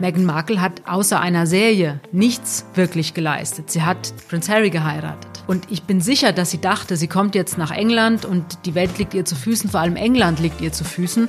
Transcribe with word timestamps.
Meghan 0.00 0.24
Markle 0.24 0.60
hat 0.60 0.82
außer 0.86 1.18
einer 1.20 1.46
Serie 1.46 2.00
nichts 2.12 2.64
wirklich 2.74 3.14
geleistet. 3.14 3.70
Sie 3.70 3.82
hat 3.82 4.14
Prince 4.28 4.52
Harry 4.52 4.70
geheiratet. 4.70 5.28
Und 5.48 5.70
ich 5.70 5.82
bin 5.82 6.00
sicher, 6.00 6.32
dass 6.32 6.50
sie 6.50 6.60
dachte, 6.60 6.96
sie 6.96 7.08
kommt 7.08 7.34
jetzt 7.34 7.58
nach 7.58 7.72
England 7.72 8.24
und 8.24 8.64
die 8.64 8.74
Welt 8.74 8.98
liegt 8.98 9.14
ihr 9.14 9.24
zu 9.24 9.34
Füßen, 9.34 9.70
vor 9.70 9.80
allem 9.80 9.96
England 9.96 10.38
liegt 10.38 10.60
ihr 10.60 10.72
zu 10.72 10.84
Füßen. 10.84 11.28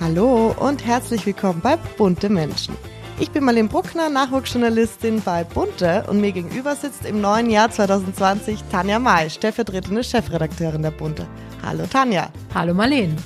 Hallo 0.00 0.54
und 0.58 0.84
herzlich 0.84 1.24
willkommen 1.24 1.60
bei 1.62 1.76
Bunte 1.96 2.28
Menschen. 2.28 2.76
Ich 3.18 3.30
bin 3.30 3.44
Marlene 3.44 3.68
Bruckner, 3.68 4.10
Nachwuchsjournalistin 4.10 5.22
bei 5.22 5.44
Bunte 5.44 6.04
und 6.10 6.20
mir 6.20 6.32
gegenüber 6.32 6.74
sitzt 6.74 7.06
im 7.06 7.20
neuen 7.20 7.48
Jahr 7.48 7.70
2020 7.70 8.64
Tanja 8.72 8.98
May, 8.98 9.30
stellvertretende 9.30 10.02
Chefredakteurin 10.02 10.82
der 10.82 10.90
Bunte. 10.90 11.26
Hallo 11.62 11.84
Tanja. 11.86 12.28
Hallo 12.52 12.74
Marlene. 12.74 13.16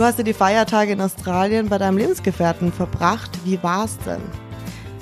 Du 0.00 0.06
hast 0.06 0.16
ja 0.16 0.24
die 0.24 0.32
Feiertage 0.32 0.92
in 0.92 1.00
Australien 1.02 1.68
bei 1.68 1.76
deinem 1.76 1.98
Lebensgefährten 1.98 2.72
verbracht. 2.72 3.32
Wie 3.44 3.62
war's 3.62 3.98
denn? 3.98 4.22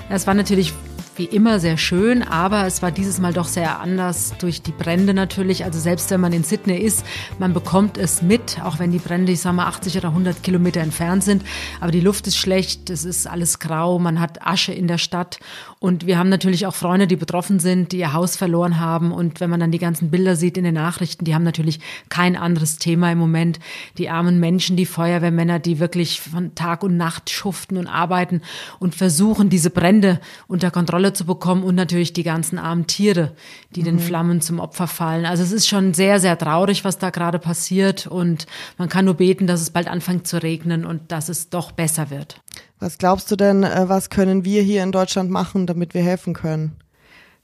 Es 0.08 0.26
war 0.26 0.34
natürlich 0.34 0.74
wie 1.14 1.26
immer 1.26 1.60
sehr 1.60 1.76
schön, 1.78 2.24
aber 2.24 2.66
es 2.66 2.82
war 2.82 2.90
dieses 2.90 3.20
Mal 3.20 3.32
doch 3.32 3.46
sehr 3.46 3.78
anders 3.78 4.34
durch 4.40 4.60
die 4.60 4.72
Brände 4.72 5.14
natürlich. 5.14 5.64
Also 5.64 5.78
selbst 5.78 6.10
wenn 6.10 6.20
man 6.20 6.32
in 6.32 6.42
Sydney 6.42 6.78
ist, 6.78 7.04
man 7.38 7.52
bekommt 7.52 7.96
es 7.96 8.22
mit, 8.22 8.60
auch 8.64 8.80
wenn 8.80 8.90
die 8.90 8.98
Brände, 8.98 9.30
ich 9.30 9.40
sag 9.40 9.52
mal, 9.52 9.66
80 9.66 9.98
oder 9.98 10.08
100 10.08 10.42
Kilometer 10.42 10.80
entfernt 10.80 11.22
sind. 11.22 11.44
Aber 11.80 11.92
die 11.92 12.00
Luft 12.00 12.26
ist 12.26 12.36
schlecht, 12.36 12.90
es 12.90 13.04
ist 13.04 13.28
alles 13.28 13.60
grau, 13.60 14.00
man 14.00 14.18
hat 14.18 14.44
Asche 14.44 14.72
in 14.72 14.88
der 14.88 14.98
Stadt. 14.98 15.38
Und 15.80 16.06
wir 16.06 16.18
haben 16.18 16.28
natürlich 16.28 16.66
auch 16.66 16.74
Freunde, 16.74 17.06
die 17.06 17.16
betroffen 17.16 17.60
sind, 17.60 17.92
die 17.92 17.98
ihr 17.98 18.12
Haus 18.12 18.36
verloren 18.36 18.80
haben. 18.80 19.12
Und 19.12 19.40
wenn 19.40 19.48
man 19.48 19.60
dann 19.60 19.70
die 19.70 19.78
ganzen 19.78 20.10
Bilder 20.10 20.34
sieht 20.34 20.58
in 20.58 20.64
den 20.64 20.74
Nachrichten, 20.74 21.24
die 21.24 21.34
haben 21.34 21.44
natürlich 21.44 21.78
kein 22.08 22.36
anderes 22.36 22.78
Thema 22.78 23.12
im 23.12 23.18
Moment. 23.18 23.60
Die 23.96 24.08
armen 24.08 24.40
Menschen, 24.40 24.76
die 24.76 24.86
Feuerwehrmänner, 24.86 25.60
die 25.60 25.78
wirklich 25.78 26.20
von 26.20 26.54
Tag 26.56 26.82
und 26.82 26.96
Nacht 26.96 27.30
schuften 27.30 27.76
und 27.76 27.86
arbeiten 27.86 28.42
und 28.80 28.96
versuchen, 28.96 29.50
diese 29.50 29.70
Brände 29.70 30.20
unter 30.48 30.70
Kontrolle 30.72 31.12
zu 31.12 31.24
bekommen 31.24 31.62
und 31.62 31.76
natürlich 31.76 32.12
die 32.12 32.24
ganzen 32.24 32.58
armen 32.58 32.88
Tiere, 32.88 33.34
die 33.76 33.82
mhm. 33.82 33.84
den 33.84 33.98
Flammen 34.00 34.40
zum 34.40 34.58
Opfer 34.58 34.88
fallen. 34.88 35.26
Also 35.26 35.44
es 35.44 35.52
ist 35.52 35.68
schon 35.68 35.94
sehr, 35.94 36.18
sehr 36.18 36.36
traurig, 36.36 36.84
was 36.84 36.98
da 36.98 37.10
gerade 37.10 37.38
passiert 37.38 38.06
und 38.06 38.46
man 38.78 38.88
kann 38.88 39.04
nur 39.04 39.14
beten, 39.14 39.46
dass 39.46 39.60
es 39.60 39.70
bald 39.70 39.86
anfängt 39.86 40.26
zu 40.26 40.42
regnen 40.42 40.84
und 40.84 41.12
dass 41.12 41.28
es 41.28 41.50
doch 41.50 41.70
besser 41.70 42.10
wird. 42.10 42.40
Was 42.80 42.98
glaubst 42.98 43.30
du 43.30 43.36
denn, 43.36 43.64
äh, 43.64 43.88
was 43.88 44.08
können 44.10 44.44
wir 44.44 44.62
hier 44.62 44.82
in 44.82 44.92
Deutschland 44.92 45.30
machen, 45.30 45.66
damit 45.66 45.94
wir 45.94 46.02
helfen 46.02 46.34
können? 46.34 46.76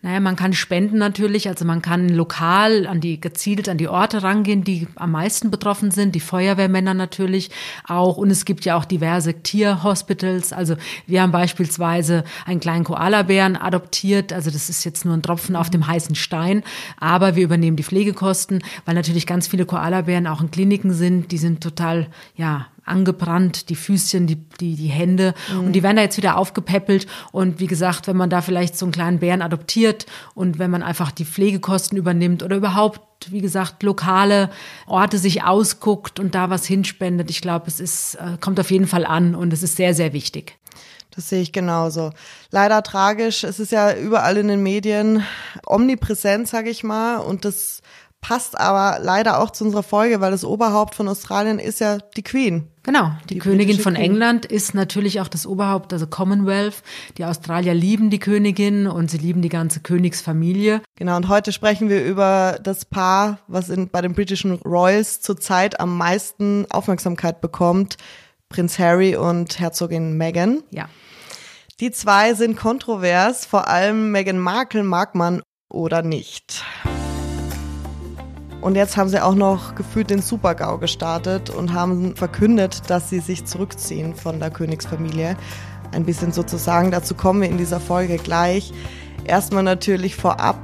Naja, 0.04 0.20
man 0.20 0.36
kann 0.36 0.52
spenden 0.52 0.98
natürlich, 0.98 1.48
also 1.48 1.64
man 1.64 1.80
kann 1.80 2.10
lokal 2.10 2.86
an 2.86 3.00
die, 3.00 3.18
gezielt 3.18 3.70
an 3.70 3.78
die 3.78 3.88
Orte 3.88 4.22
rangehen, 4.22 4.62
die 4.62 4.86
am 4.96 5.12
meisten 5.12 5.50
betroffen 5.50 5.90
sind, 5.90 6.14
die 6.14 6.20
Feuerwehrmänner 6.20 6.92
natürlich 6.92 7.50
auch. 7.88 8.18
Und 8.18 8.28
es 8.28 8.44
gibt 8.44 8.66
ja 8.66 8.77
auch 8.77 8.84
diverse 8.84 9.32
Tierhospitals. 9.42 10.52
Also 10.52 10.77
wir 11.06 11.22
haben 11.22 11.32
beispielsweise 11.32 12.24
einen 12.44 12.60
kleinen 12.60 12.84
Koalabären 12.84 13.56
adoptiert. 13.56 14.30
Also 14.34 14.50
das 14.50 14.68
ist 14.68 14.84
jetzt 14.84 15.06
nur 15.06 15.14
ein 15.14 15.22
Tropfen 15.22 15.56
auf 15.56 15.70
dem 15.70 15.86
heißen 15.86 16.16
Stein. 16.16 16.64
Aber 17.00 17.34
wir 17.34 17.42
übernehmen 17.42 17.78
die 17.78 17.82
Pflegekosten, 17.82 18.62
weil 18.84 18.94
natürlich 18.94 19.27
ganz 19.27 19.48
viele 19.48 19.64
Koalabären 19.64 20.27
auch 20.27 20.42
in 20.42 20.50
Kliniken 20.50 20.92
sind. 20.92 21.32
Die 21.32 21.38
sind 21.38 21.62
total, 21.62 22.08
ja, 22.36 22.66
angebrannt, 22.84 23.68
die 23.68 23.77
Füßchen, 23.77 24.27
die, 24.27 24.36
die, 24.36 24.77
die 24.77 24.88
Hände. 24.88 25.34
Mhm. 25.52 25.66
Und 25.66 25.72
die 25.72 25.82
werden 25.82 25.96
da 25.96 26.02
jetzt 26.02 26.16
wieder 26.16 26.36
aufgepäppelt. 26.36 27.06
Und 27.32 27.60
wie 27.60 27.66
gesagt, 27.66 28.06
wenn 28.06 28.16
man 28.16 28.30
da 28.30 28.42
vielleicht 28.42 28.77
so 28.77 28.86
einen 28.86 28.92
kleinen 28.92 29.18
Bären 29.18 29.42
adoptiert 29.42 30.06
und 30.34 30.58
wenn 30.58 30.70
man 30.70 30.82
einfach 30.82 31.10
die 31.10 31.24
Pflegekosten 31.24 31.96
übernimmt 31.98 32.42
oder 32.42 32.56
überhaupt, 32.56 33.00
wie 33.30 33.40
gesagt, 33.40 33.82
lokale 33.82 34.50
Orte 34.86 35.18
sich 35.18 35.44
ausguckt 35.44 36.20
und 36.20 36.34
da 36.34 36.50
was 36.50 36.66
hinspendet, 36.66 37.30
ich 37.30 37.40
glaube, 37.40 37.66
es 37.68 37.80
ist, 37.80 38.16
äh, 38.16 38.36
kommt 38.40 38.60
auf 38.60 38.70
jeden 38.70 38.86
Fall 38.86 39.06
an 39.06 39.34
und 39.34 39.52
es 39.52 39.62
ist 39.62 39.77
sehr, 39.77 39.94
sehr 39.94 40.12
wichtig. 40.12 40.58
Das 41.14 41.28
sehe 41.28 41.40
ich 41.40 41.52
genauso. 41.52 42.10
Leider 42.50 42.82
tragisch. 42.82 43.44
Es 43.44 43.60
ist 43.60 43.70
ja 43.70 43.94
überall 43.94 44.36
in 44.36 44.48
den 44.48 44.62
Medien 44.62 45.24
omnipräsent, 45.64 46.48
sage 46.48 46.70
ich 46.70 46.82
mal. 46.82 47.18
Und 47.18 47.44
das 47.44 47.82
passt 48.25 48.58
aber 48.58 49.01
leider 49.02 49.39
auch 49.39 49.51
zu 49.51 49.67
unserer 49.67 49.83
Folge, 49.83 50.23
weil 50.23 50.30
das 50.30 50.46
Oberhaupt 50.46 50.95
von 50.95 51.08
Australien 51.08 51.58
ist 51.58 51.80
ja 51.80 51.98
die 52.17 52.23
Queen. 52.23 52.68
Genau, 52.83 53.11
die, 53.29 53.35
die 53.35 53.40
Königin 53.40 53.79
von 53.79 53.92
Queen. 53.92 54.12
England 54.12 54.46
ist 54.46 54.74
natürlich 54.74 55.20
auch 55.20 55.29
das 55.29 55.46
Oberhaupt, 55.46 55.92
also 55.92 56.07
Commonwealth. 56.07 56.83
Die 57.18 57.27
Australier 57.27 57.74
lieben 57.74 58.08
die 58.08 58.18
Königin 58.18 58.86
und 58.86 59.11
sie 59.11 59.18
lieben 59.18 59.42
die 59.42 59.51
ganze 59.51 59.80
Königsfamilie. 59.80 60.80
Genau, 60.96 61.17
und 61.17 61.29
heute 61.29 61.52
sprechen 61.52 61.90
wir 61.90 62.02
über 62.02 62.58
das 62.63 62.86
Paar, 62.86 63.40
was 63.46 63.68
in, 63.68 63.90
bei 63.90 64.01
den 64.01 64.14
britischen 64.14 64.52
Royals 64.52 65.20
zurzeit 65.20 65.79
am 65.79 65.95
meisten 65.95 66.64
Aufmerksamkeit 66.70 67.42
bekommt, 67.42 67.98
Prinz 68.48 68.79
Harry 68.79 69.17
und 69.17 69.61
Herzogin 69.61 70.17
Meghan. 70.17 70.63
Ja. 70.70 70.89
Die 71.79 71.90
zwei 71.90 72.33
sind 72.33 72.57
kontrovers, 72.57 73.45
vor 73.45 73.68
allem 73.68 74.13
Meghan 74.13 74.39
Markle 74.39 74.83
mag 74.83 75.14
man 75.14 75.42
oder 75.68 76.01
nicht. 76.01 76.64
Und 78.64 78.77
jetzt 78.77 78.97
haben 78.97 79.11
sie 79.11 79.23
auch 79.23 79.35
noch 79.35 79.75
gefühlt 79.75 80.08
den 80.08 80.23
Super-GAU 80.23 80.79
gestartet 80.79 81.51
und 81.51 81.75
haben 81.75 82.17
verkündet, 82.17 82.80
dass 82.89 83.11
sie 83.11 83.20
sich 83.20 83.45
zurückziehen 83.45 84.14
von 84.14 84.41
der 84.41 84.51
Königsfamilie. 84.51 85.36
Ein 85.92 86.07
bisschen 86.07 86.33
sozusagen, 86.33 86.91
dazu 86.91 87.14
kommen 87.14 87.42
wir 87.42 87.48
in 87.51 87.58
dieser 87.58 87.79
Folge 87.79 88.17
gleich. 88.17 88.73
Erstmal 89.27 89.64
natürlich 89.64 90.17
vorab, 90.17 90.57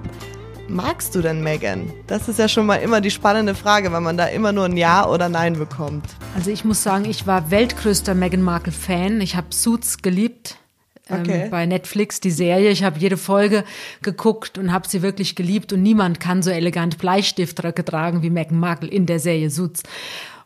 magst 0.66 1.14
du 1.14 1.20
denn 1.20 1.42
Megan? 1.42 1.92
Das 2.06 2.26
ist 2.26 2.38
ja 2.38 2.48
schon 2.48 2.64
mal 2.64 2.76
immer 2.76 3.02
die 3.02 3.10
spannende 3.10 3.54
Frage, 3.54 3.92
weil 3.92 4.00
man 4.00 4.16
da 4.16 4.24
immer 4.28 4.52
nur 4.52 4.64
ein 4.64 4.78
Ja 4.78 5.06
oder 5.06 5.28
Nein 5.28 5.58
bekommt. 5.58 6.06
Also 6.34 6.50
ich 6.50 6.64
muss 6.64 6.82
sagen, 6.82 7.04
ich 7.04 7.26
war 7.26 7.50
weltgrößter 7.50 8.14
Meghan 8.14 8.40
Markle 8.40 8.72
Fan. 8.72 9.20
Ich 9.20 9.36
habe 9.36 9.48
Suits 9.50 10.00
geliebt. 10.00 10.56
Ähm, 11.10 11.20
okay. 11.20 11.48
bei 11.50 11.66
Netflix, 11.66 12.20
die 12.20 12.30
Serie. 12.30 12.70
Ich 12.70 12.84
habe 12.84 12.98
jede 12.98 13.16
Folge 13.16 13.64
geguckt 14.02 14.58
und 14.58 14.72
habe 14.72 14.88
sie 14.88 15.02
wirklich 15.02 15.34
geliebt 15.34 15.72
und 15.72 15.82
niemand 15.82 16.20
kann 16.20 16.42
so 16.42 16.50
elegant 16.50 16.98
Bleistiftröcke 16.98 17.84
tragen 17.84 18.22
wie 18.22 18.30
Meghan 18.30 18.58
Markle 18.58 18.88
in 18.88 19.06
der 19.06 19.20
Serie 19.20 19.50
Suits. 19.50 19.82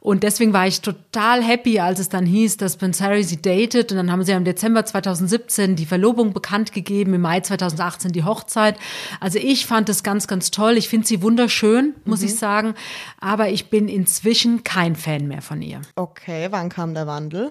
Und 0.05 0.23
deswegen 0.23 0.53
war 0.53 0.67
ich 0.67 0.83
total 0.83 1.43
happy, 1.43 1.81
als 1.81 1.99
es 1.99 2.11
dann 2.11 2.27
hieß, 2.27 2.59
dass 2.59 2.77
Prince 2.77 3.03
Harry 3.03 3.25
sie 3.25 3.41
datet. 3.41 3.91
Und 3.91 3.97
dann 3.97 4.13
haben 4.13 4.23
sie 4.23 4.33
im 4.33 4.45
Dezember 4.45 4.85
2017 4.85 5.77
die 5.77 5.87
Verlobung 5.87 6.35
bekannt 6.35 6.73
gegeben, 6.73 7.15
im 7.15 7.23
Mai 7.23 7.41
2018 7.41 8.13
die 8.13 8.23
Hochzeit. 8.23 8.77
Also 9.19 9.39
ich 9.39 9.65
fand 9.65 9.89
es 9.89 10.03
ganz, 10.03 10.27
ganz 10.27 10.51
toll. 10.51 10.77
Ich 10.77 10.91
finde 10.91 11.07
sie 11.07 11.23
wunderschön, 11.23 11.95
muss 12.05 12.21
mhm. 12.21 12.27
ich 12.27 12.37
sagen. 12.37 12.75
Aber 13.19 13.49
ich 13.49 13.71
bin 13.71 13.89
inzwischen 13.89 14.63
kein 14.63 14.95
Fan 14.95 15.27
mehr 15.27 15.41
von 15.41 15.63
ihr. 15.63 15.81
Okay, 15.97 16.49
wann 16.51 16.69
kam 16.69 16.93
der 16.93 17.07
Wandel? 17.07 17.51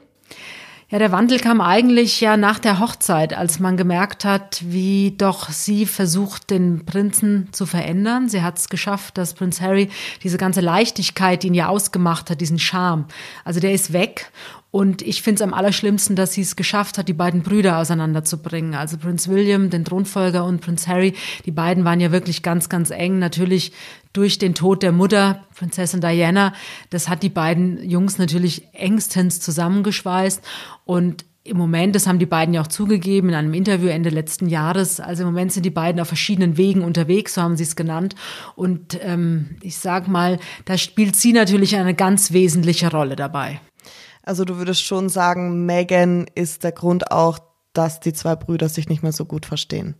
Ja, 0.93 0.99
der 0.99 1.11
Wandel 1.11 1.39
kam 1.39 1.59
eigentlich 1.59 2.21
ja 2.21 2.37
nach 2.37 2.59
der 2.59 2.77
Hochzeit, 2.77 3.35
als 3.35 3.59
man 3.59 3.77
gemerkt 3.77 4.25
hat, 4.25 4.61
wie 4.63 5.15
doch 5.17 5.49
sie 5.49 5.87
versucht, 5.87 6.51
den 6.51 6.85
Prinzen 6.85 7.49
zu 7.51 7.65
verändern. 7.65 8.29
Sie 8.29 8.43
hat 8.43 8.59
es 8.59 8.69
geschafft, 8.69 9.17
dass 9.17 9.33
Prinz 9.33 9.59
Harry 9.59 9.89
diese 10.21 10.37
ganze 10.37 10.61
Leichtigkeit, 10.61 11.41
die 11.41 11.47
ihn 11.47 11.55
ja 11.55 11.67
ausgemacht 11.67 12.29
hat, 12.29 12.41
diesen 12.41 12.59
Charme, 12.59 13.05
also 13.43 13.59
der 13.59 13.73
ist 13.73 13.91
weg. 13.91 14.31
Und 14.73 15.03
ich 15.03 15.21
finde 15.21 15.35
es 15.35 15.47
am 15.47 15.53
allerschlimmsten, 15.53 16.15
dass 16.15 16.33
sie 16.33 16.41
es 16.41 16.55
geschafft 16.55 16.97
hat, 16.97 17.07
die 17.07 17.13
beiden 17.13 17.43
Brüder 17.43 17.77
auseinanderzubringen. 17.77 18.73
Also 18.73 18.97
Prinz 18.97 19.27
William, 19.27 19.69
den 19.69 19.85
Thronfolger, 19.85 20.45
und 20.45 20.61
Prinz 20.61 20.87
Harry. 20.87 21.13
Die 21.45 21.51
beiden 21.51 21.85
waren 21.85 21.99
ja 21.99 22.11
wirklich 22.11 22.41
ganz, 22.41 22.69
ganz 22.69 22.89
eng. 22.89 23.19
Natürlich 23.19 23.71
durch 24.13 24.39
den 24.39 24.55
Tod 24.55 24.81
der 24.81 24.91
Mutter, 24.91 25.43
Prinzessin 25.55 26.01
Diana. 26.01 26.53
Das 26.89 27.07
hat 27.07 27.21
die 27.21 27.29
beiden 27.29 27.87
Jungs 27.87 28.17
natürlich 28.17 28.67
engstens 28.73 29.39
zusammengeschweißt. 29.41 30.41
Und 30.85 31.23
im 31.43 31.57
Moment, 31.57 31.95
das 31.95 32.07
haben 32.07 32.17
die 32.17 32.25
beiden 32.25 32.55
ja 32.55 32.61
auch 32.61 32.67
zugegeben 32.67 33.29
in 33.29 33.35
einem 33.35 33.53
Interview 33.53 33.89
Ende 33.89 34.09
letzten 34.09 34.49
Jahres, 34.49 34.99
also 34.99 35.21
im 35.21 35.29
Moment 35.29 35.51
sind 35.51 35.67
die 35.67 35.69
beiden 35.69 36.01
auf 36.01 36.07
verschiedenen 36.07 36.57
Wegen 36.57 36.81
unterwegs, 36.81 37.35
so 37.35 37.43
haben 37.43 37.57
sie 37.57 37.63
es 37.63 37.75
genannt. 37.75 38.15
Und 38.55 38.97
ähm, 39.03 39.57
ich 39.61 39.77
sag 39.77 40.07
mal, 40.07 40.39
da 40.65 40.79
spielt 40.79 41.15
sie 41.15 41.33
natürlich 41.33 41.75
eine 41.75 41.93
ganz 41.93 42.31
wesentliche 42.31 42.89
Rolle 42.89 43.15
dabei. 43.15 43.59
Also 44.23 44.45
du 44.45 44.57
würdest 44.57 44.81
schon 44.81 45.09
sagen, 45.09 45.65
Megan 45.65 46.25
ist 46.33 46.63
der 46.63 46.71
Grund 46.71 47.11
auch, 47.11 47.39
dass 47.73 47.99
die 47.99 48.13
zwei 48.13 48.35
Brüder 48.35 48.69
sich 48.69 48.87
nicht 48.87 49.03
mehr 49.03 49.11
so 49.11 49.25
gut 49.25 49.45
verstehen. 49.45 49.95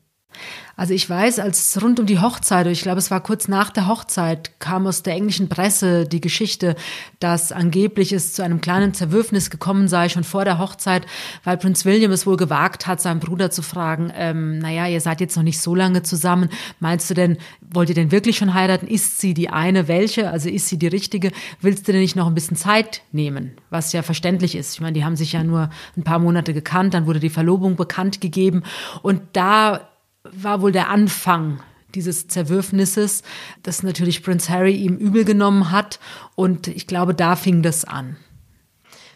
Also 0.75 0.95
ich 0.95 1.07
weiß, 1.07 1.37
als 1.37 1.79
rund 1.83 1.99
um 1.99 2.07
die 2.07 2.19
Hochzeit, 2.19 2.65
ich 2.65 2.81
glaube, 2.81 2.97
es 2.97 3.11
war 3.11 3.21
kurz 3.21 3.47
nach 3.47 3.69
der 3.69 3.87
Hochzeit, 3.87 4.59
kam 4.59 4.87
aus 4.87 5.03
der 5.03 5.13
englischen 5.13 5.47
Presse 5.47 6.07
die 6.07 6.19
Geschichte, 6.19 6.75
dass 7.19 7.51
angeblich 7.51 8.11
es 8.11 8.33
zu 8.33 8.43
einem 8.43 8.59
kleinen 8.59 8.95
Zerwürfnis 8.95 9.51
gekommen 9.51 9.87
sei, 9.87 10.09
schon 10.09 10.23
vor 10.23 10.45
der 10.45 10.57
Hochzeit, 10.57 11.05
weil 11.43 11.57
Prinz 11.57 11.85
William 11.85 12.11
es 12.11 12.25
wohl 12.25 12.37
gewagt 12.37 12.87
hat, 12.87 13.01
seinen 13.01 13.19
Bruder 13.19 13.51
zu 13.51 13.61
fragen, 13.61 14.11
ähm, 14.15 14.57
naja, 14.57 14.87
ihr 14.87 14.99
seid 14.99 15.21
jetzt 15.21 15.35
noch 15.35 15.43
nicht 15.43 15.61
so 15.61 15.75
lange 15.75 16.01
zusammen, 16.01 16.49
meinst 16.79 17.07
du 17.07 17.13
denn, 17.13 17.37
wollt 17.61 17.89
ihr 17.89 17.95
denn 17.95 18.11
wirklich 18.11 18.37
schon 18.37 18.55
heiraten? 18.55 18.87
Ist 18.87 19.21
sie 19.21 19.35
die 19.35 19.49
eine 19.49 19.87
welche? 19.87 20.31
Also 20.31 20.49
ist 20.49 20.67
sie 20.69 20.79
die 20.79 20.87
richtige? 20.87 21.31
Willst 21.61 21.87
du 21.87 21.91
denn 21.91 22.01
nicht 22.01 22.15
noch 22.15 22.27
ein 22.27 22.35
bisschen 22.35 22.57
Zeit 22.57 23.03
nehmen? 23.11 23.51
Was 23.69 23.93
ja 23.93 24.01
verständlich 24.01 24.55
ist. 24.55 24.73
Ich 24.73 24.81
meine, 24.81 24.93
die 24.93 25.05
haben 25.05 25.15
sich 25.15 25.33
ja 25.33 25.43
nur 25.43 25.69
ein 25.95 26.03
paar 26.03 26.19
Monate 26.19 26.53
gekannt, 26.53 26.95
dann 26.95 27.05
wurde 27.05 27.19
die 27.19 27.29
Verlobung 27.29 27.75
bekannt 27.75 28.21
gegeben 28.21 28.63
und 29.03 29.21
da 29.33 29.92
war 30.23 30.61
wohl 30.61 30.71
der 30.71 30.89
Anfang 30.89 31.59
dieses 31.95 32.27
Zerwürfnisses, 32.27 33.23
das 33.61 33.83
natürlich 33.83 34.23
Prince 34.23 34.51
Harry 34.51 34.75
ihm 34.75 34.97
übel 34.97 35.25
genommen 35.25 35.71
hat. 35.71 35.99
Und 36.35 36.67
ich 36.67 36.87
glaube, 36.87 37.13
da 37.13 37.35
fing 37.35 37.61
das 37.61 37.85
an. 37.85 38.17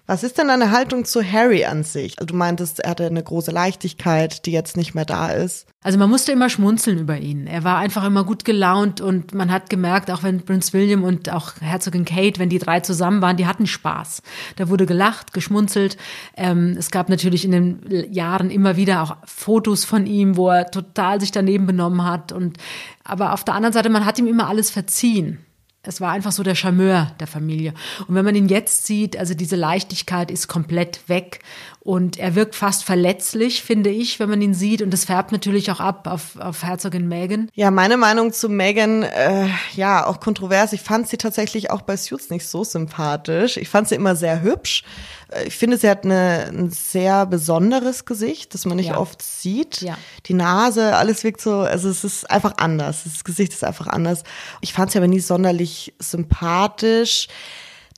Was 0.09 0.23
ist 0.23 0.37
denn 0.37 0.47
deine 0.47 0.71
Haltung 0.71 1.03
zu 1.03 1.21
Harry 1.21 1.65
an 1.65 1.83
sich? 1.83 2.17
Also 2.17 2.27
du 2.27 2.35
meintest, 2.35 2.79
er 2.79 2.91
hatte 2.91 3.05
eine 3.05 3.21
große 3.21 3.51
Leichtigkeit, 3.51 4.45
die 4.45 4.53
jetzt 4.53 4.77
nicht 4.77 4.95
mehr 4.95 5.03
da 5.03 5.31
ist. 5.31 5.67
Also 5.83 5.99
man 5.99 6.09
musste 6.09 6.31
immer 6.31 6.49
schmunzeln 6.49 6.97
über 6.97 7.17
ihn. 7.17 7.45
Er 7.45 7.65
war 7.65 7.77
einfach 7.77 8.05
immer 8.05 8.23
gut 8.23 8.45
gelaunt 8.45 9.01
und 9.01 9.33
man 9.33 9.51
hat 9.51 9.69
gemerkt, 9.69 10.09
auch 10.09 10.23
wenn 10.23 10.45
Prince 10.45 10.71
William 10.71 11.03
und 11.03 11.29
auch 11.29 11.59
Herzogin 11.59 12.05
Kate, 12.05 12.39
wenn 12.39 12.47
die 12.47 12.57
drei 12.57 12.79
zusammen 12.79 13.21
waren, 13.21 13.35
die 13.35 13.47
hatten 13.47 13.67
Spaß. 13.67 14.21
Da 14.55 14.69
wurde 14.69 14.85
gelacht, 14.85 15.33
geschmunzelt. 15.33 15.97
Ähm, 16.37 16.77
es 16.79 16.89
gab 16.89 17.09
natürlich 17.09 17.43
in 17.43 17.51
den 17.51 18.13
Jahren 18.13 18.49
immer 18.49 18.77
wieder 18.77 19.03
auch 19.03 19.17
Fotos 19.25 19.83
von 19.83 20.05
ihm, 20.05 20.37
wo 20.37 20.49
er 20.49 20.71
total 20.71 21.19
sich 21.19 21.33
daneben 21.33 21.67
benommen 21.67 22.05
hat. 22.05 22.31
Und 22.31 22.57
aber 23.03 23.33
auf 23.33 23.43
der 23.43 23.55
anderen 23.55 23.73
Seite, 23.73 23.89
man 23.89 24.05
hat 24.05 24.17
ihm 24.19 24.27
immer 24.27 24.47
alles 24.47 24.69
verziehen. 24.69 25.39
Es 25.87 26.01
war 26.01 26.11
einfach 26.11 26.31
so 26.31 26.43
der 26.43 26.55
Charmeur 26.55 27.15
der 27.19 27.27
Familie. 27.27 27.73
Und 28.07 28.15
wenn 28.15 28.25
man 28.25 28.35
ihn 28.35 28.49
jetzt 28.49 28.85
sieht, 28.85 29.17
also 29.17 29.33
diese 29.33 29.55
Leichtigkeit 29.55 30.31
ist 30.31 30.47
komplett 30.47 31.07
weg. 31.07 31.39
Und 31.87 32.19
er 32.19 32.35
wirkt 32.35 32.53
fast 32.53 32.83
verletzlich, 32.83 33.63
finde 33.63 33.89
ich, 33.89 34.19
wenn 34.19 34.29
man 34.29 34.41
ihn 34.41 34.53
sieht. 34.53 34.81
Und 34.81 34.91
das 34.91 35.05
färbt 35.05 35.31
natürlich 35.31 35.71
auch 35.71 35.79
ab 35.79 36.05
auf, 36.05 36.37
auf 36.37 36.61
Herzogin 36.61 37.07
Meghan. 37.07 37.47
Ja, 37.53 37.71
meine 37.71 37.95
Meinung 37.95 38.33
zu 38.33 38.49
Meghan, 38.49 39.03
äh, 39.03 39.47
ja, 39.73 40.05
auch 40.05 40.19
kontrovers. 40.19 40.73
Ich 40.73 40.81
fand 40.81 41.07
sie 41.07 41.15
tatsächlich 41.15 41.71
auch 41.71 41.81
bei 41.83 41.95
Suits 41.95 42.29
nicht 42.29 42.45
so 42.45 42.65
sympathisch. 42.65 43.55
Ich 43.55 43.69
fand 43.69 43.87
sie 43.87 43.95
immer 43.95 44.17
sehr 44.17 44.41
hübsch. 44.41 44.83
Äh, 45.29 45.45
ich 45.47 45.55
finde, 45.55 45.77
sie 45.77 45.89
hat 45.89 46.03
eine, 46.03 46.49
ein 46.49 46.71
sehr 46.71 47.25
besonderes 47.25 48.03
Gesicht, 48.03 48.53
das 48.53 48.65
man 48.65 48.75
nicht 48.75 48.89
ja. 48.89 48.97
oft 48.97 49.21
sieht. 49.21 49.79
Ja. 49.79 49.97
Die 50.25 50.33
Nase, 50.33 50.93
alles 50.97 51.23
wirkt 51.23 51.39
so, 51.39 51.59
also 51.59 51.87
es 51.87 52.03
ist 52.03 52.29
einfach 52.29 52.57
anders. 52.57 53.05
Das 53.05 53.23
Gesicht 53.23 53.53
ist 53.53 53.63
einfach 53.63 53.87
anders. 53.87 54.23
Ich 54.59 54.73
fand 54.73 54.91
sie 54.91 54.97
aber 54.97 55.07
nie 55.07 55.21
sonderlich 55.21 55.93
sympathisch. 55.99 57.29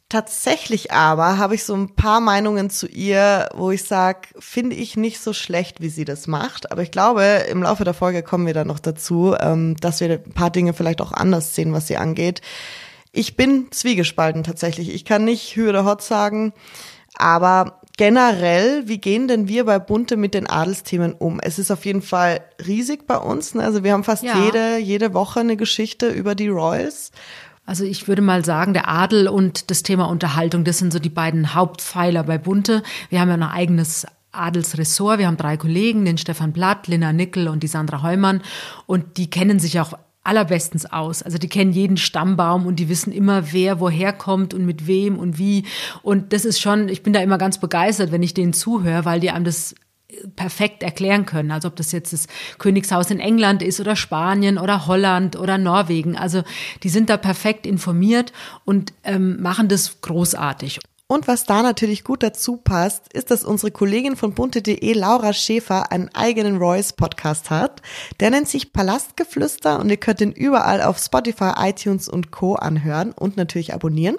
Tatsächlich 0.09 0.91
aber 0.91 1.37
habe 1.37 1.53
ich 1.53 1.63
so 1.63 1.75
ein 1.75 1.95
paar 1.95 2.19
Meinungen 2.19 2.71
zu 2.71 2.87
ihr, 2.87 3.47
wo 3.53 3.69
ich 3.69 3.83
sage, 3.83 4.29
finde 4.39 4.75
ich 4.75 4.97
nicht 4.97 5.19
so 5.21 5.33
schlecht, 5.33 5.81
wie 5.81 5.89
sie 5.89 6.03
das 6.03 6.25
macht. 6.25 6.71
Aber 6.71 6.81
ich 6.81 6.89
glaube, 6.89 7.23
im 7.51 7.61
Laufe 7.61 7.83
der 7.83 7.93
Folge 7.93 8.23
kommen 8.23 8.47
wir 8.47 8.55
dann 8.55 8.65
noch 8.65 8.79
dazu, 8.79 9.35
ähm, 9.39 9.77
dass 9.79 9.99
wir 9.99 10.09
ein 10.09 10.33
paar 10.33 10.49
Dinge 10.49 10.73
vielleicht 10.73 11.01
auch 11.01 11.11
anders 11.11 11.53
sehen, 11.53 11.73
was 11.73 11.85
sie 11.85 11.97
angeht. 11.97 12.41
Ich 13.11 13.37
bin 13.37 13.71
zwiegespalten 13.71 14.43
tatsächlich. 14.43 14.89
Ich 14.93 15.05
kann 15.05 15.25
nicht 15.25 15.55
Hü 15.55 15.69
oder 15.69 15.85
Hot 15.85 16.01
sagen, 16.01 16.53
aber 17.15 17.79
generell, 17.95 18.87
wie 18.87 18.97
gehen 18.97 19.27
denn 19.27 19.47
wir 19.47 19.65
bei 19.65 19.77
Bunte 19.77 20.17
mit 20.17 20.33
den 20.33 20.47
Adelsthemen 20.47 21.13
um? 21.13 21.39
Es 21.39 21.59
ist 21.59 21.69
auf 21.69 21.85
jeden 21.85 22.01
Fall 22.01 22.41
riesig 22.65 23.05
bei 23.05 23.17
uns. 23.17 23.53
Ne? 23.53 23.63
Also 23.63 23.83
wir 23.83 23.93
haben 23.93 24.03
fast 24.03 24.23
ja. 24.23 24.43
jede, 24.43 24.77
jede 24.77 25.13
Woche 25.13 25.41
eine 25.41 25.55
Geschichte 25.55 26.07
über 26.07 26.33
die 26.33 26.47
Royals. 26.47 27.11
Also 27.69 27.83
ich 27.83 28.07
würde 28.07 28.23
mal 28.23 28.43
sagen, 28.43 28.73
der 28.73 28.89
Adel 28.89 29.27
und 29.27 29.69
das 29.69 29.83
Thema 29.83 30.05
Unterhaltung, 30.05 30.63
das 30.63 30.79
sind 30.79 30.91
so 30.91 30.97
die 30.97 31.07
beiden 31.07 31.53
Hauptpfeiler 31.53 32.23
bei 32.23 32.39
Bunte. 32.39 32.81
Wir 33.11 33.21
haben 33.21 33.27
ja 33.27 33.35
ein 33.35 33.43
eigenes 33.43 34.07
Adelsressort. 34.31 35.19
Wir 35.19 35.27
haben 35.27 35.37
drei 35.37 35.55
Kollegen, 35.55 36.03
den 36.03 36.17
Stefan 36.17 36.51
Blatt, 36.51 36.87
Lina 36.87 37.13
Nickel 37.13 37.47
und 37.47 37.61
die 37.61 37.67
Sandra 37.67 38.01
Heumann. 38.01 38.41
Und 38.87 39.17
die 39.17 39.29
kennen 39.29 39.59
sich 39.59 39.79
auch 39.79 39.93
allerbestens 40.23 40.87
aus. 40.91 41.21
Also 41.21 41.37
die 41.37 41.47
kennen 41.47 41.71
jeden 41.71 41.97
Stammbaum 41.97 42.65
und 42.65 42.77
die 42.77 42.89
wissen 42.89 43.13
immer, 43.13 43.51
wer 43.51 43.79
woher 43.79 44.13
kommt 44.13 44.55
und 44.55 44.65
mit 44.65 44.87
wem 44.87 45.19
und 45.19 45.37
wie. 45.37 45.63
Und 46.01 46.33
das 46.33 46.45
ist 46.45 46.59
schon, 46.59 46.89
ich 46.89 47.03
bin 47.03 47.13
da 47.13 47.19
immer 47.19 47.37
ganz 47.37 47.59
begeistert, 47.59 48.11
wenn 48.11 48.23
ich 48.23 48.33
denen 48.33 48.53
zuhöre, 48.53 49.05
weil 49.05 49.19
die 49.19 49.29
einem 49.29 49.45
das 49.45 49.75
perfekt 50.35 50.83
erklären 50.83 51.25
können. 51.25 51.51
Also 51.51 51.67
ob 51.67 51.75
das 51.75 51.91
jetzt 51.91 52.13
das 52.13 52.27
Königshaus 52.57 53.11
in 53.11 53.19
England 53.19 53.61
ist 53.61 53.79
oder 53.79 53.95
Spanien 53.95 54.57
oder 54.57 54.87
Holland 54.87 55.37
oder 55.37 55.57
Norwegen. 55.57 56.17
Also 56.17 56.43
die 56.83 56.89
sind 56.89 57.09
da 57.09 57.17
perfekt 57.17 57.65
informiert 57.65 58.33
und 58.65 58.93
ähm, 59.03 59.41
machen 59.41 59.67
das 59.67 60.01
großartig. 60.01 60.79
Und 61.11 61.27
was 61.27 61.43
da 61.43 61.63
natürlich 61.63 62.03
gut 62.03 62.21
dazu 62.21 62.57
passt, 62.57 63.11
ist, 63.13 63.31
dass 63.31 63.43
unsere 63.43 63.71
Kollegin 63.71 64.15
von 64.15 64.35
bunte.de, 64.35 64.93
Laura 64.93 65.33
Schäfer, 65.33 65.91
einen 65.91 66.13
eigenen 66.13 66.57
Royce-Podcast 66.57 67.49
hat. 67.49 67.81
Der 68.19 68.29
nennt 68.29 68.47
sich 68.47 68.73
Palastgeflüster 68.73 69.79
und 69.79 69.89
ihr 69.89 69.97
könnt 69.97 70.21
ihn 70.21 70.31
überall 70.31 70.83
auf 70.83 70.99
Spotify, 70.99 71.53
iTunes 71.57 72.07
und 72.09 72.29
Co. 72.29 72.53
anhören 72.53 73.11
und 73.11 73.37
natürlich 73.37 73.73
abonnieren. 73.73 74.17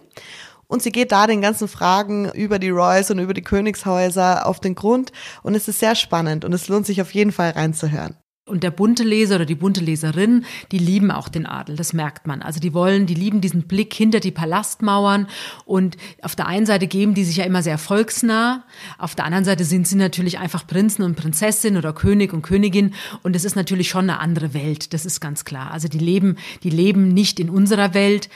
Und 0.70 0.82
sie 0.82 0.92
geht 0.92 1.10
da 1.10 1.26
den 1.26 1.40
ganzen 1.40 1.66
Fragen 1.66 2.30
über 2.30 2.60
die 2.60 2.70
Royals 2.70 3.10
und 3.10 3.18
über 3.18 3.34
die 3.34 3.42
Königshäuser 3.42 4.46
auf 4.46 4.60
den 4.60 4.76
Grund. 4.76 5.10
Und 5.42 5.56
es 5.56 5.66
ist 5.66 5.80
sehr 5.80 5.96
spannend 5.96 6.44
und 6.44 6.52
es 6.52 6.68
lohnt 6.68 6.86
sich 6.86 7.02
auf 7.02 7.12
jeden 7.12 7.32
Fall 7.32 7.50
reinzuhören. 7.50 8.14
Und 8.46 8.62
der 8.62 8.70
bunte 8.70 9.02
Leser 9.02 9.36
oder 9.36 9.46
die 9.46 9.56
bunte 9.56 9.80
Leserin, 9.80 10.44
die 10.70 10.78
lieben 10.78 11.10
auch 11.10 11.28
den 11.28 11.46
Adel, 11.46 11.76
das 11.76 11.92
merkt 11.92 12.26
man. 12.26 12.40
Also 12.40 12.60
die 12.60 12.72
wollen, 12.72 13.06
die 13.06 13.14
lieben 13.14 13.40
diesen 13.40 13.64
Blick 13.64 13.92
hinter 13.94 14.20
die 14.20 14.30
Palastmauern 14.30 15.28
und 15.66 15.96
auf 16.22 16.36
der 16.36 16.46
einen 16.46 16.66
Seite 16.66 16.86
geben 16.86 17.14
die 17.14 17.24
sich 17.24 17.36
ja 17.36 17.44
immer 17.44 17.62
sehr 17.62 17.78
volksnah, 17.78 18.64
auf 18.98 19.14
der 19.14 19.24
anderen 19.24 19.44
Seite 19.44 19.64
sind 19.64 19.86
sie 19.86 19.96
natürlich 19.96 20.38
einfach 20.38 20.66
Prinzen 20.66 21.02
und 21.02 21.16
Prinzessin 21.16 21.76
oder 21.76 21.92
König 21.92 22.32
und 22.32 22.42
Königin 22.42 22.94
und 23.22 23.36
es 23.36 23.44
ist 23.44 23.56
natürlich 23.56 23.88
schon 23.88 24.10
eine 24.10 24.18
andere 24.18 24.54
Welt, 24.54 24.94
das 24.94 25.04
ist 25.06 25.20
ganz 25.20 25.44
klar. 25.44 25.70
Also 25.70 25.86
die 25.86 25.98
leben, 25.98 26.36
die 26.64 26.70
leben 26.70 27.08
nicht 27.08 27.38
in 27.38 27.50
unserer 27.50 27.94
Welt, 27.94 28.28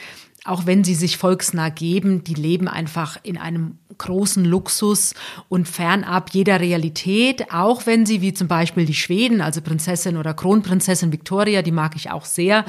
auch 0.45 0.65
wenn 0.65 0.83
sie 0.83 0.95
sich 0.95 1.17
volksnah 1.17 1.69
geben, 1.69 2.23
die 2.23 2.35
leben 2.35 2.67
einfach 2.67 3.17
in 3.23 3.37
einem 3.37 3.77
großen 3.97 4.43
Luxus 4.45 5.13
und 5.49 5.67
fernab 5.67 6.31
jeder 6.31 6.59
Realität, 6.59 7.51
auch 7.51 7.85
wenn 7.85 8.05
sie 8.05 8.21
wie 8.21 8.33
zum 8.33 8.47
Beispiel 8.47 8.85
die 8.85 8.93
Schweden, 8.93 9.41
also 9.41 9.61
Prinzessin 9.61 10.17
oder 10.17 10.33
Kronprinzessin 10.33 11.11
Victoria, 11.11 11.61
die 11.61 11.71
mag 11.71 11.95
ich 11.95 12.11
auch 12.11 12.25
sehr, 12.25 12.61
mhm. 12.61 12.65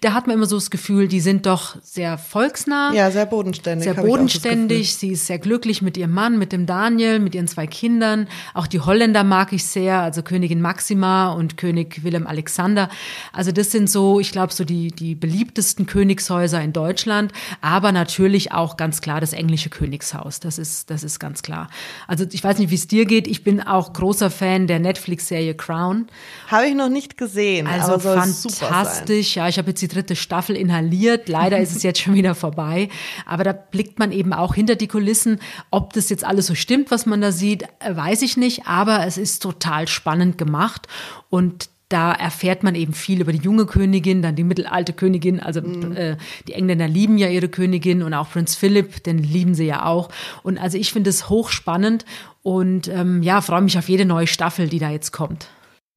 da 0.00 0.12
hat 0.14 0.26
man 0.26 0.36
immer 0.36 0.46
so 0.46 0.56
das 0.56 0.70
Gefühl, 0.70 1.08
die 1.08 1.20
sind 1.20 1.46
doch 1.46 1.76
sehr 1.82 2.18
volksnah. 2.18 2.92
Ja, 2.94 3.10
sehr 3.10 3.26
bodenständig. 3.26 3.84
Sehr 3.84 3.94
bodenständig. 4.02 4.94
Sie 4.94 5.10
ist 5.10 5.26
sehr 5.26 5.38
glücklich 5.38 5.82
mit 5.82 5.96
ihrem 5.96 6.12
Mann, 6.12 6.38
mit 6.38 6.52
dem 6.52 6.66
Daniel, 6.66 7.18
mit 7.18 7.34
ihren 7.34 7.48
zwei 7.48 7.66
Kindern. 7.66 8.26
Auch 8.54 8.66
die 8.66 8.80
Holländer 8.80 9.24
mag 9.24 9.52
ich 9.52 9.66
sehr, 9.66 10.00
also 10.00 10.22
Königin 10.22 10.60
Maxima 10.60 11.32
und 11.32 11.56
König 11.56 12.02
Willem 12.04 12.26
Alexander. 12.26 12.88
Also 13.32 13.52
das 13.52 13.70
sind 13.70 13.90
so, 13.90 14.20
ich 14.20 14.32
glaube, 14.32 14.52
so 14.52 14.64
die, 14.64 14.88
die 14.88 15.14
beliebtesten 15.14 15.86
Königshäuser 15.86 16.62
in 16.62 16.72
Deutschland, 16.72 17.19
aber 17.60 17.92
natürlich 17.92 18.52
auch 18.52 18.76
ganz 18.76 19.02
klar 19.02 19.20
das 19.20 19.32
englische 19.32 19.68
Königshaus. 19.68 20.40
Das 20.40 20.58
ist 20.58 20.70
ist, 20.70 20.90
das 20.90 21.04
ist 21.04 21.18
ganz 21.18 21.42
klar. 21.42 21.68
Also 22.06 22.24
ich 22.30 22.42
weiß 22.42 22.58
nicht, 22.58 22.70
wie 22.70 22.74
es 22.74 22.86
dir 22.86 23.04
geht. 23.04 23.26
Ich 23.26 23.44
bin 23.44 23.60
auch 23.60 23.92
großer 23.92 24.30
Fan 24.30 24.66
der 24.66 24.78
Netflix-Serie 24.78 25.54
Crown. 25.54 26.06
Habe 26.48 26.66
ich 26.66 26.74
noch 26.74 26.88
nicht 26.88 27.16
gesehen. 27.16 27.66
Also 27.66 27.98
fantastisch. 27.98 29.36
Ja, 29.36 29.48
ich 29.48 29.58
habe 29.58 29.70
jetzt 29.70 29.82
die 29.82 29.88
dritte 29.88 30.16
Staffel 30.16 30.56
inhaliert. 30.56 31.28
Leider 31.28 31.58
ist 31.58 31.74
es 31.74 31.82
jetzt 31.82 32.00
schon 32.00 32.14
wieder 32.14 32.34
vorbei. 32.34 32.88
Aber 33.26 33.44
da 33.44 33.52
blickt 33.52 33.98
man 33.98 34.12
eben 34.12 34.32
auch 34.32 34.54
hinter 34.54 34.76
die 34.76 34.88
Kulissen. 34.88 35.40
Ob 35.70 35.92
das 35.92 36.08
jetzt 36.08 36.24
alles 36.24 36.46
so 36.46 36.54
stimmt, 36.54 36.90
was 36.90 37.06
man 37.06 37.20
da 37.20 37.32
sieht, 37.32 37.64
äh, 37.80 37.94
weiß 37.94 38.22
ich 38.22 38.36
nicht. 38.36 38.66
Aber 38.66 39.06
es 39.06 39.18
ist 39.18 39.42
total 39.42 39.88
spannend 39.88 40.38
gemacht. 40.38 40.86
Und 41.28 41.68
da 41.90 42.12
erfährt 42.12 42.62
man 42.62 42.74
eben 42.74 42.94
viel 42.94 43.20
über 43.20 43.32
die 43.32 43.40
junge 43.40 43.66
Königin, 43.66 44.22
dann 44.22 44.36
die 44.36 44.44
mittelalte 44.44 44.92
Königin. 44.92 45.40
Also 45.40 45.60
mhm. 45.60 45.96
äh, 45.96 46.16
die 46.46 46.54
Engländer 46.54 46.88
lieben 46.88 47.18
ja 47.18 47.28
ihre 47.28 47.48
Königin 47.48 48.02
und 48.02 48.14
auch 48.14 48.30
Prinz 48.30 48.54
Philipp, 48.54 49.02
den 49.02 49.18
lieben 49.18 49.54
sie 49.54 49.66
ja 49.66 49.84
auch. 49.84 50.08
Und 50.42 50.56
also 50.58 50.78
ich 50.78 50.92
finde 50.92 51.10
es 51.10 51.28
hochspannend 51.28 52.04
und 52.42 52.88
ähm, 52.88 53.22
ja, 53.22 53.40
freue 53.40 53.60
mich 53.60 53.76
auf 53.76 53.88
jede 53.88 54.04
neue 54.04 54.28
Staffel, 54.28 54.68
die 54.68 54.78
da 54.78 54.90
jetzt 54.90 55.10
kommt. 55.10 55.48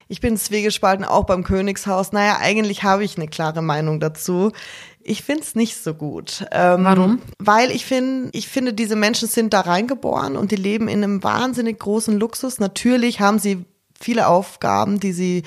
Ich 0.08 0.20
bin 0.20 0.36
zwiegespalten 0.36 1.04
auch 1.04 1.24
beim 1.24 1.44
Königshaus. 1.44 2.12
Naja, 2.12 2.38
eigentlich 2.40 2.82
habe 2.82 3.04
ich 3.04 3.16
eine 3.16 3.28
klare 3.28 3.62
Meinung 3.62 4.00
dazu. 4.00 4.52
Ich 5.00 5.22
finde 5.22 5.42
es 5.42 5.54
nicht 5.54 5.76
so 5.76 5.94
gut. 5.94 6.44
Ähm, 6.50 6.84
Warum? 6.84 7.22
Weil 7.38 7.70
ich 7.70 7.86
finde, 7.86 8.30
ich 8.32 8.48
finde, 8.48 8.74
diese 8.74 8.96
Menschen 8.96 9.28
sind 9.28 9.52
da 9.52 9.60
reingeboren 9.60 10.36
und 10.36 10.50
die 10.50 10.56
leben 10.56 10.88
in 10.88 11.04
einem 11.04 11.22
wahnsinnig 11.22 11.78
großen 11.78 12.18
Luxus. 12.18 12.58
Natürlich 12.58 13.20
haben 13.20 13.38
sie 13.38 13.64
viele 13.98 14.26
Aufgaben, 14.26 15.00
die 15.00 15.12
sie 15.12 15.42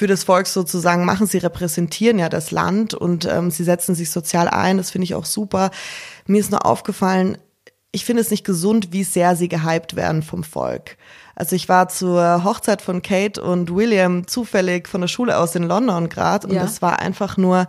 für 0.00 0.06
das 0.06 0.24
Volk 0.24 0.46
sozusagen 0.46 1.04
machen. 1.04 1.26
Sie 1.26 1.36
repräsentieren 1.36 2.18
ja 2.18 2.30
das 2.30 2.52
Land 2.52 2.94
und 2.94 3.26
ähm, 3.26 3.50
sie 3.50 3.64
setzen 3.64 3.94
sich 3.94 4.10
sozial 4.10 4.48
ein. 4.48 4.78
Das 4.78 4.90
finde 4.90 5.04
ich 5.04 5.14
auch 5.14 5.26
super. 5.26 5.70
Mir 6.26 6.40
ist 6.40 6.50
nur 6.50 6.64
aufgefallen, 6.64 7.36
ich 7.92 8.06
finde 8.06 8.22
es 8.22 8.30
nicht 8.30 8.46
gesund, 8.46 8.94
wie 8.94 9.04
sehr 9.04 9.36
sie 9.36 9.50
gehypt 9.50 9.96
werden 9.96 10.22
vom 10.22 10.42
Volk. 10.42 10.96
Also 11.34 11.54
ich 11.54 11.68
war 11.68 11.90
zur 11.90 12.44
Hochzeit 12.44 12.80
von 12.80 13.02
Kate 13.02 13.42
und 13.42 13.74
William 13.74 14.26
zufällig 14.26 14.88
von 14.88 15.02
der 15.02 15.08
Schule 15.08 15.36
aus 15.36 15.54
in 15.54 15.64
London 15.64 16.08
gerade 16.08 16.46
und 16.48 16.56
es 16.56 16.80
war 16.80 17.00
einfach 17.00 17.36
nur, 17.36 17.68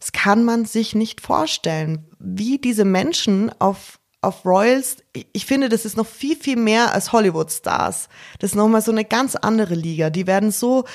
das 0.00 0.10
kann 0.10 0.44
man 0.44 0.64
sich 0.64 0.96
nicht 0.96 1.20
vorstellen, 1.20 2.08
wie 2.18 2.58
diese 2.58 2.84
Menschen 2.84 3.52
auf 3.60 4.00
auf 4.20 4.44
Royals, 4.44 4.96
ich 5.12 5.46
finde, 5.46 5.68
das 5.68 5.84
ist 5.84 5.96
noch 5.96 6.04
viel, 6.04 6.34
viel 6.34 6.56
mehr 6.56 6.92
als 6.92 7.12
Hollywood-Stars. 7.12 8.08
Das 8.40 8.50
ist 8.50 8.56
nochmal 8.56 8.82
so 8.82 8.90
eine 8.90 9.04
ganz 9.04 9.36
andere 9.36 9.76
Liga. 9.76 10.10
Die 10.10 10.26
werden 10.26 10.50
so 10.50 10.86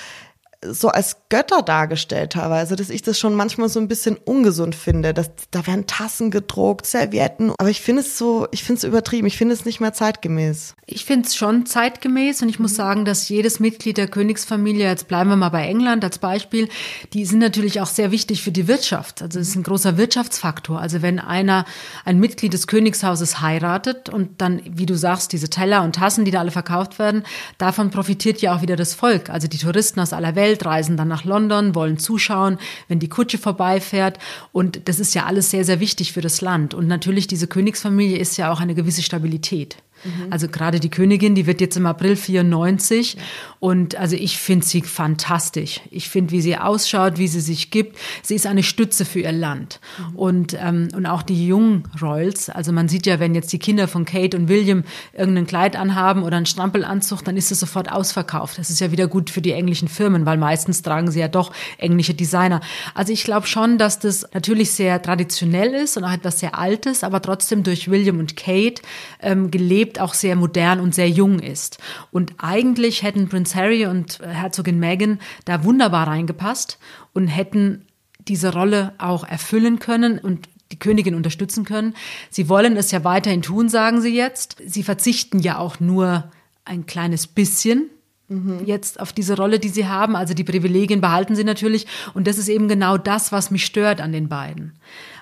so 0.71 0.89
als 0.89 1.17
Götter 1.29 1.61
dargestellt 1.61 2.33
teilweise, 2.33 2.75
dass 2.75 2.89
ich 2.89 3.01
das 3.01 3.19
schon 3.19 3.35
manchmal 3.35 3.69
so 3.69 3.79
ein 3.79 3.87
bisschen 3.87 4.17
ungesund 4.17 4.75
finde. 4.75 5.13
Dass, 5.13 5.31
da 5.51 5.65
werden 5.67 5.87
Tassen 5.87 6.31
gedruckt, 6.31 6.85
Servietten. 6.85 7.53
Aber 7.57 7.69
ich 7.69 7.81
finde 7.81 8.01
es 8.01 8.17
so, 8.17 8.47
ich 8.51 8.63
finde 8.63 8.77
es 8.77 8.83
übertrieben. 8.83 9.27
Ich 9.27 9.37
finde 9.37 9.53
es 9.53 9.65
nicht 9.65 9.79
mehr 9.79 9.93
zeitgemäß. 9.93 10.75
Ich 10.85 11.05
finde 11.05 11.27
es 11.27 11.35
schon 11.35 11.65
zeitgemäß 11.65 12.41
und 12.41 12.49
ich 12.49 12.59
muss 12.59 12.75
sagen, 12.75 13.05
dass 13.05 13.29
jedes 13.29 13.59
Mitglied 13.59 13.97
der 13.97 14.07
Königsfamilie, 14.07 14.87
jetzt 14.87 15.07
bleiben 15.07 15.29
wir 15.29 15.37
mal 15.37 15.49
bei 15.49 15.65
England 15.65 16.03
als 16.03 16.17
Beispiel, 16.17 16.69
die 17.13 17.25
sind 17.25 17.39
natürlich 17.39 17.81
auch 17.81 17.87
sehr 17.87 18.11
wichtig 18.11 18.43
für 18.43 18.51
die 18.51 18.67
Wirtschaft. 18.67 19.21
Also 19.21 19.39
es 19.39 19.49
ist 19.49 19.55
ein 19.55 19.63
großer 19.63 19.97
Wirtschaftsfaktor. 19.97 20.79
Also 20.79 21.01
wenn 21.01 21.19
einer, 21.19 21.65
ein 22.05 22.19
Mitglied 22.19 22.53
des 22.53 22.67
Königshauses 22.67 23.41
heiratet 23.41 24.09
und 24.09 24.41
dann, 24.41 24.61
wie 24.65 24.85
du 24.85 24.95
sagst, 24.95 25.31
diese 25.33 25.49
Teller 25.49 25.83
und 25.83 25.95
Tassen, 25.95 26.25
die 26.25 26.31
da 26.31 26.39
alle 26.39 26.51
verkauft 26.51 26.99
werden, 26.99 27.23
davon 27.57 27.89
profitiert 27.89 28.41
ja 28.41 28.55
auch 28.55 28.61
wieder 28.61 28.75
das 28.75 28.93
Volk. 28.93 29.29
Also 29.29 29.47
die 29.47 29.57
Touristen 29.57 29.99
aus 29.99 30.13
aller 30.13 30.35
Welt 30.35 30.52
Welt, 30.53 30.65
reisen 30.65 30.97
dann 30.97 31.07
nach 31.07 31.23
London, 31.23 31.75
wollen 31.75 31.97
zuschauen, 31.97 32.57
wenn 32.87 32.99
die 32.99 33.09
Kutsche 33.09 33.37
vorbeifährt. 33.37 34.19
Und 34.51 34.87
das 34.87 34.99
ist 34.99 35.15
ja 35.15 35.25
alles 35.25 35.49
sehr, 35.49 35.65
sehr 35.65 35.79
wichtig 35.79 36.13
für 36.13 36.21
das 36.21 36.41
Land. 36.41 36.73
Und 36.73 36.87
natürlich, 36.87 37.27
diese 37.27 37.47
Königsfamilie 37.47 38.17
ist 38.17 38.37
ja 38.37 38.51
auch 38.51 38.61
eine 38.61 38.75
gewisse 38.75 39.01
Stabilität. 39.01 39.77
Mhm. 40.03 40.31
Also 40.31 40.47
gerade 40.47 40.79
die 40.79 40.89
Königin, 40.89 41.35
die 41.35 41.45
wird 41.45 41.61
jetzt 41.61 41.77
im 41.77 41.85
April 41.85 42.15
94 42.15 43.13
ja. 43.13 43.21
und 43.59 43.95
also 43.95 44.15
ich 44.15 44.37
finde 44.37 44.65
sie 44.65 44.81
fantastisch. 44.81 45.81
Ich 45.91 46.09
finde, 46.09 46.31
wie 46.31 46.41
sie 46.41 46.57
ausschaut, 46.57 47.17
wie 47.17 47.27
sie 47.27 47.41
sich 47.41 47.71
gibt. 47.71 47.97
Sie 48.21 48.35
ist 48.35 48.45
eine 48.45 48.63
Stütze 48.63 49.05
für 49.05 49.19
ihr 49.19 49.31
Land. 49.31 49.79
Mhm. 49.97 50.15
Und, 50.15 50.57
ähm, 50.59 50.87
und 50.95 51.05
auch 51.05 51.21
die 51.21 51.47
jungen 51.47 51.83
Royals, 52.01 52.49
also 52.49 52.71
man 52.71 52.87
sieht 52.87 53.05
ja, 53.05 53.19
wenn 53.19 53.35
jetzt 53.35 53.51
die 53.53 53.59
Kinder 53.59 53.87
von 53.87 54.05
Kate 54.05 54.37
und 54.37 54.47
William 54.49 54.83
irgendein 55.13 55.47
Kleid 55.47 55.75
anhaben 55.75 56.23
oder 56.23 56.37
einen 56.37 56.45
Strampelanzug, 56.45 57.23
dann 57.23 57.37
ist 57.37 57.51
es 57.51 57.59
sofort 57.59 57.91
ausverkauft. 57.91 58.57
Das 58.57 58.69
ist 58.69 58.79
ja 58.79 58.91
wieder 58.91 59.07
gut 59.07 59.29
für 59.29 59.41
die 59.41 59.51
englischen 59.51 59.87
Firmen, 59.87 60.25
weil 60.25 60.37
meistens 60.37 60.81
tragen 60.81 61.11
sie 61.11 61.19
ja 61.19 61.27
doch 61.27 61.51
englische 61.77 62.13
Designer. 62.13 62.61
Also 62.93 63.13
ich 63.13 63.23
glaube 63.23 63.47
schon, 63.47 63.77
dass 63.77 63.99
das 63.99 64.27
natürlich 64.33 64.71
sehr 64.71 65.01
traditionell 65.01 65.73
ist 65.73 65.97
und 65.97 66.03
auch 66.03 66.11
etwas 66.11 66.39
sehr 66.39 66.57
Altes, 66.57 67.03
aber 67.03 67.21
trotzdem 67.21 67.63
durch 67.63 67.89
William 67.89 68.19
und 68.19 68.35
Kate 68.35 68.81
ähm, 69.21 69.51
gelebt 69.51 69.92
lebt, 69.93 69.99
auch 69.99 70.13
sehr 70.13 70.35
modern 70.35 70.79
und 70.79 70.95
sehr 70.95 71.09
jung 71.09 71.39
ist. 71.39 71.77
Und 72.11 72.33
eigentlich 72.37 73.03
hätten 73.03 73.29
Prince 73.29 73.55
Harry 73.55 73.85
und 73.85 74.19
Herzogin 74.19 74.79
Meghan 74.79 75.19
da 75.45 75.63
wunderbar 75.63 76.07
reingepasst 76.07 76.79
und 77.13 77.27
hätten 77.27 77.85
diese 78.27 78.53
Rolle 78.53 78.93
auch 78.97 79.23
erfüllen 79.27 79.79
können 79.79 80.17
und 80.17 80.47
die 80.71 80.79
Königin 80.79 81.15
unterstützen 81.15 81.65
können. 81.65 81.93
Sie 82.29 82.49
wollen 82.49 82.77
es 82.77 82.91
ja 82.91 83.03
weiterhin 83.03 83.41
tun, 83.41 83.69
sagen 83.69 84.01
sie 84.01 84.15
jetzt. 84.15 84.57
Sie 84.65 84.83
verzichten 84.83 85.39
ja 85.39 85.57
auch 85.57 85.79
nur 85.79 86.31
ein 86.65 86.85
kleines 86.85 87.27
bisschen 87.27 87.89
mhm. 88.27 88.61
jetzt 88.65 88.99
auf 88.99 89.13
diese 89.13 89.35
Rolle, 89.35 89.59
die 89.59 89.69
sie 89.69 89.87
haben. 89.87 90.15
Also 90.15 90.33
die 90.33 90.45
Privilegien 90.45 91.01
behalten 91.01 91.35
sie 91.35 91.43
natürlich. 91.43 91.85
Und 92.13 92.27
das 92.27 92.37
ist 92.37 92.47
eben 92.47 92.67
genau 92.67 92.97
das, 92.97 93.31
was 93.31 93.51
mich 93.51 93.65
stört 93.65 94.01
an 94.01 94.13
den 94.13 94.29
beiden. 94.29 94.73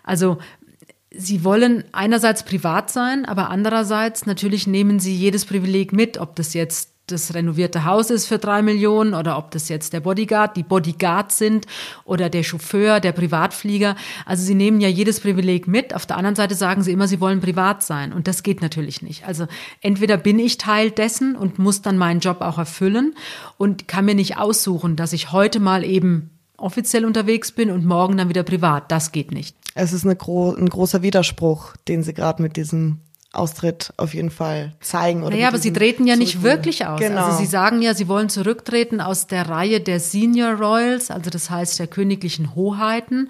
Also 0.04 0.38
Sie 1.14 1.44
wollen 1.44 1.84
einerseits 1.92 2.44
privat 2.44 2.90
sein, 2.90 3.26
aber 3.26 3.50
andererseits 3.50 4.26
natürlich 4.26 4.66
nehmen 4.66 5.00
sie 5.00 5.14
jedes 5.14 5.46
Privileg 5.46 5.92
mit, 5.92 6.18
ob 6.18 6.38
das 6.38 6.54
jetzt 6.54 6.92
das 7.08 7.34
renovierte 7.34 7.84
Haus 7.84 8.10
ist 8.10 8.28
für 8.28 8.38
drei 8.38 8.62
Millionen 8.62 9.14
oder 9.14 9.38
ob 9.38 9.52
das 9.52 9.68
jetzt 9.70 9.92
der 9.92 10.00
Bodyguard, 10.00 10.56
die 10.56 10.64
Bodyguards 10.64 11.38
sind 11.38 11.66
oder 12.06 12.30
der 12.30 12.44
Chauffeur, 12.44 13.02
der 13.02 13.12
Privatflieger. 13.12 13.96
Also 14.26 14.44
sie 14.46 14.56
nehmen 14.56 14.80
ja 14.80 14.88
jedes 14.88 15.20
Privileg 15.20 15.68
mit. 15.68 15.94
Auf 15.94 16.06
der 16.06 16.18
anderen 16.18 16.36
Seite 16.36 16.56
sagen 16.56 16.84
sie 16.84 16.94
immer, 16.94 17.10
sie 17.10 17.20
wollen 17.20 17.42
privat 17.42 17.84
sein. 17.84 18.14
Und 18.14 18.28
das 18.28 18.44
geht 18.44 18.62
natürlich 18.62 19.02
nicht. 19.02 19.28
Also 19.28 19.48
entweder 19.82 20.18
bin 20.18 20.40
ich 20.40 20.58
Teil 20.58 20.92
dessen 20.92 21.36
und 21.36 21.60
muss 21.60 21.82
dann 21.82 21.98
meinen 21.98 22.22
Job 22.22 22.42
auch 22.42 22.58
erfüllen 22.58 23.16
und 23.58 23.88
kann 23.88 24.06
mir 24.06 24.16
nicht 24.16 24.38
aussuchen, 24.38 24.96
dass 24.96 25.12
ich 25.14 25.32
heute 25.32 25.60
mal 25.60 25.84
eben 25.84 26.30
offiziell 26.56 27.06
unterwegs 27.06 27.52
bin 27.52 27.72
und 27.72 27.86
morgen 27.86 28.18
dann 28.18 28.30
wieder 28.30 28.44
privat. 28.44 28.92
Das 28.92 29.12
geht 29.12 29.32
nicht 29.32 29.61
es 29.74 29.94
ist 29.94 30.06
gro 30.18 30.54
ein 30.54 30.70
großer 30.70 31.02
Widerspruch, 31.02 31.76
den 31.88 32.04
sie 32.04 32.14
gerade 32.14 32.42
mit 32.42 32.58
diesem 32.58 33.00
Austritt 33.34 33.94
auf 33.96 34.14
jeden 34.14 34.30
Fall 34.30 34.74
zeigen. 34.82 35.24
Oder 35.24 35.36
naja, 35.36 35.48
aber 35.48 35.58
sie 35.58 35.72
treten 35.72 36.06
ja 36.06 36.18
nicht 36.18 36.44
wirklich 36.44 36.86
aus. 36.86 37.00
Genau. 37.00 37.28
Also 37.28 37.38
sie 37.38 37.46
sagen 37.46 37.82
ja, 37.82 37.94
sie 37.94 38.10
wollen 38.10 38.28
zurücktreten 38.28 39.00
aus 39.00 39.28
der 39.28 39.48
Reihe 39.48 39.80
der 39.80 40.02
Senior 40.02 40.56
Royals, 40.56 41.12
also 41.12 41.30
das 41.30 41.50
heißt 41.50 41.80
der 41.80 41.88
königlichen 41.88 42.56
Hoheiten. 42.56 43.30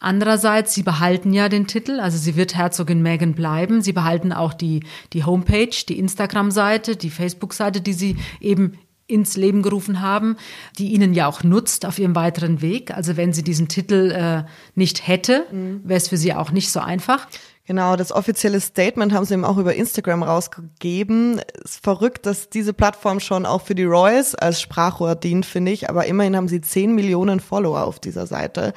Andererseits, 0.00 0.74
sie 0.74 0.82
behalten 0.82 1.32
ja 1.32 1.48
den 1.50 1.66
Titel, 1.66 2.00
also 2.00 2.16
sie 2.16 2.36
wird 2.36 2.54
Herzogin 2.54 3.02
Meghan 3.02 3.34
bleiben. 3.34 3.82
Sie 3.82 3.92
behalten 3.92 4.32
auch 4.32 4.54
die, 4.54 4.80
die 5.12 5.24
Homepage, 5.24 5.76
die 5.88 5.98
Instagram-Seite, 5.98 6.96
die 6.96 7.10
Facebook-Seite, 7.10 7.80
die 7.80 7.94
sie 7.94 8.16
eben 8.40 8.78
ins 9.06 9.36
Leben 9.36 9.62
gerufen 9.62 10.00
haben, 10.00 10.36
die 10.78 10.92
ihnen 10.92 11.12
ja 11.12 11.26
auch 11.26 11.42
nutzt 11.42 11.84
auf 11.84 11.98
ihrem 11.98 12.14
weiteren 12.14 12.62
Weg. 12.62 12.92
Also 12.92 13.16
wenn 13.16 13.32
sie 13.32 13.42
diesen 13.42 13.68
Titel 13.68 14.10
äh, 14.10 14.44
nicht 14.74 15.06
hätte, 15.06 15.46
mhm. 15.52 15.82
wäre 15.84 15.98
es 15.98 16.08
für 16.08 16.16
sie 16.16 16.34
auch 16.34 16.50
nicht 16.50 16.70
so 16.70 16.80
einfach. 16.80 17.26
Genau, 17.66 17.96
das 17.96 18.12
offizielle 18.12 18.60
Statement 18.60 19.14
haben 19.14 19.24
sie 19.24 19.32
eben 19.32 19.44
auch 19.46 19.56
über 19.56 19.74
Instagram 19.74 20.22
rausgegeben. 20.22 21.40
Es 21.64 21.76
ist 21.76 21.84
verrückt, 21.84 22.26
dass 22.26 22.50
diese 22.50 22.74
Plattform 22.74 23.20
schon 23.20 23.46
auch 23.46 23.62
für 23.62 23.74
die 23.74 23.84
Royals 23.84 24.34
als 24.34 24.60
Sprachrohr 24.60 25.14
dient, 25.14 25.46
finde 25.46 25.72
ich. 25.72 25.88
Aber 25.88 26.04
immerhin 26.04 26.36
haben 26.36 26.48
sie 26.48 26.60
10 26.60 26.94
Millionen 26.94 27.40
Follower 27.40 27.84
auf 27.84 28.00
dieser 28.00 28.26
Seite. 28.26 28.74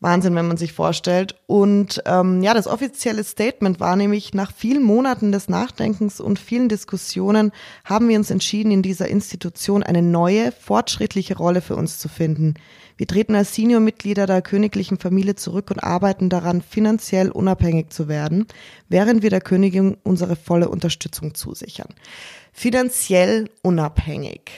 Wahnsinn, 0.00 0.34
wenn 0.34 0.48
man 0.48 0.56
sich 0.56 0.72
vorstellt. 0.72 1.36
Und 1.46 2.02
ähm, 2.04 2.42
ja, 2.42 2.54
das 2.54 2.66
offizielle 2.66 3.24
Statement 3.24 3.80
war 3.80 3.96
nämlich, 3.96 4.34
nach 4.34 4.52
vielen 4.52 4.82
Monaten 4.82 5.32
des 5.32 5.48
Nachdenkens 5.48 6.20
und 6.20 6.38
vielen 6.38 6.68
Diskussionen 6.68 7.52
haben 7.84 8.08
wir 8.08 8.18
uns 8.18 8.30
entschieden, 8.30 8.72
in 8.72 8.82
dieser 8.82 9.08
Institution 9.08 9.82
eine 9.82 10.02
neue, 10.02 10.52
fortschrittliche 10.52 11.36
Rolle 11.36 11.62
für 11.62 11.76
uns 11.76 11.98
zu 11.98 12.08
finden. 12.08 12.54
Wir 12.98 13.06
treten 13.06 13.34
als 13.34 13.54
Senior-Mitglieder 13.54 14.26
der 14.26 14.42
königlichen 14.42 14.98
Familie 14.98 15.34
zurück 15.34 15.70
und 15.70 15.80
arbeiten 15.80 16.30
daran, 16.30 16.62
finanziell 16.62 17.30
unabhängig 17.30 17.90
zu 17.90 18.08
werden, 18.08 18.46
während 18.88 19.22
wir 19.22 19.30
der 19.30 19.42
Königin 19.42 19.96
unsere 20.02 20.36
volle 20.36 20.68
Unterstützung 20.68 21.34
zusichern. 21.34 21.94
Finanziell 22.52 23.50
unabhängig. 23.62 24.50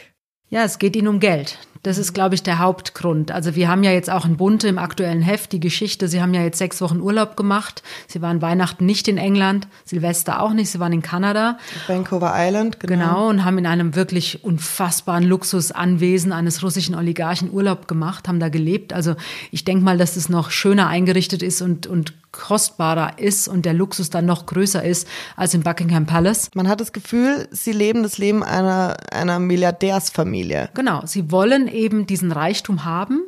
Ja, 0.51 0.65
es 0.65 0.79
geht 0.79 0.97
ihnen 0.97 1.09
um 1.09 1.21
Geld. 1.21 1.59
Das 1.83 1.99
ist, 1.99 2.13
glaube 2.13 2.35
ich, 2.35 2.43
der 2.43 2.59
Hauptgrund. 2.59 3.31
Also 3.31 3.55
wir 3.55 3.69
haben 3.69 3.85
ja 3.85 3.93
jetzt 3.93 4.11
auch 4.11 4.25
in 4.25 4.37
Bunte 4.37 4.69
im 4.69 4.79
aktuellen 4.79 5.23
Heft 5.23 5.53
die 5.53 5.61
Geschichte. 5.61 6.09
Sie 6.09 6.21
haben 6.21 6.35
ja 6.35 6.43
jetzt 6.43 6.59
sechs 6.59 6.81
Wochen 6.81 7.01
Urlaub 7.01 7.37
gemacht. 7.37 7.83
Sie 8.07 8.21
waren 8.23 8.43
Weihnachten 8.43 8.87
nicht 8.87 9.09
in 9.09 9.19
England, 9.19 9.69
Silvester 9.85 10.43
auch 10.43 10.53
nicht. 10.53 10.71
Sie 10.71 10.81
waren 10.81 10.93
in 10.93 11.03
Kanada. 11.03 11.59
Vancouver 11.87 12.33
Island, 12.37 12.81
genau. 12.81 12.99
Genau, 12.99 13.29
und 13.29 13.45
haben 13.45 13.59
in 13.59 13.67
einem 13.67 13.95
wirklich 13.95 14.45
unfassbaren 14.45 15.25
Luxusanwesen 15.25 16.33
eines 16.33 16.63
russischen 16.63 16.95
Oligarchen 16.95 17.53
Urlaub 17.53 17.89
gemacht, 17.89 18.29
haben 18.29 18.41
da 18.41 18.49
gelebt. 18.49 18.93
Also 18.93 19.15
ich 19.51 19.65
denke 19.65 19.85
mal, 19.85 19.99
dass 19.99 20.17
es 20.17 20.29
noch 20.29 20.51
schöner 20.51 20.89
eingerichtet 20.89 21.43
ist 21.43 21.63
und, 21.63 21.87
und 21.87 22.15
kostbarer 22.33 23.19
ist 23.19 23.49
und 23.49 23.65
der 23.65 23.73
Luxus 23.73 24.11
dann 24.11 24.27
noch 24.27 24.47
größer 24.47 24.85
ist 24.85 25.09
als 25.37 25.55
im 25.55 25.63
Buckingham 25.63 26.07
Palace. 26.07 26.51
Man 26.55 26.69
hat 26.69 26.81
das 26.81 26.93
Gefühl, 26.93 27.49
sie 27.51 27.73
leben 27.73 28.03
das 28.03 28.19
Leben 28.19 28.43
einer, 28.43 28.97
einer 29.11 29.39
Milliardärsfamilie. 29.39 30.69
Genau, 30.75 31.03
sie 31.05 31.31
wollen 31.31 31.68
eben 31.73 32.07
diesen 32.07 32.33
Reichtum 32.33 32.85
haben 32.85 33.23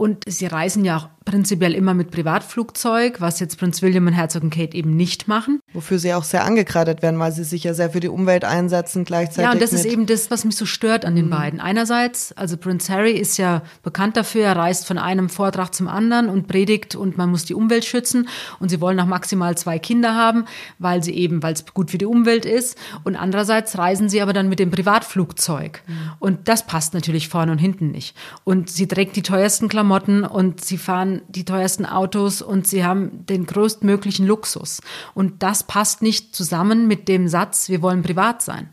und 0.00 0.24
sie 0.26 0.46
reisen 0.46 0.82
ja 0.86 0.96
auch 0.96 1.08
prinzipiell 1.26 1.74
immer 1.74 1.92
mit 1.92 2.10
Privatflugzeug, 2.10 3.20
was 3.20 3.38
jetzt 3.38 3.58
Prinz 3.58 3.82
William 3.82 4.06
und 4.06 4.14
Herzogin 4.14 4.48
Kate 4.48 4.74
eben 4.74 4.96
nicht 4.96 5.28
machen. 5.28 5.60
Wofür 5.74 5.98
sie 5.98 6.14
auch 6.14 6.24
sehr 6.24 6.46
angekreidet 6.46 7.02
werden, 7.02 7.20
weil 7.20 7.32
sie 7.32 7.44
sich 7.44 7.64
ja 7.64 7.74
sehr 7.74 7.90
für 7.90 8.00
die 8.00 8.08
Umwelt 8.08 8.46
einsetzen 8.46 9.04
gleichzeitig. 9.04 9.44
Ja, 9.44 9.52
und 9.52 9.60
das 9.60 9.74
ist 9.74 9.84
eben 9.84 10.06
das, 10.06 10.30
was 10.30 10.46
mich 10.46 10.56
so 10.56 10.64
stört 10.64 11.04
an 11.04 11.16
den 11.16 11.26
mhm. 11.26 11.30
beiden. 11.30 11.60
Einerseits, 11.60 12.32
also 12.32 12.56
Prinz 12.56 12.88
Harry 12.88 13.12
ist 13.12 13.36
ja 13.36 13.62
bekannt 13.82 14.16
dafür, 14.16 14.46
er 14.46 14.56
reist 14.56 14.86
von 14.86 14.96
einem 14.96 15.28
Vortrag 15.28 15.74
zum 15.74 15.86
anderen 15.86 16.30
und 16.30 16.48
predigt 16.48 16.96
und 16.96 17.18
man 17.18 17.30
muss 17.30 17.44
die 17.44 17.54
Umwelt 17.54 17.84
schützen 17.84 18.26
und 18.58 18.70
sie 18.70 18.80
wollen 18.80 18.98
auch 19.00 19.06
maximal 19.06 19.56
zwei 19.58 19.78
Kinder 19.78 20.14
haben, 20.14 20.46
weil 20.78 21.04
sie 21.04 21.12
eben, 21.12 21.42
weil 21.42 21.52
es 21.52 21.66
gut 21.74 21.90
für 21.90 21.98
die 21.98 22.06
Umwelt 22.06 22.46
ist. 22.46 22.78
Und 23.04 23.16
andererseits 23.16 23.76
reisen 23.76 24.08
sie 24.08 24.22
aber 24.22 24.32
dann 24.32 24.48
mit 24.48 24.58
dem 24.58 24.70
Privatflugzeug. 24.70 25.82
Mhm. 25.86 25.94
Und 26.18 26.48
das 26.48 26.66
passt 26.66 26.94
natürlich 26.94 27.28
vorne 27.28 27.52
und 27.52 27.58
hinten 27.58 27.90
nicht. 27.90 28.16
Und 28.44 28.70
sie 28.70 28.88
trägt 28.88 29.14
die 29.14 29.22
teuersten 29.22 29.68
Klamotten 29.68 29.89
und 29.90 30.64
sie 30.64 30.78
fahren 30.78 31.22
die 31.28 31.44
teuersten 31.44 31.84
Autos 31.84 32.42
und 32.42 32.66
sie 32.66 32.84
haben 32.84 33.26
den 33.26 33.46
größtmöglichen 33.46 34.26
Luxus. 34.26 34.80
Und 35.14 35.42
das 35.42 35.64
passt 35.64 36.00
nicht 36.02 36.34
zusammen 36.34 36.86
mit 36.86 37.08
dem 37.08 37.28
Satz, 37.28 37.68
wir 37.68 37.82
wollen 37.82 38.02
privat 38.02 38.42
sein. 38.42 38.70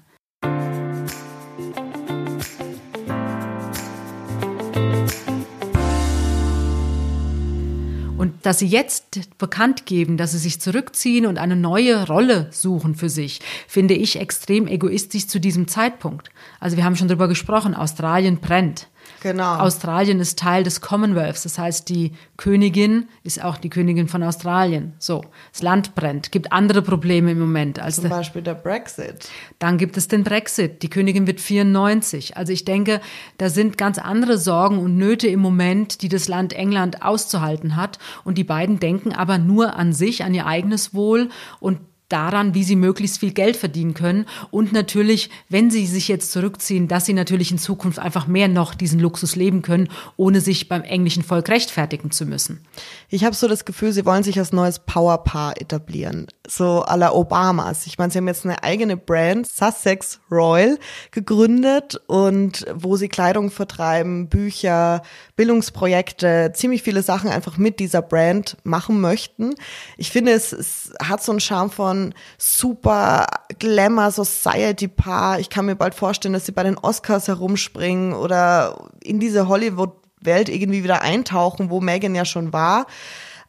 Und 8.17 8.45
dass 8.45 8.59
sie 8.59 8.67
jetzt 8.67 9.37
bekannt 9.37 9.85
geben, 9.85 10.17
dass 10.17 10.31
sie 10.31 10.37
sich 10.39 10.59
zurückziehen 10.59 11.25
und 11.25 11.37
eine 11.37 11.55
neue 11.55 12.07
Rolle 12.07 12.49
suchen 12.51 12.95
für 12.95 13.09
sich, 13.09 13.39
finde 13.67 13.93
ich 13.93 14.19
extrem 14.19 14.67
egoistisch 14.67 15.27
zu 15.27 15.39
diesem 15.39 15.67
Zeitpunkt. 15.67 16.29
Also 16.59 16.77
wir 16.77 16.83
haben 16.83 16.95
schon 16.95 17.07
darüber 17.07 17.27
gesprochen, 17.27 17.73
Australien 17.73 18.37
brennt. 18.37 18.87
Genau. 19.21 19.57
Australien 19.57 20.19
ist 20.19 20.39
Teil 20.39 20.63
des 20.63 20.81
Commonwealths. 20.81 21.43
Das 21.43 21.57
heißt, 21.57 21.89
die 21.89 22.13
Königin 22.37 23.07
ist 23.23 23.43
auch 23.43 23.57
die 23.57 23.69
Königin 23.69 24.07
von 24.07 24.23
Australien. 24.23 24.93
So, 24.99 25.23
das 25.51 25.61
Land 25.61 25.95
brennt. 25.95 26.31
Gibt 26.31 26.51
andere 26.51 26.81
Probleme 26.81 27.31
im 27.31 27.39
Moment. 27.39 27.79
Als 27.79 27.95
Zum 27.95 28.09
Beispiel 28.09 28.41
der 28.41 28.55
Brexit. 28.55 29.29
Dann 29.59 29.77
gibt 29.77 29.97
es 29.97 30.07
den 30.07 30.23
Brexit. 30.23 30.83
Die 30.83 30.89
Königin 30.89 31.27
wird 31.27 31.41
94. 31.41 32.37
Also 32.37 32.53
ich 32.53 32.65
denke, 32.65 33.01
da 33.37 33.49
sind 33.49 33.77
ganz 33.77 33.97
andere 33.97 34.37
Sorgen 34.37 34.77
und 34.79 34.97
Nöte 34.97 35.27
im 35.27 35.39
Moment, 35.39 36.01
die 36.01 36.09
das 36.09 36.27
Land 36.27 36.53
England 36.53 37.01
auszuhalten 37.01 37.75
hat. 37.75 37.99
Und 38.23 38.37
die 38.37 38.43
beiden 38.43 38.79
denken 38.79 39.13
aber 39.13 39.37
nur 39.37 39.75
an 39.75 39.93
sich, 39.93 40.23
an 40.23 40.33
ihr 40.33 40.45
eigenes 40.45 40.93
Wohl 40.93 41.29
und 41.59 41.79
daran, 42.09 42.53
wie 42.53 42.63
sie 42.63 42.75
möglichst 42.75 43.19
viel 43.19 43.33
Geld 43.33 43.57
verdienen 43.57 43.93
können 43.93 44.25
und 44.49 44.71
natürlich, 44.71 45.29
wenn 45.49 45.69
sie 45.69 45.85
sich 45.85 46.07
jetzt 46.07 46.31
zurückziehen, 46.31 46.87
dass 46.87 47.05
sie 47.05 47.13
natürlich 47.13 47.51
in 47.51 47.57
Zukunft 47.57 47.99
einfach 47.99 48.27
mehr 48.27 48.47
noch 48.47 48.75
diesen 48.75 48.99
Luxus 48.99 49.35
leben 49.35 49.61
können, 49.61 49.89
ohne 50.15 50.39
sich 50.39 50.69
beim 50.69 50.83
englischen 50.83 51.23
Volk 51.23 51.49
rechtfertigen 51.49 52.11
zu 52.11 52.25
müssen. 52.25 52.61
Ich 53.09 53.25
habe 53.25 53.35
so 53.35 53.47
das 53.47 53.65
Gefühl, 53.65 53.91
sie 53.91 54.05
wollen 54.05 54.23
sich 54.23 54.39
als 54.39 54.53
neues 54.53 54.79
Powerpaar 54.79 55.59
etablieren, 55.59 56.27
so 56.47 56.83
à 56.85 56.95
la 56.95 57.11
Obamas. 57.11 57.87
Ich 57.87 57.97
meine, 57.97 58.11
sie 58.11 58.19
haben 58.19 58.27
jetzt 58.27 58.45
eine 58.45 58.63
eigene 58.63 58.95
Brand, 58.95 59.47
Sussex 59.47 60.19
Royal, 60.31 60.77
gegründet 61.11 61.99
und 62.07 62.65
wo 62.73 62.95
sie 62.95 63.09
Kleidung 63.09 63.51
vertreiben, 63.51 64.29
Bücher, 64.29 65.01
Bildungsprojekte, 65.35 66.51
ziemlich 66.53 66.83
viele 66.83 67.03
Sachen 67.03 67.29
einfach 67.29 67.57
mit 67.57 67.79
dieser 67.79 68.01
Brand 68.01 68.57
machen 68.63 69.01
möchten. 69.01 69.55
Ich 69.97 70.11
finde, 70.11 70.31
es, 70.31 70.53
es 70.53 70.93
hat 71.01 71.23
so 71.23 71.31
einen 71.31 71.41
Charme 71.41 71.69
von 71.69 71.96
von 71.97 72.13
super 72.37 73.25
Glamour 73.59 74.11
Society 74.11 74.87
Paar. 74.87 75.39
Ich 75.39 75.49
kann 75.49 75.65
mir 75.65 75.75
bald 75.75 75.95
vorstellen, 75.95 76.33
dass 76.33 76.45
sie 76.45 76.51
bei 76.51 76.63
den 76.63 76.77
Oscars 76.77 77.27
herumspringen 77.27 78.13
oder 78.13 78.89
in 79.03 79.19
diese 79.19 79.47
Hollywood 79.47 79.93
Welt 80.19 80.49
irgendwie 80.49 80.83
wieder 80.83 81.01
eintauchen, 81.01 81.69
wo 81.69 81.79
Megan 81.79 82.15
ja 82.15 82.25
schon 82.25 82.53
war. 82.53 82.87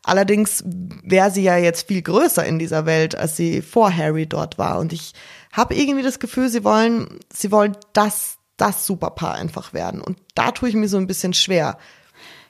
Allerdings 0.04 0.62
wäre 0.66 1.30
sie 1.30 1.42
ja 1.42 1.56
jetzt 1.56 1.88
viel 1.88 2.02
größer 2.02 2.44
in 2.44 2.58
dieser 2.58 2.86
Welt, 2.86 3.14
als 3.14 3.36
sie 3.36 3.62
vor 3.62 3.94
Harry 3.94 4.26
dort 4.26 4.58
war. 4.58 4.78
Und 4.78 4.92
ich 4.92 5.12
habe 5.52 5.74
irgendwie 5.74 6.04
das 6.04 6.18
Gefühl, 6.18 6.48
sie 6.48 6.64
wollen, 6.64 7.18
sie 7.32 7.50
wollen 7.50 7.76
das, 7.92 8.36
das 8.56 8.86
Superpaar 8.86 9.34
einfach 9.34 9.72
werden. 9.72 10.00
Und 10.00 10.18
da 10.34 10.52
tue 10.52 10.68
ich 10.68 10.74
mir 10.74 10.88
so 10.88 10.98
ein 10.98 11.06
bisschen 11.06 11.32
schwer. 11.32 11.78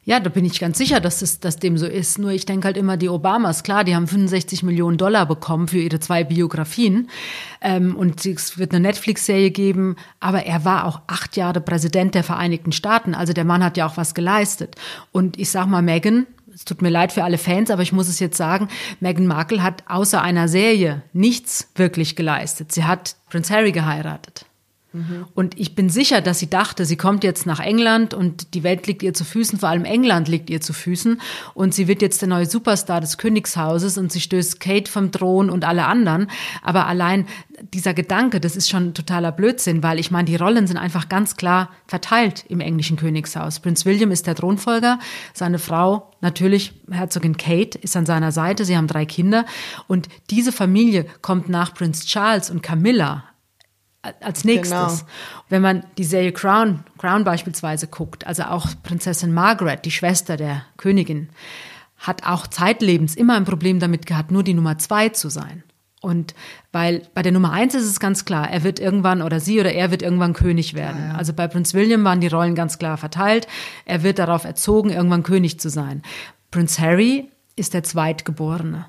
Ja, 0.08 0.20
da 0.20 0.30
bin 0.30 0.46
ich 0.46 0.58
ganz 0.58 0.78
sicher, 0.78 1.00
dass 1.00 1.20
es 1.20 1.38
dass 1.38 1.58
dem 1.58 1.76
so 1.76 1.84
ist. 1.84 2.18
Nur 2.18 2.30
ich 2.30 2.46
denke 2.46 2.64
halt 2.64 2.78
immer, 2.78 2.96
die 2.96 3.10
Obamas, 3.10 3.62
klar, 3.62 3.84
die 3.84 3.94
haben 3.94 4.06
65 4.06 4.62
Millionen 4.62 4.96
Dollar 4.96 5.26
bekommen 5.26 5.68
für 5.68 5.80
ihre 5.80 6.00
zwei 6.00 6.24
Biografien. 6.24 7.10
Ähm, 7.60 7.94
und 7.94 8.24
es 8.24 8.56
wird 8.56 8.72
eine 8.72 8.80
Netflix-Serie 8.80 9.50
geben. 9.50 9.96
Aber 10.18 10.46
er 10.46 10.64
war 10.64 10.86
auch 10.86 11.02
acht 11.08 11.36
Jahre 11.36 11.60
Präsident 11.60 12.14
der 12.14 12.24
Vereinigten 12.24 12.72
Staaten. 12.72 13.14
Also 13.14 13.34
der 13.34 13.44
Mann 13.44 13.62
hat 13.62 13.76
ja 13.76 13.86
auch 13.86 13.98
was 13.98 14.14
geleistet. 14.14 14.76
Und 15.12 15.38
ich 15.38 15.50
sag 15.50 15.66
mal, 15.66 15.82
Megan, 15.82 16.26
es 16.54 16.64
tut 16.64 16.80
mir 16.80 16.88
leid 16.88 17.12
für 17.12 17.24
alle 17.24 17.36
Fans, 17.36 17.70
aber 17.70 17.82
ich 17.82 17.92
muss 17.92 18.08
es 18.08 18.18
jetzt 18.18 18.38
sagen, 18.38 18.68
Meghan 19.00 19.26
Markle 19.26 19.62
hat 19.62 19.84
außer 19.88 20.22
einer 20.22 20.48
Serie 20.48 21.02
nichts 21.12 21.68
wirklich 21.74 22.16
geleistet. 22.16 22.72
Sie 22.72 22.84
hat 22.84 23.16
Prince 23.28 23.52
Harry 23.52 23.72
geheiratet. 23.72 24.47
Und 25.34 25.58
ich 25.58 25.74
bin 25.74 25.90
sicher, 25.90 26.22
dass 26.22 26.38
sie 26.38 26.48
dachte, 26.48 26.86
sie 26.86 26.96
kommt 26.96 27.22
jetzt 27.22 27.44
nach 27.44 27.60
England 27.60 28.14
und 28.14 28.54
die 28.54 28.62
Welt 28.62 28.86
liegt 28.86 29.02
ihr 29.02 29.12
zu 29.12 29.24
Füßen, 29.24 29.58
vor 29.58 29.68
allem 29.68 29.84
England 29.84 30.28
liegt 30.28 30.48
ihr 30.48 30.62
zu 30.62 30.72
Füßen 30.72 31.20
und 31.52 31.74
sie 31.74 31.88
wird 31.88 32.00
jetzt 32.00 32.22
der 32.22 32.28
neue 32.28 32.46
Superstar 32.46 33.02
des 33.02 33.18
Königshauses 33.18 33.98
und 33.98 34.10
sie 34.10 34.20
stößt 34.20 34.60
Kate 34.60 34.90
vom 34.90 35.12
Thron 35.12 35.50
und 35.50 35.64
alle 35.64 35.84
anderen. 35.84 36.30
Aber 36.62 36.86
allein 36.86 37.26
dieser 37.74 37.92
Gedanke, 37.92 38.40
das 38.40 38.56
ist 38.56 38.70
schon 38.70 38.94
totaler 38.94 39.30
Blödsinn, 39.30 39.82
weil 39.82 39.98
ich 39.98 40.10
meine, 40.10 40.24
die 40.24 40.36
Rollen 40.36 40.66
sind 40.66 40.78
einfach 40.78 41.10
ganz 41.10 41.36
klar 41.36 41.68
verteilt 41.86 42.46
im 42.48 42.60
englischen 42.60 42.96
Königshaus. 42.96 43.60
Prinz 43.60 43.84
William 43.84 44.10
ist 44.10 44.26
der 44.26 44.36
Thronfolger, 44.36 44.98
seine 45.34 45.58
Frau 45.58 46.10
natürlich 46.22 46.72
Herzogin 46.90 47.36
Kate 47.36 47.78
ist 47.78 47.94
an 47.94 48.06
seiner 48.06 48.32
Seite, 48.32 48.64
sie 48.64 48.76
haben 48.76 48.86
drei 48.86 49.04
Kinder 49.04 49.44
und 49.86 50.08
diese 50.30 50.50
Familie 50.50 51.04
kommt 51.20 51.50
nach 51.50 51.74
Prinz 51.74 52.06
Charles 52.06 52.50
und 52.50 52.62
Camilla 52.62 53.24
als 54.20 54.44
nächstes. 54.44 55.00
Genau. 55.00 55.10
Wenn 55.48 55.62
man 55.62 55.84
die 55.96 56.04
Serie 56.04 56.32
Crown, 56.32 56.84
Crown 56.98 57.24
beispielsweise 57.24 57.86
guckt, 57.86 58.26
also 58.26 58.44
auch 58.44 58.66
Prinzessin 58.82 59.32
Margaret, 59.32 59.84
die 59.84 59.90
Schwester 59.90 60.36
der 60.36 60.64
Königin, 60.76 61.30
hat 61.98 62.26
auch 62.26 62.46
zeitlebens 62.46 63.16
immer 63.16 63.36
ein 63.36 63.44
Problem 63.44 63.80
damit 63.80 64.06
gehabt, 64.06 64.30
nur 64.30 64.42
die 64.42 64.54
Nummer 64.54 64.78
zwei 64.78 65.08
zu 65.08 65.28
sein. 65.28 65.64
Und 66.00 66.34
weil 66.70 67.02
bei 67.14 67.22
der 67.22 67.32
Nummer 67.32 67.50
eins 67.50 67.74
ist 67.74 67.86
es 67.86 67.98
ganz 67.98 68.24
klar, 68.24 68.48
er 68.48 68.62
wird 68.62 68.78
irgendwann 68.78 69.20
oder 69.20 69.40
sie 69.40 69.58
oder 69.58 69.72
er 69.72 69.90
wird 69.90 70.02
irgendwann 70.02 70.32
König 70.32 70.74
werden. 70.74 71.00
Ja, 71.00 71.08
ja. 71.08 71.14
Also 71.16 71.32
bei 71.32 71.48
Prinz 71.48 71.74
William 71.74 72.04
waren 72.04 72.20
die 72.20 72.28
Rollen 72.28 72.54
ganz 72.54 72.78
klar 72.78 72.96
verteilt. 72.96 73.48
Er 73.84 74.04
wird 74.04 74.20
darauf 74.20 74.44
erzogen, 74.44 74.90
irgendwann 74.90 75.24
König 75.24 75.58
zu 75.58 75.70
sein. 75.70 76.02
Prinz 76.52 76.78
Harry 76.78 77.30
ist 77.56 77.74
der 77.74 77.82
Zweitgeborene. 77.82 78.86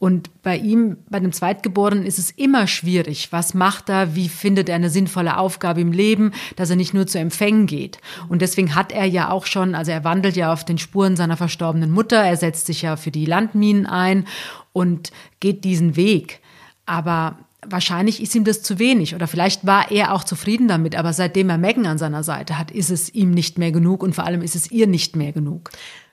Und 0.00 0.42
bei 0.42 0.56
ihm, 0.56 0.96
bei 1.10 1.20
dem 1.20 1.30
Zweitgeborenen, 1.30 2.06
ist 2.06 2.18
es 2.18 2.30
immer 2.30 2.66
schwierig. 2.66 3.32
Was 3.32 3.52
macht 3.52 3.90
er? 3.90 4.16
Wie 4.16 4.30
findet 4.30 4.70
er 4.70 4.76
eine 4.76 4.88
sinnvolle 4.88 5.36
Aufgabe 5.36 5.82
im 5.82 5.92
Leben, 5.92 6.32
dass 6.56 6.70
er 6.70 6.76
nicht 6.76 6.94
nur 6.94 7.06
zu 7.06 7.18
Empfängen 7.18 7.66
geht? 7.66 7.98
Und 8.30 8.40
deswegen 8.40 8.74
hat 8.74 8.92
er 8.92 9.04
ja 9.04 9.30
auch 9.30 9.44
schon, 9.44 9.74
also 9.74 9.92
er 9.92 10.02
wandelt 10.02 10.36
ja 10.36 10.54
auf 10.54 10.64
den 10.64 10.78
Spuren 10.78 11.16
seiner 11.16 11.36
verstorbenen 11.36 11.90
Mutter. 11.90 12.16
Er 12.16 12.38
setzt 12.38 12.64
sich 12.64 12.80
ja 12.80 12.96
für 12.96 13.10
die 13.10 13.26
Landminen 13.26 13.84
ein 13.84 14.26
und 14.72 15.10
geht 15.38 15.64
diesen 15.64 15.96
Weg. 15.96 16.40
Aber 16.86 17.38
wahrscheinlich 17.66 18.22
ist 18.22 18.34
ihm 18.34 18.44
das 18.44 18.62
zu 18.62 18.78
wenig 18.78 19.14
oder 19.14 19.26
vielleicht 19.26 19.66
war 19.66 19.90
er 19.90 20.14
auch 20.14 20.24
zufrieden 20.24 20.66
damit, 20.66 20.96
aber 20.96 21.12
seitdem 21.12 21.50
er 21.50 21.58
Megan 21.58 21.84
an 21.84 21.98
seiner 21.98 22.22
Seite 22.22 22.56
hat, 22.56 22.70
ist 22.70 22.88
es 22.88 23.12
ihm 23.12 23.32
nicht 23.32 23.58
mehr 23.58 23.70
genug 23.70 24.02
und 24.02 24.14
vor 24.14 24.24
allem 24.24 24.40
ist 24.40 24.56
es 24.56 24.70
ihr 24.70 24.86
nicht 24.86 25.14
mehr 25.14 25.32
genug. 25.32 25.70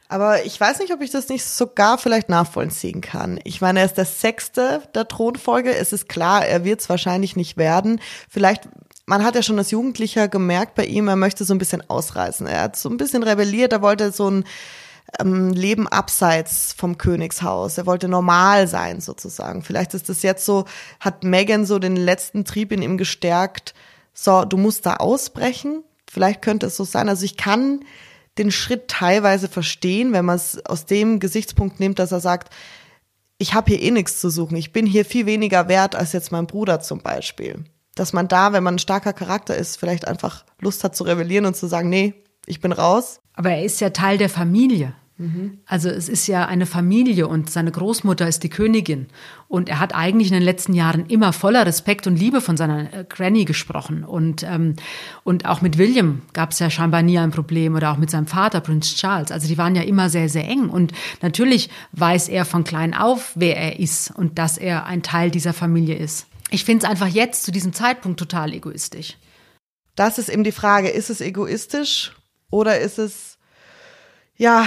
Aber 0.09 0.45
ich 0.45 0.59
weiß 0.59 0.79
nicht, 0.79 0.93
ob 0.93 1.01
ich 1.01 1.11
das 1.11 1.27
nicht 1.29 1.43
sogar 1.43 1.97
vielleicht 1.97 2.29
nachvollziehen 2.29 3.01
kann. 3.01 3.39
Ich 3.43 3.59
meine, 3.59 3.79
er 3.79 3.85
ist 3.85 3.97
der 3.97 4.05
Sechste 4.05 4.81
der 4.95 5.07
Thronfolge. 5.07 5.75
Es 5.75 5.91
ist 5.91 6.07
klar, 6.07 6.45
er 6.45 6.63
wird 6.63 6.79
es 6.79 6.89
wahrscheinlich 6.89 7.35
nicht 7.35 7.57
werden. 7.57 7.99
Vielleicht, 8.29 8.69
man 9.05 9.23
hat 9.23 9.35
ja 9.35 9.43
schon 9.43 9.57
als 9.57 9.71
Jugendlicher 9.71 10.27
gemerkt 10.29 10.75
bei 10.75 10.85
ihm, 10.85 11.07
er 11.09 11.17
möchte 11.17 11.43
so 11.43 11.53
ein 11.53 11.57
bisschen 11.57 11.87
ausreißen. 11.89 12.47
Er 12.47 12.61
hat 12.61 12.77
so 12.77 12.89
ein 12.89 12.97
bisschen 12.97 13.23
rebelliert, 13.23 13.73
er 13.73 13.81
wollte 13.81 14.11
so 14.13 14.29
ein 14.29 14.45
ähm, 15.19 15.51
Leben 15.51 15.87
abseits 15.87 16.73
vom 16.73 16.97
Königshaus. 16.97 17.77
Er 17.77 17.85
wollte 17.85 18.07
normal 18.07 18.67
sein 18.67 19.01
sozusagen. 19.01 19.61
Vielleicht 19.61 19.93
ist 19.93 20.07
das 20.07 20.21
jetzt 20.23 20.45
so, 20.45 20.65
hat 21.01 21.25
Megan 21.25 21.65
so 21.65 21.79
den 21.79 21.97
letzten 21.97 22.45
Trieb 22.45 22.71
in 22.71 22.81
ihm 22.81 22.97
gestärkt. 22.97 23.73
So, 24.13 24.45
du 24.45 24.55
musst 24.57 24.85
da 24.85 24.95
ausbrechen. 24.95 25.83
Vielleicht 26.09 26.41
könnte 26.41 26.67
es 26.67 26.77
so 26.77 26.85
sein. 26.85 27.09
Also 27.09 27.25
ich 27.25 27.35
kann 27.35 27.81
den 28.37 28.51
Schritt 28.51 28.87
teilweise 28.87 29.47
verstehen, 29.47 30.13
wenn 30.13 30.25
man 30.25 30.35
es 30.35 30.65
aus 30.65 30.85
dem 30.85 31.19
Gesichtspunkt 31.19 31.79
nimmt, 31.79 31.99
dass 31.99 32.11
er 32.11 32.19
sagt, 32.19 32.53
ich 33.37 33.53
habe 33.53 33.71
hier 33.71 33.81
eh 33.81 33.91
nichts 33.91 34.19
zu 34.19 34.29
suchen, 34.29 34.57
ich 34.57 34.73
bin 34.73 34.85
hier 34.85 35.05
viel 35.05 35.25
weniger 35.25 35.67
wert 35.67 35.95
als 35.95 36.13
jetzt 36.13 36.31
mein 36.31 36.47
Bruder 36.47 36.79
zum 36.79 36.99
Beispiel. 36.99 37.63
Dass 37.95 38.13
man 38.13 38.27
da, 38.27 38.53
wenn 38.53 38.63
man 38.63 38.75
ein 38.75 38.79
starker 38.79 39.13
Charakter 39.13 39.55
ist, 39.55 39.77
vielleicht 39.77 40.07
einfach 40.07 40.45
Lust 40.59 40.83
hat 40.83 40.95
zu 40.95 41.03
rebellieren 41.03 41.45
und 41.45 41.55
zu 41.55 41.67
sagen, 41.67 41.89
nee, 41.89 42.13
ich 42.45 42.61
bin 42.61 42.71
raus. 42.71 43.19
Aber 43.33 43.51
er 43.51 43.63
ist 43.63 43.81
ja 43.81 43.89
Teil 43.89 44.17
der 44.17 44.29
Familie. 44.29 44.95
Also 45.65 45.89
es 45.89 46.09
ist 46.09 46.27
ja 46.27 46.45
eine 46.45 46.67
Familie 46.67 47.27
und 47.27 47.49
seine 47.49 47.71
Großmutter 47.71 48.27
ist 48.27 48.43
die 48.43 48.49
Königin. 48.49 49.07
Und 49.47 49.67
er 49.67 49.79
hat 49.79 49.95
eigentlich 49.95 50.27
in 50.27 50.35
den 50.35 50.43
letzten 50.43 50.73
Jahren 50.73 51.07
immer 51.07 51.33
voller 51.33 51.65
Respekt 51.65 52.05
und 52.05 52.17
Liebe 52.17 52.39
von 52.39 52.55
seiner 52.55 52.93
äh, 52.93 53.05
Granny 53.07 53.45
gesprochen. 53.45 54.03
Und, 54.03 54.43
ähm, 54.43 54.75
und 55.23 55.45
auch 55.45 55.61
mit 55.61 55.79
William 55.79 56.21
gab 56.33 56.51
es 56.51 56.59
ja 56.59 56.69
scheinbar 56.69 57.01
nie 57.01 57.17
ein 57.17 57.31
Problem 57.31 57.75
oder 57.75 57.91
auch 57.91 57.97
mit 57.97 58.11
seinem 58.11 58.27
Vater, 58.27 58.61
Prinz 58.61 58.95
Charles. 58.95 59.31
Also 59.31 59.47
die 59.47 59.57
waren 59.57 59.75
ja 59.75 59.81
immer 59.81 60.09
sehr, 60.09 60.29
sehr 60.29 60.47
eng. 60.47 60.69
Und 60.69 60.91
natürlich 61.21 61.69
weiß 61.93 62.29
er 62.29 62.45
von 62.45 62.63
klein 62.63 62.93
auf, 62.93 63.31
wer 63.33 63.57
er 63.57 63.79
ist 63.79 64.11
und 64.11 64.37
dass 64.37 64.57
er 64.57 64.85
ein 64.85 65.01
Teil 65.01 65.31
dieser 65.31 65.53
Familie 65.53 65.95
ist. 65.95 66.27
Ich 66.51 66.63
finde 66.63 66.85
es 66.85 66.89
einfach 66.89 67.07
jetzt 67.07 67.43
zu 67.43 67.51
diesem 67.51 67.73
Zeitpunkt 67.73 68.19
total 68.19 68.53
egoistisch. 68.53 69.17
Das 69.95 70.19
ist 70.19 70.29
eben 70.29 70.43
die 70.43 70.51
Frage, 70.51 70.89
ist 70.89 71.09
es 71.09 71.21
egoistisch 71.21 72.13
oder 72.51 72.79
ist 72.79 72.99
es 72.99 73.36
ja, 74.37 74.65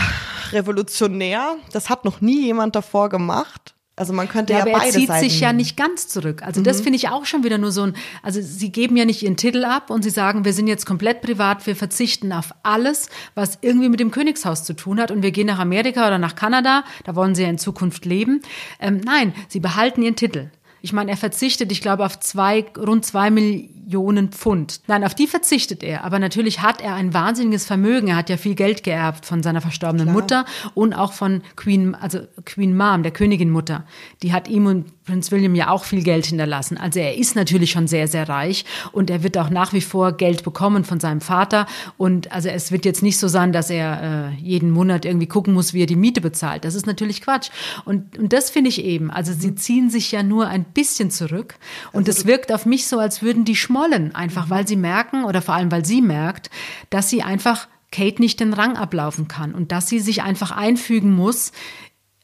revolutionär. 0.52 1.56
Das 1.72 1.88
hat 1.88 2.04
noch 2.04 2.20
nie 2.20 2.42
jemand 2.46 2.76
davor 2.76 3.08
gemacht. 3.08 3.74
Also 4.00 4.14
man 4.14 4.30
könnte 4.30 4.54
ja, 4.54 4.60
ja 4.60 4.64
aber 4.64 4.72
beide 4.72 4.86
er 4.86 4.92
zieht 4.92 5.08
Seiten 5.08 5.28
sich 5.28 5.40
ja 5.40 5.52
nicht 5.52 5.76
ganz 5.76 6.08
zurück. 6.08 6.42
Also 6.42 6.60
mhm. 6.60 6.64
das 6.64 6.80
finde 6.80 6.96
ich 6.96 7.10
auch 7.10 7.26
schon 7.26 7.44
wieder 7.44 7.58
nur 7.58 7.70
so 7.70 7.82
ein, 7.82 7.94
also 8.22 8.40
sie 8.40 8.72
geben 8.72 8.96
ja 8.96 9.04
nicht 9.04 9.22
ihren 9.22 9.36
Titel 9.36 9.62
ab 9.62 9.90
und 9.90 10.02
sie 10.02 10.08
sagen, 10.08 10.46
wir 10.46 10.54
sind 10.54 10.68
jetzt 10.68 10.86
komplett 10.86 11.20
privat, 11.20 11.66
wir 11.66 11.76
verzichten 11.76 12.32
auf 12.32 12.54
alles, 12.62 13.10
was 13.34 13.58
irgendwie 13.60 13.90
mit 13.90 14.00
dem 14.00 14.10
Königshaus 14.10 14.64
zu 14.64 14.72
tun 14.72 14.98
hat 14.98 15.10
und 15.10 15.22
wir 15.22 15.32
gehen 15.32 15.48
nach 15.48 15.58
Amerika 15.58 16.06
oder 16.06 16.16
nach 16.16 16.34
Kanada, 16.34 16.84
da 17.04 17.14
wollen 17.14 17.34
sie 17.34 17.42
ja 17.42 17.50
in 17.50 17.58
Zukunft 17.58 18.06
leben. 18.06 18.40
Ähm, 18.80 19.02
nein, 19.04 19.34
sie 19.48 19.60
behalten 19.60 20.00
ihren 20.00 20.16
Titel. 20.16 20.48
Ich 20.82 20.92
meine, 20.92 21.10
er 21.10 21.16
verzichtet, 21.16 21.70
ich 21.72 21.82
glaube, 21.82 22.04
auf 22.04 22.18
zwei, 22.20 22.64
rund 22.76 23.04
zwei 23.04 23.30
Millionen 23.30 24.30
Pfund. 24.30 24.80
Nein, 24.86 25.04
auf 25.04 25.14
die 25.14 25.26
verzichtet 25.26 25.82
er. 25.82 26.04
Aber 26.04 26.18
natürlich 26.18 26.62
hat 26.62 26.80
er 26.80 26.94
ein 26.94 27.12
wahnsinniges 27.12 27.66
Vermögen. 27.66 28.08
Er 28.08 28.16
hat 28.16 28.30
ja 28.30 28.36
viel 28.36 28.54
Geld 28.54 28.82
geerbt 28.82 29.26
von 29.26 29.42
seiner 29.42 29.60
verstorbenen 29.60 30.06
Klar. 30.06 30.14
Mutter 30.14 30.44
und 30.74 30.94
auch 30.94 31.12
von 31.12 31.42
Queen, 31.56 31.94
also 31.94 32.20
Queen 32.44 32.76
Mom, 32.76 33.02
der 33.02 33.12
Königin 33.12 33.50
Mutter. 33.50 33.84
Die 34.22 34.32
hat 34.32 34.48
ihm 34.48 34.66
und 34.66 34.86
Prinz 35.10 35.32
William 35.32 35.56
ja 35.56 35.70
auch 35.70 35.82
viel 35.84 36.04
Geld 36.04 36.26
hinterlassen. 36.26 36.78
Also 36.78 37.00
er 37.00 37.16
ist 37.16 37.34
natürlich 37.34 37.72
schon 37.72 37.88
sehr, 37.88 38.06
sehr 38.06 38.28
reich 38.28 38.64
und 38.92 39.10
er 39.10 39.24
wird 39.24 39.36
auch 39.36 39.50
nach 39.50 39.72
wie 39.72 39.80
vor 39.80 40.12
Geld 40.12 40.44
bekommen 40.44 40.84
von 40.84 41.00
seinem 41.00 41.20
Vater. 41.20 41.66
Und 41.96 42.30
also 42.30 42.48
es 42.48 42.70
wird 42.70 42.84
jetzt 42.84 43.02
nicht 43.02 43.18
so 43.18 43.26
sein, 43.26 43.52
dass 43.52 43.70
er 43.70 44.30
äh, 44.30 44.40
jeden 44.40 44.70
Monat 44.70 45.04
irgendwie 45.04 45.26
gucken 45.26 45.52
muss, 45.52 45.74
wie 45.74 45.82
er 45.82 45.86
die 45.86 45.96
Miete 45.96 46.20
bezahlt. 46.20 46.64
Das 46.64 46.76
ist 46.76 46.86
natürlich 46.86 47.22
Quatsch. 47.22 47.50
Und, 47.84 48.18
und 48.18 48.32
das 48.32 48.50
finde 48.50 48.68
ich 48.68 48.84
eben. 48.84 49.10
Also 49.10 49.32
sie 49.32 49.56
ziehen 49.56 49.90
sich 49.90 50.12
ja 50.12 50.22
nur 50.22 50.46
ein 50.46 50.62
bisschen 50.62 51.10
zurück. 51.10 51.56
Und 51.90 52.06
es 52.06 52.18
also 52.18 52.28
wirkt 52.28 52.52
auf 52.52 52.64
mich 52.64 52.86
so, 52.86 53.00
als 53.00 53.20
würden 53.20 53.44
die 53.44 53.56
schmollen, 53.56 54.14
einfach 54.14 54.48
weil 54.48 54.68
sie 54.68 54.76
merken 54.76 55.24
oder 55.24 55.42
vor 55.42 55.56
allem 55.56 55.72
weil 55.72 55.84
sie 55.84 56.02
merkt, 56.02 56.50
dass 56.90 57.10
sie 57.10 57.24
einfach 57.24 57.66
Kate 57.90 58.22
nicht 58.22 58.38
den 58.38 58.52
Rang 58.52 58.76
ablaufen 58.76 59.26
kann 59.26 59.52
und 59.52 59.72
dass 59.72 59.88
sie 59.88 59.98
sich 59.98 60.22
einfach 60.22 60.52
einfügen 60.52 61.12
muss 61.12 61.50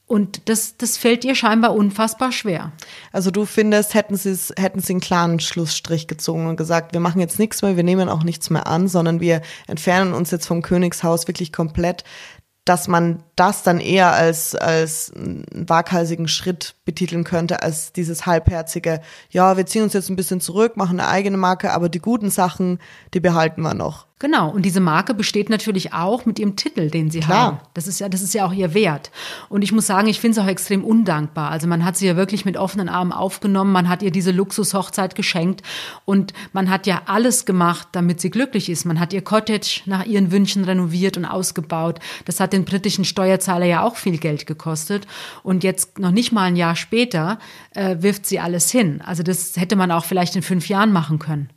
und 0.09 0.49
das, 0.49 0.77
das 0.77 0.97
fällt 0.97 1.25
ihr 1.25 1.35
scheinbar 1.35 1.75
unfassbar 1.75 2.31
schwer. 2.31 2.71
Also 3.13 3.33
du 3.33 3.45
findest, 3.45 3.95
hätten 3.95 4.17
sie 4.17 4.37
hätten 4.57 4.81
sie 4.81 4.93
einen 4.93 5.01
klaren 5.01 5.41
Schlussstrich 5.41 6.07
gezogen 6.07 6.47
und 6.47 6.57
gesagt, 6.57 6.93
wir 6.93 7.01
machen 7.01 7.21
jetzt 7.21 7.41
nichts 7.41 7.63
mehr, 7.63 7.77
wir 7.77 7.83
nehmen 7.83 8.09
auch 8.09 8.23
nichts 8.23 8.49
mehr 8.49 8.69
an, 8.69 8.87
sondern 8.87 9.21
wir 9.21 9.43
entfernen 9.67 10.15
uns 10.15 10.31
jetzt 10.31 10.47
vom 10.47 10.63
Königshaus 10.63 11.27
wirklich 11.27 11.53
komplett, 11.53 12.05
dass 12.67 12.89
man 12.89 13.23
das 13.37 13.63
dann 13.63 13.79
eher 13.79 14.13
als, 14.13 14.55
als 14.55 15.13
einen 15.15 15.45
waghalsigen 15.69 16.27
Schritt 16.27 16.75
betiteln 16.85 17.23
könnte, 17.23 17.63
als 17.63 17.93
dieses 17.93 18.27
halbherzige, 18.27 19.01
ja, 19.31 19.57
wir 19.57 19.67
ziehen 19.67 19.85
uns 19.85 19.93
jetzt 19.93 20.09
ein 20.09 20.17
bisschen 20.17 20.41
zurück, 20.41 20.77
machen 20.77 21.01
eine 21.01 21.09
eigene 21.09 21.37
Marke, 21.37 21.73
aber 21.73 21.89
die 21.89 22.01
guten 22.01 22.31
Sachen, 22.31 22.81
die 23.15 23.21
behalten 23.21 23.63
wir 23.63 23.75
noch. 23.75 24.07
Genau, 24.19 24.49
und 24.49 24.63
diese 24.63 24.81
Marke 24.81 25.13
besteht 25.13 25.51
natürlich 25.51 25.93
auch 25.93 26.25
mit 26.25 26.39
ihrem 26.39 26.57
Titel, 26.57 26.89
den 26.89 27.11
sie 27.11 27.21
Klar. 27.21 27.39
haben. 27.39 27.61
Das 27.75 27.87
ist 27.87 28.01
ja, 28.01 28.09
das 28.09 28.23
ist 28.23 28.33
ja 28.33 28.47
auch 28.47 28.53
ihr 28.53 28.73
Wert. 28.73 29.11
Und 29.51 29.61
ich 29.61 29.73
muss 29.73 29.87
sagen, 29.87 30.09
ich 30.09 30.21
finde 30.21 30.41
es 30.41 30.45
auch 30.45 30.49
extrem 30.49 30.85
undankbar. 30.85 31.51
Also 31.51 31.67
man 31.67 31.85
hat 31.85 31.99
sie 31.99 32.07
ja 32.07 32.17
wirklich 32.17 32.47
mit 32.47 32.57
offenen 32.57 32.89
Armen 32.89 33.13
aufgenommen, 33.13 33.73
man 33.73 33.91
hat 33.91 34.03
ihr 34.03 34.11
diese 34.11 34.31
Luxushochzeit 34.31 35.17
geschenkt 35.17 35.63
und 36.07 36.33
man 36.55 36.71
hat 36.71 36.87
ja 36.87 37.03
alles 37.05 37.45
gemacht, 37.45 37.89
damit 37.93 38.23
sie 38.23 38.31
glücklich 38.31 38.71
ist. 38.71 38.87
Man 38.87 39.01
hat 39.01 39.13
ihr 39.13 39.21
Cottage 39.21 39.83
nach 39.85 40.07
ihren 40.07 40.33
Wünschen 40.33 40.65
renoviert 40.65 41.19
und 41.19 41.27
ausgebaut. 41.27 42.01
Das 42.25 42.41
hat 42.41 42.55
den 42.55 42.65
britischen 42.65 43.05
Steuerzahler 43.05 43.67
ja 43.67 43.83
auch 43.83 43.97
viel 43.97 44.17
Geld 44.17 44.47
gekostet. 44.47 45.07
Und 45.43 45.63
jetzt 45.63 45.99
noch 45.99 46.11
nicht 46.11 46.33
mal 46.33 46.45
ein 46.45 46.57
Jahr 46.57 46.75
später 46.75 47.39
äh, 47.75 47.97
wirft 48.01 48.25
sie 48.25 48.41
alles 48.41 48.71
hin. 48.71 49.03
Also 49.05 49.23
das 49.23 49.59
hätte 49.59 49.77
man 49.77 49.91
auch 49.91 50.07
vielleicht 50.07 50.37
in 50.37 50.43
fünf 50.43 50.71
Jahren 50.71 50.91
machen 50.91 51.19
können. 51.19 51.51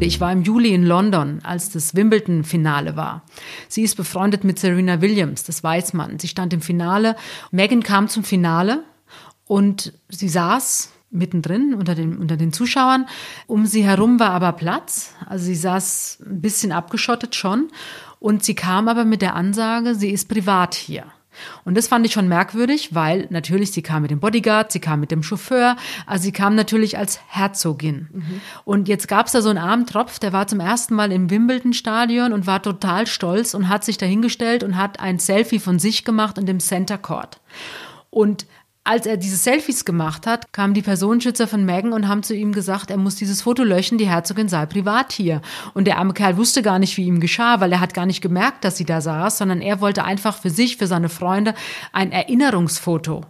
Ich 0.00 0.20
war 0.20 0.32
im 0.32 0.42
Juli 0.42 0.74
in 0.74 0.84
London, 0.84 1.40
als 1.44 1.70
das 1.70 1.94
Wimbledon-Finale 1.94 2.96
war. 2.96 3.22
Sie 3.68 3.82
ist 3.82 3.96
befreundet 3.96 4.44
mit 4.44 4.58
Serena 4.58 5.00
Williams, 5.00 5.44
das 5.44 5.62
weiß 5.62 5.94
man. 5.94 6.18
Sie 6.18 6.28
stand 6.28 6.52
im 6.52 6.60
Finale. 6.60 7.16
Megan 7.52 7.82
kam 7.82 8.08
zum 8.08 8.24
Finale 8.24 8.84
und 9.46 9.92
sie 10.08 10.28
saß 10.28 10.92
mittendrin 11.10 11.74
unter 11.74 11.94
den, 11.94 12.18
unter 12.18 12.36
den 12.36 12.52
Zuschauern. 12.52 13.06
Um 13.46 13.66
sie 13.66 13.84
herum 13.84 14.20
war 14.20 14.30
aber 14.30 14.52
Platz. 14.52 15.14
Also 15.26 15.46
sie 15.46 15.54
saß 15.54 16.18
ein 16.26 16.40
bisschen 16.40 16.72
abgeschottet 16.72 17.34
schon. 17.34 17.68
Und 18.18 18.44
sie 18.44 18.54
kam 18.54 18.88
aber 18.88 19.04
mit 19.04 19.22
der 19.22 19.34
Ansage, 19.34 19.94
sie 19.94 20.10
ist 20.10 20.28
privat 20.28 20.74
hier. 20.74 21.04
Und 21.64 21.76
das 21.76 21.88
fand 21.88 22.06
ich 22.06 22.12
schon 22.12 22.28
merkwürdig, 22.28 22.94
weil 22.94 23.26
natürlich 23.30 23.72
sie 23.72 23.82
kam 23.82 24.02
mit 24.02 24.10
dem 24.10 24.20
Bodyguard, 24.20 24.72
sie 24.72 24.80
kam 24.80 25.00
mit 25.00 25.10
dem 25.10 25.22
Chauffeur, 25.22 25.76
also 26.06 26.24
sie 26.24 26.32
kam 26.32 26.54
natürlich 26.54 26.98
als 26.98 27.20
Herzogin. 27.28 28.08
Mhm. 28.12 28.40
Und 28.64 28.88
jetzt 28.88 29.08
gab 29.08 29.26
es 29.26 29.32
da 29.32 29.42
so 29.42 29.48
einen 29.48 29.58
armen 29.58 29.86
Tropf, 29.86 30.18
der 30.18 30.32
war 30.32 30.46
zum 30.46 30.60
ersten 30.60 30.94
Mal 30.94 31.12
im 31.12 31.30
Wimbledon-Stadion 31.30 32.32
und 32.32 32.46
war 32.46 32.62
total 32.62 33.06
stolz 33.06 33.54
und 33.54 33.68
hat 33.68 33.84
sich 33.84 33.98
dahingestellt 33.98 34.62
und 34.62 34.76
hat 34.76 35.00
ein 35.00 35.18
Selfie 35.18 35.58
von 35.58 35.78
sich 35.78 36.04
gemacht 36.04 36.38
und 36.38 36.46
dem 36.46 36.60
Center 36.60 36.98
Court. 36.98 37.40
Und 38.10 38.46
als 38.84 39.06
er 39.06 39.16
diese 39.16 39.36
Selfies 39.36 39.86
gemacht 39.86 40.26
hat, 40.26 40.52
kamen 40.52 40.74
die 40.74 40.82
Personenschützer 40.82 41.48
von 41.48 41.64
Megan 41.64 41.94
und 41.94 42.06
haben 42.06 42.22
zu 42.22 42.34
ihm 42.34 42.52
gesagt, 42.52 42.90
er 42.90 42.98
muss 42.98 43.16
dieses 43.16 43.40
Foto 43.40 43.64
löschen, 43.64 43.96
die 43.96 44.08
Herzogin 44.08 44.48
sei 44.48 44.66
privat 44.66 45.12
hier. 45.12 45.40
Und 45.72 45.86
der 45.86 45.98
arme 45.98 46.12
Kerl 46.12 46.36
wusste 46.36 46.60
gar 46.60 46.78
nicht, 46.78 46.98
wie 46.98 47.06
ihm 47.06 47.18
geschah, 47.18 47.60
weil 47.60 47.72
er 47.72 47.80
hat 47.80 47.94
gar 47.94 48.04
nicht 48.04 48.20
gemerkt, 48.20 48.62
dass 48.62 48.76
sie 48.76 48.84
da 48.84 49.00
saß, 49.00 49.38
sondern 49.38 49.62
er 49.62 49.80
wollte 49.80 50.04
einfach 50.04 50.36
für 50.36 50.50
sich, 50.50 50.76
für 50.76 50.86
seine 50.86 51.08
Freunde 51.08 51.54
ein 51.92 52.12
Erinnerungsfoto 52.12 53.22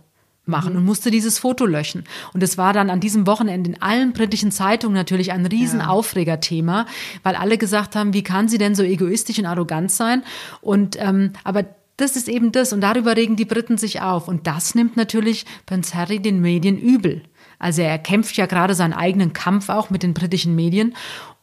machen 0.44 0.72
mhm. 0.72 0.80
und 0.80 0.84
musste 0.84 1.12
dieses 1.12 1.38
Foto 1.38 1.66
löschen. 1.66 2.02
Und 2.32 2.42
es 2.42 2.58
war 2.58 2.72
dann 2.72 2.90
an 2.90 2.98
diesem 2.98 3.26
Wochenende 3.26 3.70
in 3.70 3.80
allen 3.80 4.12
britischen 4.12 4.50
Zeitungen 4.50 4.94
natürlich 4.94 5.30
ein 5.30 5.46
riesen 5.46 5.80
ja. 5.80 5.86
Aufregerthema, 5.86 6.86
weil 7.22 7.36
alle 7.36 7.58
gesagt 7.58 7.94
haben, 7.94 8.12
wie 8.12 8.24
kann 8.24 8.48
sie 8.48 8.58
denn 8.58 8.74
so 8.74 8.82
egoistisch 8.82 9.38
und 9.38 9.46
arrogant 9.46 9.92
sein? 9.92 10.24
Und 10.60 10.96
ähm, 11.00 11.32
aber 11.44 11.64
das 11.96 12.16
ist 12.16 12.28
eben 12.28 12.52
das 12.52 12.72
und 12.72 12.80
darüber 12.80 13.16
regen 13.16 13.36
die 13.36 13.44
Briten 13.44 13.78
sich 13.78 14.00
auf 14.00 14.28
und 14.28 14.46
das 14.46 14.74
nimmt 14.74 14.96
natürlich 14.96 15.46
Prince 15.66 15.94
Harry 15.94 16.20
den 16.20 16.40
Medien 16.40 16.78
übel. 16.78 17.22
Also 17.58 17.82
er 17.82 17.98
kämpft 17.98 18.36
ja 18.36 18.46
gerade 18.46 18.74
seinen 18.74 18.92
eigenen 18.92 19.32
Kampf 19.32 19.68
auch 19.68 19.90
mit 19.90 20.02
den 20.02 20.12
britischen 20.12 20.54
Medien 20.54 20.94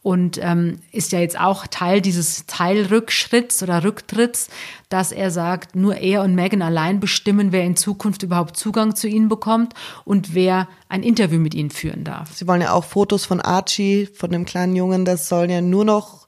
und 0.03 0.39
ähm, 0.41 0.79
ist 0.91 1.11
ja 1.11 1.19
jetzt 1.19 1.39
auch 1.39 1.67
Teil 1.67 2.01
dieses 2.01 2.47
Teilrückschritts 2.47 3.61
oder 3.61 3.83
Rücktritts, 3.83 4.49
dass 4.89 5.11
er 5.11 5.29
sagt, 5.29 5.75
nur 5.75 5.97
er 5.97 6.23
und 6.23 6.33
Meghan 6.33 6.63
allein 6.63 6.99
bestimmen, 6.99 7.51
wer 7.51 7.63
in 7.63 7.75
Zukunft 7.75 8.23
überhaupt 8.23 8.57
Zugang 8.57 8.95
zu 8.95 9.07
ihnen 9.07 9.29
bekommt 9.29 9.73
und 10.03 10.33
wer 10.33 10.67
ein 10.89 11.03
Interview 11.03 11.39
mit 11.39 11.53
ihnen 11.53 11.69
führen 11.69 12.03
darf. 12.03 12.33
Sie 12.33 12.47
wollen 12.47 12.61
ja 12.61 12.73
auch 12.73 12.83
Fotos 12.83 13.25
von 13.25 13.41
Archie, 13.41 14.07
von 14.07 14.31
dem 14.31 14.45
kleinen 14.45 14.75
Jungen, 14.75 15.05
das 15.05 15.29
sollen 15.29 15.51
ja 15.51 15.61
nur 15.61 15.85
noch 15.85 16.27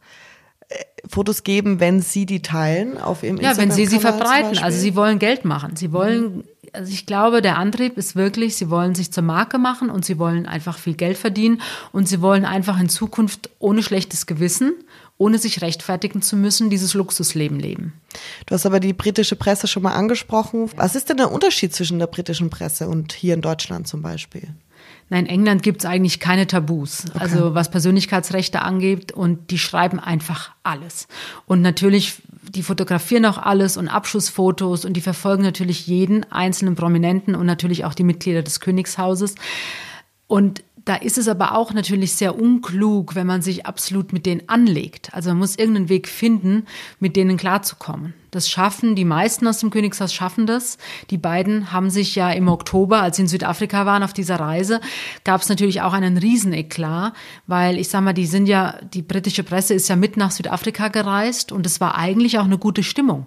Fotos 1.09 1.43
geben, 1.43 1.79
wenn 1.79 2.01
sie 2.01 2.25
die 2.25 2.41
teilen 2.41 2.97
auf 2.97 3.23
ihrem 3.23 3.37
Instagram. 3.37 3.57
Ja, 3.57 3.61
wenn 3.61 3.71
sie 3.75 3.85
sie 3.85 3.99
verbreiten. 3.99 4.57
Also 4.59 4.79
sie 4.79 4.95
wollen 4.95 5.19
Geld 5.19 5.43
machen. 5.45 5.75
Sie 5.75 5.91
wollen, 5.91 6.45
also 6.71 6.91
ich 6.91 7.05
glaube, 7.05 7.41
der 7.41 7.57
Antrieb 7.57 7.97
ist 7.97 8.15
wirklich, 8.15 8.55
sie 8.55 8.69
wollen 8.69 8.95
sich 8.95 9.11
zur 9.11 9.23
Marke 9.23 9.57
machen 9.57 9.89
und 9.89 10.05
sie 10.05 10.17
wollen 10.17 10.45
einfach 10.45 10.77
viel 10.77 10.93
Geld 10.93 11.17
verdienen 11.17 11.61
und 11.91 12.07
sie 12.07 12.21
wollen 12.21 12.45
einfach 12.45 12.79
in 12.79 12.89
Zukunft 12.89 13.49
ohne 13.59 13.83
schlechtes 13.83 14.25
Gewissen, 14.25 14.73
ohne 15.17 15.37
sich 15.37 15.61
rechtfertigen 15.61 16.21
zu 16.21 16.35
müssen, 16.37 16.69
dieses 16.69 16.93
Luxusleben 16.93 17.59
leben. 17.59 17.93
Du 18.45 18.55
hast 18.55 18.65
aber 18.65 18.79
die 18.79 18.93
britische 18.93 19.35
Presse 19.35 19.67
schon 19.67 19.83
mal 19.83 19.93
angesprochen. 19.93 20.69
Was 20.77 20.95
ist 20.95 21.09
denn 21.09 21.17
der 21.17 21.31
Unterschied 21.31 21.75
zwischen 21.75 21.99
der 21.99 22.07
britischen 22.07 22.49
Presse 22.49 22.87
und 22.87 23.13
hier 23.13 23.33
in 23.33 23.41
Deutschland 23.41 23.87
zum 23.87 24.01
Beispiel? 24.01 24.49
Nein, 25.13 25.27
in 25.27 25.31
England 25.31 25.61
gibt 25.61 25.81
es 25.81 25.85
eigentlich 25.85 26.19
keine 26.19 26.47
Tabus. 26.47 27.05
Okay. 27.07 27.19
Also 27.19 27.53
was 27.53 27.69
Persönlichkeitsrechte 27.69 28.63
angeht 28.63 29.11
und 29.11 29.51
die 29.51 29.59
schreiben 29.59 29.99
einfach 29.99 30.49
alles. 30.63 31.07
Und 31.45 31.61
natürlich, 31.61 32.15
die 32.49 32.63
fotografieren 32.63 33.27
auch 33.27 33.37
alles 33.37 33.77
und 33.77 33.89
Abschussfotos 33.89 34.85
und 34.85 34.93
die 34.93 35.01
verfolgen 35.01 35.43
natürlich 35.43 35.85
jeden 35.85 36.23
einzelnen 36.31 36.73
Prominenten 36.73 37.35
und 37.35 37.45
natürlich 37.45 37.85
auch 37.85 37.93
die 37.93 38.03
Mitglieder 38.03 38.41
des 38.41 38.59
Königshauses. 38.59 39.35
Und 40.25 40.63
da 40.85 40.95
ist 40.95 41.17
es 41.17 41.27
aber 41.27 41.55
auch 41.55 41.73
natürlich 41.73 42.13
sehr 42.13 42.37
unklug, 42.37 43.15
wenn 43.15 43.25
man 43.25 43.41
sich 43.41 43.65
absolut 43.65 44.11
mit 44.11 44.25
denen 44.25 44.49
anlegt. 44.49 45.13
Also 45.13 45.29
man 45.29 45.39
muss 45.39 45.55
irgendeinen 45.55 45.89
Weg 45.89 46.09
finden, 46.09 46.65
mit 46.99 47.15
denen 47.15 47.37
klarzukommen. 47.37 48.13
Das 48.31 48.49
schaffen, 48.49 48.95
die 48.95 49.05
meisten 49.05 49.47
aus 49.47 49.59
dem 49.59 49.69
Königshaus 49.69 50.13
schaffen 50.13 50.45
das. 50.45 50.77
Die 51.09 51.17
beiden 51.17 51.71
haben 51.71 51.89
sich 51.89 52.15
ja 52.15 52.31
im 52.31 52.47
Oktober, 52.47 53.01
als 53.01 53.15
sie 53.15 53.21
in 53.21 53.27
Südafrika 53.27 53.85
waren, 53.85 54.03
auf 54.03 54.11
dieser 54.11 54.39
Reise, 54.39 54.81
gab 55.23 55.41
es 55.41 55.49
natürlich 55.49 55.81
auch 55.81 55.93
einen 55.93 56.17
Rieseneklat, 56.17 57.13
weil 57.47 57.77
ich 57.77 57.89
sag 57.89 58.01
mal, 58.01 58.13
die 58.13 58.25
sind 58.25 58.47
ja, 58.47 58.77
die 58.93 59.03
britische 59.03 59.43
Presse 59.43 59.75
ist 59.75 59.87
ja 59.87 59.95
mit 59.95 60.17
nach 60.17 60.31
Südafrika 60.31 60.89
gereist 60.89 61.51
und 61.51 61.65
es 61.65 61.79
war 61.79 61.95
eigentlich 61.95 62.39
auch 62.39 62.45
eine 62.45 62.57
gute 62.57 62.83
Stimmung. 62.83 63.25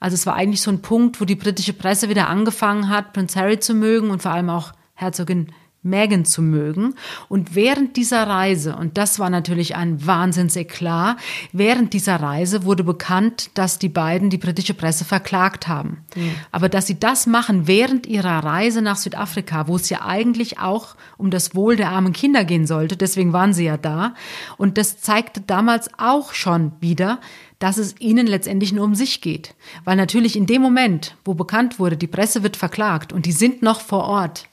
Also 0.00 0.14
es 0.14 0.26
war 0.26 0.34
eigentlich 0.34 0.62
so 0.62 0.70
ein 0.70 0.82
Punkt, 0.82 1.20
wo 1.20 1.24
die 1.24 1.36
britische 1.36 1.72
Presse 1.72 2.08
wieder 2.08 2.28
angefangen 2.28 2.88
hat, 2.88 3.12
Prince 3.12 3.38
Harry 3.38 3.60
zu 3.60 3.74
mögen 3.74 4.10
und 4.10 4.22
vor 4.22 4.32
allem 4.32 4.50
auch 4.50 4.72
Herzogin 4.94 5.52
Megan 5.82 6.24
zu 6.26 6.42
mögen. 6.42 6.94
Und 7.28 7.54
während 7.54 7.96
dieser 7.96 8.26
Reise, 8.26 8.76
und 8.76 8.98
das 8.98 9.18
war 9.18 9.30
natürlich 9.30 9.76
ein 9.76 10.06
Wahnsinnseklar, 10.06 11.16
während 11.52 11.94
dieser 11.94 12.16
Reise 12.16 12.64
wurde 12.64 12.84
bekannt, 12.84 13.50
dass 13.54 13.78
die 13.78 13.88
beiden 13.88 14.28
die 14.28 14.38
britische 14.38 14.74
Presse 14.74 15.04
verklagt 15.04 15.68
haben. 15.68 16.04
Mhm. 16.14 16.32
Aber 16.52 16.68
dass 16.68 16.86
sie 16.86 17.00
das 17.00 17.26
machen 17.26 17.66
während 17.66 18.06
ihrer 18.06 18.44
Reise 18.44 18.82
nach 18.82 18.96
Südafrika, 18.96 19.68
wo 19.68 19.76
es 19.76 19.88
ja 19.88 20.02
eigentlich 20.02 20.58
auch 20.58 20.96
um 21.16 21.30
das 21.30 21.54
Wohl 21.54 21.76
der 21.76 21.90
armen 21.90 22.12
Kinder 22.12 22.44
gehen 22.44 22.66
sollte, 22.66 22.96
deswegen 22.96 23.32
waren 23.32 23.54
sie 23.54 23.64
ja 23.64 23.78
da. 23.78 24.14
Und 24.58 24.76
das 24.76 25.00
zeigte 25.00 25.40
damals 25.40 25.88
auch 25.98 26.34
schon 26.34 26.72
wieder, 26.80 27.20
dass 27.58 27.76
es 27.76 27.94
ihnen 28.00 28.26
letztendlich 28.26 28.72
nur 28.72 28.84
um 28.84 28.94
sich 28.94 29.20
geht. 29.20 29.54
Weil 29.84 29.96
natürlich 29.96 30.36
in 30.36 30.46
dem 30.46 30.60
Moment, 30.60 31.16
wo 31.24 31.34
bekannt 31.34 31.78
wurde, 31.78 31.96
die 31.96 32.06
Presse 32.06 32.42
wird 32.42 32.56
verklagt 32.56 33.12
und 33.12 33.26
die 33.26 33.32
sind 33.32 33.62
noch 33.62 33.80
vor 33.80 34.04
Ort, 34.04 34.49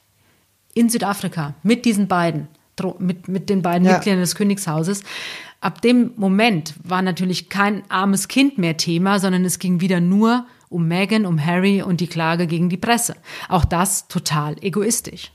in 0.78 0.90
Südafrika 0.90 1.54
mit 1.64 1.86
diesen 1.86 2.08
beiden, 2.08 2.48
mit, 3.00 3.28
mit 3.28 3.50
den 3.50 3.62
beiden 3.62 3.86
ja. 3.86 3.94
Mitgliedern 3.94 4.20
des 4.20 4.36
Königshauses. 4.36 5.04
Ab 5.60 5.82
dem 5.82 6.12
Moment 6.18 6.76
war 6.84 7.02
natürlich 7.02 7.50
kein 7.50 7.84
armes 7.90 8.28
Kind 8.28 8.58
mehr 8.58 8.78
Thema, 8.78 9.20
sondern 9.20 9.44
es 9.44 9.60
ging 9.60 9.82
wieder 9.82 10.00
nur 10.00 10.46
um 10.70 10.88
Meghan, 10.88 11.26
um 11.26 11.44
Harry 11.44 11.82
und 11.82 12.02
die 12.02 12.08
Klage 12.08 12.46
gegen 12.46 12.70
die 12.70 12.78
Presse. 12.78 13.16
Auch 13.50 13.66
das 13.66 14.08
total 14.08 14.56
egoistisch. 14.62 15.32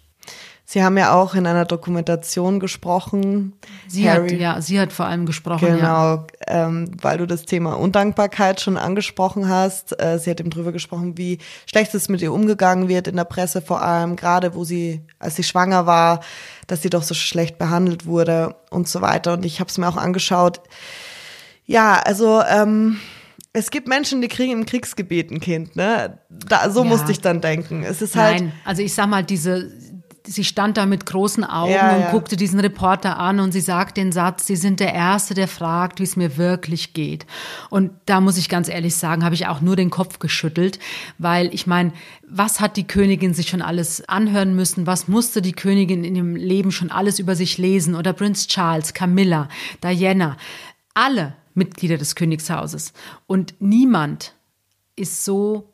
Sie 0.73 0.83
haben 0.83 0.97
ja 0.97 1.13
auch 1.13 1.35
in 1.35 1.47
einer 1.47 1.67
Dokumentation 1.67 2.59
gesprochen. 2.59 3.53
Sie 3.89 4.09
Harry, 4.09 4.31
hat, 4.31 4.39
ja, 4.39 4.61
sie 4.63 4.81
hat 4.81 4.91
vor 4.91 5.05
allem 5.05 5.27
gesprochen. 5.27 5.67
Genau, 5.67 5.85
ja. 5.85 6.27
ähm, 6.47 6.91
weil 7.03 7.19
du 7.19 7.27
das 7.27 7.45
Thema 7.45 7.75
Undankbarkeit 7.75 8.59
schon 8.59 8.79
angesprochen 8.79 9.51
hast. 9.51 10.01
Äh, 10.01 10.19
sie 10.19 10.31
hat 10.31 10.41
eben 10.41 10.49
drüber 10.49 10.73
gesprochen, 10.73 11.19
wie 11.19 11.41
schlecht 11.67 11.95
es 11.95 12.09
mit 12.09 12.23
ihr 12.23 12.33
umgegangen 12.33 12.89
wird 12.89 13.07
in 13.07 13.17
der 13.17 13.25
Presse, 13.25 13.61
vor 13.61 13.83
allem 13.83 14.17
gerade, 14.17 14.55
wo 14.55 14.65
sie, 14.65 15.03
als 15.19 15.37
sie 15.37 15.43
schwanger 15.43 15.85
war, 15.85 16.21
dass 16.69 16.81
sie 16.81 16.89
doch 16.89 17.03
so 17.03 17.13
schlecht 17.13 17.59
behandelt 17.59 18.07
wurde 18.07 18.57
und 18.71 18.89
so 18.89 19.03
weiter. 19.03 19.35
Und 19.35 19.45
ich 19.45 19.61
habe 19.61 19.69
es 19.69 19.77
mir 19.77 19.89
auch 19.89 19.99
angeschaut. 19.99 20.63
Ja, 21.67 22.01
also 22.03 22.41
ähm, 22.49 22.97
es 23.53 23.71
gibt 23.71 23.89
Menschen, 23.89 24.23
die 24.23 24.29
kriegen 24.29 24.53
im 24.53 24.65
Kriegsgebiet 24.65 25.31
ein 25.31 25.41
Kind, 25.41 25.77
ne? 25.77 26.19
Da, 26.31 26.71
so 26.71 26.83
ja. 26.83 26.89
musste 26.89 27.13
ich 27.13 27.21
dann 27.21 27.43
denken. 27.43 27.83
Es 27.83 28.01
ist 28.01 28.17
halt. 28.17 28.41
Nein, 28.41 28.53
also 28.65 28.81
ich 28.81 28.95
sag 28.95 29.09
mal, 29.09 29.23
diese 29.23 29.71
sie 30.27 30.45
stand 30.45 30.77
da 30.77 30.87
mit 30.87 31.07
großen 31.07 31.45
Augen 31.45 31.73
ja, 31.73 31.95
und 31.95 32.01
ja. 32.03 32.11
guckte 32.11 32.37
diesen 32.37 32.61
Reporter 32.61 33.19
an 33.19 33.41
und 33.41 33.53
sie 33.53 33.61
sagt 33.61 33.97
den 33.97 34.13
Satz, 34.13 34.47
Sie 34.47 34.57
sind 34.57 34.81
der 34.81 34.95
Erste, 34.95 35.35
der 35.35 35.49
fragt, 35.49 35.99
wie 35.99 36.05
es 36.05 36.17
mir 36.17 36.37
wirklich 36.37 36.93
geht. 36.95 37.27
Und 37.71 37.91
da 38.07 38.21
muss 38.21 38.39
ich 38.39 38.49
ganz 38.49 38.69
ehrlich 38.69 38.97
sagen, 38.97 39.25
habe 39.25 39.35
ich 39.35 39.47
auch 39.47 39.61
nur 39.61 39.77
den 39.77 39.91
Kopf 39.91 40.19
geschüttelt, 40.19 40.79
weil 41.19 41.53
ich 41.55 41.67
meine, 41.67 41.93
was 42.29 42.61
hat 42.61 42.77
die 42.77 42.87
Königin 42.87 43.35
sich 43.35 43.49
schon 43.49 43.63
alles 43.63 44.09
anhören 44.09 44.55
müssen? 44.55 44.87
Was 44.87 45.09
musste 45.09 45.43
die 45.43 45.53
Königin 45.53 46.05
in 46.05 46.17
ihrem 46.17 46.37
Leben 46.37 46.73
schon 46.73 46.91
alles 46.91 47.19
über 47.19 47.37
sich 47.37 47.59
lesen? 47.59 47.95
Oder 47.95 48.13
Prince 48.13 48.49
Charles, 48.49 48.95
Camilla, 48.95 49.49
Diana, 49.83 50.37
alle 50.95 51.35
Mitglieder 51.55 51.99
des 51.99 52.15
Königshauses. 52.15 52.93
Und 53.27 53.55
niemand 53.61 54.35
ist 54.97 55.25
so 55.25 55.72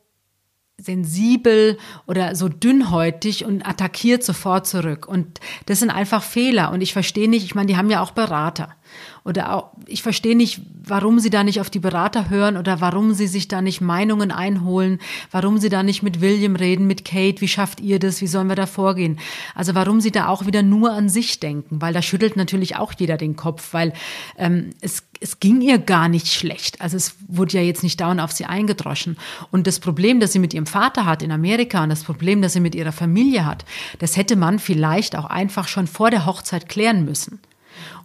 sensibel 0.81 1.77
oder 2.07 2.35
so 2.35 2.49
dünnhäutig 2.49 3.45
und 3.45 3.67
attackiert 3.67 4.23
sofort 4.23 4.67
zurück. 4.67 5.07
Und 5.07 5.39
das 5.65 5.79
sind 5.79 5.89
einfach 5.89 6.23
Fehler. 6.23 6.71
Und 6.71 6.81
ich 6.81 6.93
verstehe 6.93 7.29
nicht, 7.29 7.43
ich 7.43 7.55
meine, 7.55 7.67
die 7.67 7.77
haben 7.77 7.89
ja 7.89 8.01
auch 8.01 8.11
Berater. 8.11 8.75
Oder 9.25 9.53
auch, 9.53 9.71
ich 9.85 10.01
verstehe 10.01 10.35
nicht, 10.35 10.61
warum 10.83 11.19
sie 11.19 11.29
da 11.29 11.43
nicht 11.43 11.59
auf 11.61 11.69
die 11.69 11.79
Berater 11.79 12.29
hören 12.29 12.57
oder 12.57 12.81
warum 12.81 13.13
sie 13.13 13.27
sich 13.27 13.47
da 13.47 13.61
nicht 13.61 13.81
Meinungen 13.81 14.31
einholen, 14.31 14.99
warum 15.31 15.57
sie 15.57 15.69
da 15.69 15.83
nicht 15.83 16.03
mit 16.03 16.21
William 16.21 16.55
reden, 16.55 16.87
mit 16.87 17.05
Kate, 17.05 17.41
wie 17.41 17.47
schafft 17.47 17.79
ihr 17.79 17.99
das, 17.99 18.21
wie 18.21 18.27
sollen 18.27 18.47
wir 18.47 18.55
da 18.55 18.65
vorgehen? 18.65 19.19
Also 19.55 19.75
warum 19.75 20.01
sie 20.01 20.11
da 20.11 20.27
auch 20.27 20.45
wieder 20.45 20.63
nur 20.63 20.93
an 20.93 21.09
sich 21.09 21.39
denken, 21.39 21.81
weil 21.81 21.93
da 21.93 22.01
schüttelt 22.01 22.37
natürlich 22.37 22.77
auch 22.77 22.93
jeder 22.97 23.17
den 23.17 23.35
Kopf, 23.35 23.73
weil 23.73 23.93
ähm, 24.37 24.71
es, 24.81 25.03
es 25.19 25.39
ging 25.39 25.61
ihr 25.61 25.77
gar 25.77 26.07
nicht 26.07 26.27
schlecht. 26.27 26.81
Also 26.81 26.97
es 26.97 27.15
wurde 27.27 27.57
ja 27.57 27.61
jetzt 27.61 27.83
nicht 27.83 27.99
dauernd 27.99 28.21
auf 28.21 28.31
sie 28.31 28.45
eingedroschen. 28.45 29.17
Und 29.51 29.67
das 29.67 29.79
Problem, 29.79 30.19
das 30.19 30.33
sie 30.33 30.39
mit 30.39 30.53
ihrem 30.53 30.65
Vater 30.65 31.05
hat 31.05 31.21
in 31.21 31.31
Amerika 31.31 31.83
und 31.83 31.89
das 31.89 32.03
Problem, 32.03 32.41
das 32.41 32.53
sie 32.53 32.61
mit 32.61 32.75
ihrer 32.75 32.91
Familie 32.91 33.45
hat, 33.45 33.65
das 33.99 34.17
hätte 34.17 34.35
man 34.35 34.59
vielleicht 34.59 35.15
auch 35.15 35.25
einfach 35.25 35.67
schon 35.67 35.87
vor 35.87 36.09
der 36.09 36.25
Hochzeit 36.25 36.69
klären 36.69 37.05
müssen. 37.05 37.39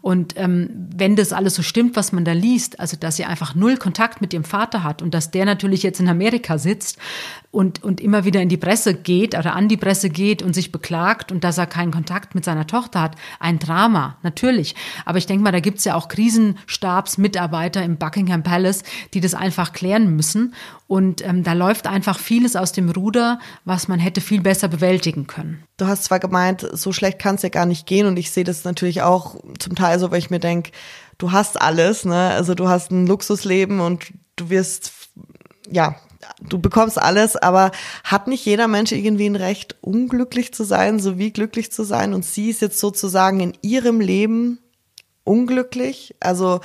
Und 0.05 0.35
ähm, 0.37 0.69
wenn 0.95 1.17
das 1.17 1.33
alles 1.33 1.55
so 1.55 1.63
stimmt, 1.63 1.97
was 1.97 2.13
man 2.13 2.27
da 2.27 2.33
liest, 2.33 2.79
also 2.79 2.95
dass 2.95 3.17
sie 3.17 3.25
einfach 3.25 3.55
null 3.55 3.79
Kontakt 3.79 4.21
mit 4.21 4.35
ihrem 4.35 4.45
Vater 4.45 4.85
hat 4.85 5.01
und 5.01 5.15
dass 5.15 5.31
der 5.31 5.47
natürlich 5.47 5.83
jetzt 5.83 5.99
in 5.99 6.11
Amerika 6.11 6.59
sitzt 6.59 6.99
und, 7.55 7.85
und 7.85 8.01
immer 8.01 8.25
wieder 8.25 8.43
in 8.43 8.49
die 8.49 8.57
Presse 8.57 8.95
geht 8.95 9.39
oder 9.39 9.55
an 9.55 9.69
die 9.69 9.77
Presse 9.77 10.11
geht 10.11 10.43
und 10.43 10.55
sich 10.55 10.73
beklagt 10.73 11.31
und 11.31 11.45
dass 11.45 11.57
er 11.57 11.67
keinen 11.67 11.93
Kontakt 11.93 12.35
mit 12.35 12.45
seiner 12.45 12.67
Tochter 12.67 13.01
hat, 13.01 13.17
ein 13.39 13.61
Drama, 13.61 14.19
natürlich. 14.23 14.75
Aber 15.05 15.19
ich 15.19 15.27
denke 15.27 15.45
mal, 15.45 15.53
da 15.53 15.61
gibt's 15.61 15.85
ja 15.85 15.95
auch 15.95 16.09
Krisenstabsmitarbeiter 16.09 17.83
im 17.83 17.97
Buckingham 17.97 18.43
Palace, 18.43 18.83
die 19.15 19.21
das 19.21 19.35
einfach 19.35 19.73
klären 19.73 20.17
müssen. 20.17 20.55
Und 20.89 21.25
ähm, 21.25 21.45
da 21.45 21.53
läuft 21.53 21.87
einfach 21.87 22.19
vieles 22.19 22.57
aus 22.57 22.73
dem 22.73 22.91
Ruder, 22.91 23.39
was 23.65 23.87
man 23.87 24.01
hätte 24.01 24.21
viel 24.21 24.41
besser 24.41 24.67
bewältigen 24.67 25.29
können. 25.29 25.63
Du 25.77 25.87
hast 25.87 26.05
zwar 26.05 26.19
gemeint, 26.19 26.69
so 26.73 26.93
schlecht 26.93 27.21
kann 27.21 27.37
es 27.37 27.43
ja 27.43 27.51
gar 27.51 27.67
nicht 27.67 27.87
gehen 27.87 28.09
und 28.09 28.17
ich 28.17 28.33
sehe 28.33 28.45
das 28.45 28.65
natürlich 28.65 29.03
auch 29.03 29.37
zum 29.61 29.77
Teil 29.77 30.01
so, 30.01 30.11
weil 30.11 30.19
ich 30.19 30.31
mir 30.31 30.41
denke, 30.41 30.73
du 31.19 31.31
hast 31.31 31.61
alles, 31.61 32.05
ne? 32.05 32.31
Also 32.31 32.57
du 32.57 32.69
hast 32.69 32.91
ein 32.91 33.07
Luxusleben 33.07 33.79
und 33.79 34.13
du 34.35 34.51
wirst, 34.51 34.93
ja, 35.71 35.95
du 36.41 36.59
bekommst 36.59 37.01
alles, 37.01 37.37
aber 37.37 37.71
hat 38.03 38.29
nicht 38.29 38.45
jeder 38.45 38.69
Mensch 38.69 38.93
irgendwie 38.93 39.27
ein 39.27 39.37
Recht, 39.37 39.77
unglücklich 39.81 40.53
zu 40.55 40.65
sein, 40.65 41.01
sowie 41.01 41.31
glücklich 41.31 41.73
zu 41.73 41.85
sein? 41.85 42.15
Und 42.15 42.25
sie 42.25 42.51
ist 42.51 42.63
jetzt 42.63 42.79
sozusagen 42.79 43.41
in 43.41 43.53
ihrem 43.63 44.01
Leben 44.01 44.59
unglücklich. 45.25 46.15
Also 46.21 46.61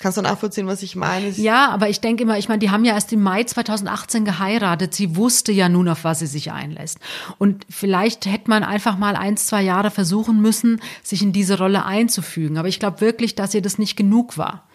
Kannst 0.00 0.16
du 0.16 0.22
nachvollziehen, 0.22 0.66
was 0.66 0.82
ich 0.82 0.96
meine? 0.96 1.28
Ja, 1.28 1.68
aber 1.68 1.90
ich 1.90 2.00
denke 2.00 2.22
immer, 2.22 2.38
ich 2.38 2.48
meine, 2.48 2.58
die 2.58 2.70
haben 2.70 2.86
ja 2.86 2.94
erst 2.94 3.12
im 3.12 3.22
Mai 3.22 3.44
2018 3.44 4.24
geheiratet. 4.24 4.94
Sie 4.94 5.14
wusste 5.14 5.52
ja 5.52 5.68
nun, 5.68 5.88
auf 5.90 6.04
was 6.04 6.20
sie 6.20 6.26
sich 6.26 6.52
einlässt. 6.52 6.98
Und 7.36 7.66
vielleicht 7.68 8.24
hätte 8.24 8.48
man 8.48 8.64
einfach 8.64 8.96
mal 8.96 9.14
ein, 9.14 9.36
zwei 9.36 9.60
Jahre 9.60 9.90
versuchen 9.90 10.40
müssen, 10.40 10.80
sich 11.02 11.20
in 11.20 11.34
diese 11.34 11.58
Rolle 11.58 11.84
einzufügen. 11.84 12.56
Aber 12.56 12.68
ich 12.68 12.80
glaube 12.80 13.02
wirklich, 13.02 13.34
dass 13.34 13.52
ihr 13.52 13.60
das 13.60 13.76
nicht 13.76 13.94
genug 13.94 14.38
war. 14.38 14.66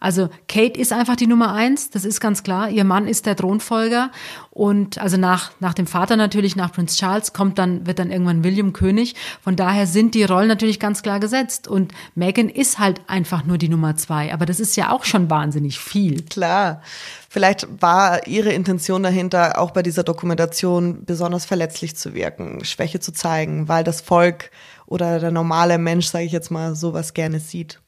Also 0.00 0.28
Kate 0.48 0.78
ist 0.78 0.92
einfach 0.92 1.16
die 1.16 1.26
Nummer 1.26 1.54
eins, 1.54 1.90
das 1.90 2.04
ist 2.04 2.20
ganz 2.20 2.42
klar. 2.42 2.70
Ihr 2.70 2.84
Mann 2.84 3.08
ist 3.08 3.26
der 3.26 3.36
Thronfolger 3.36 4.10
und 4.58 4.98
also 4.98 5.16
nach, 5.16 5.52
nach 5.60 5.72
dem 5.72 5.86
Vater 5.86 6.16
natürlich, 6.16 6.56
nach 6.56 6.72
Prinz 6.72 6.96
Charles, 6.96 7.32
kommt 7.32 7.58
dann, 7.58 7.86
wird 7.86 8.00
dann 8.00 8.10
irgendwann 8.10 8.42
William 8.42 8.72
König. 8.72 9.14
Von 9.40 9.54
daher 9.54 9.86
sind 9.86 10.14
die 10.14 10.24
Rollen 10.24 10.48
natürlich 10.48 10.80
ganz 10.80 11.02
klar 11.02 11.20
gesetzt. 11.20 11.68
Und 11.68 11.92
Meghan 12.16 12.48
ist 12.48 12.80
halt 12.80 13.00
einfach 13.06 13.44
nur 13.44 13.56
die 13.56 13.68
Nummer 13.68 13.94
zwei. 13.94 14.32
Aber 14.32 14.46
das 14.46 14.58
ist 14.58 14.76
ja 14.76 14.90
auch 14.90 15.04
schon 15.04 15.30
wahnsinnig 15.30 15.78
viel. 15.78 16.22
Klar. 16.24 16.82
Vielleicht 17.28 17.68
war 17.80 18.26
ihre 18.26 18.52
Intention 18.52 19.04
dahinter, 19.04 19.60
auch 19.60 19.70
bei 19.70 19.82
dieser 19.84 20.02
Dokumentation 20.02 21.04
besonders 21.04 21.44
verletzlich 21.44 21.94
zu 21.94 22.14
wirken, 22.14 22.64
Schwäche 22.64 22.98
zu 22.98 23.12
zeigen, 23.12 23.68
weil 23.68 23.84
das 23.84 24.00
Volk 24.00 24.50
oder 24.86 25.20
der 25.20 25.30
normale 25.30 25.78
Mensch, 25.78 26.06
sage 26.06 26.24
ich 26.24 26.32
jetzt 26.32 26.50
mal, 26.50 26.74
sowas 26.74 27.14
gerne 27.14 27.38
sieht. 27.38 27.80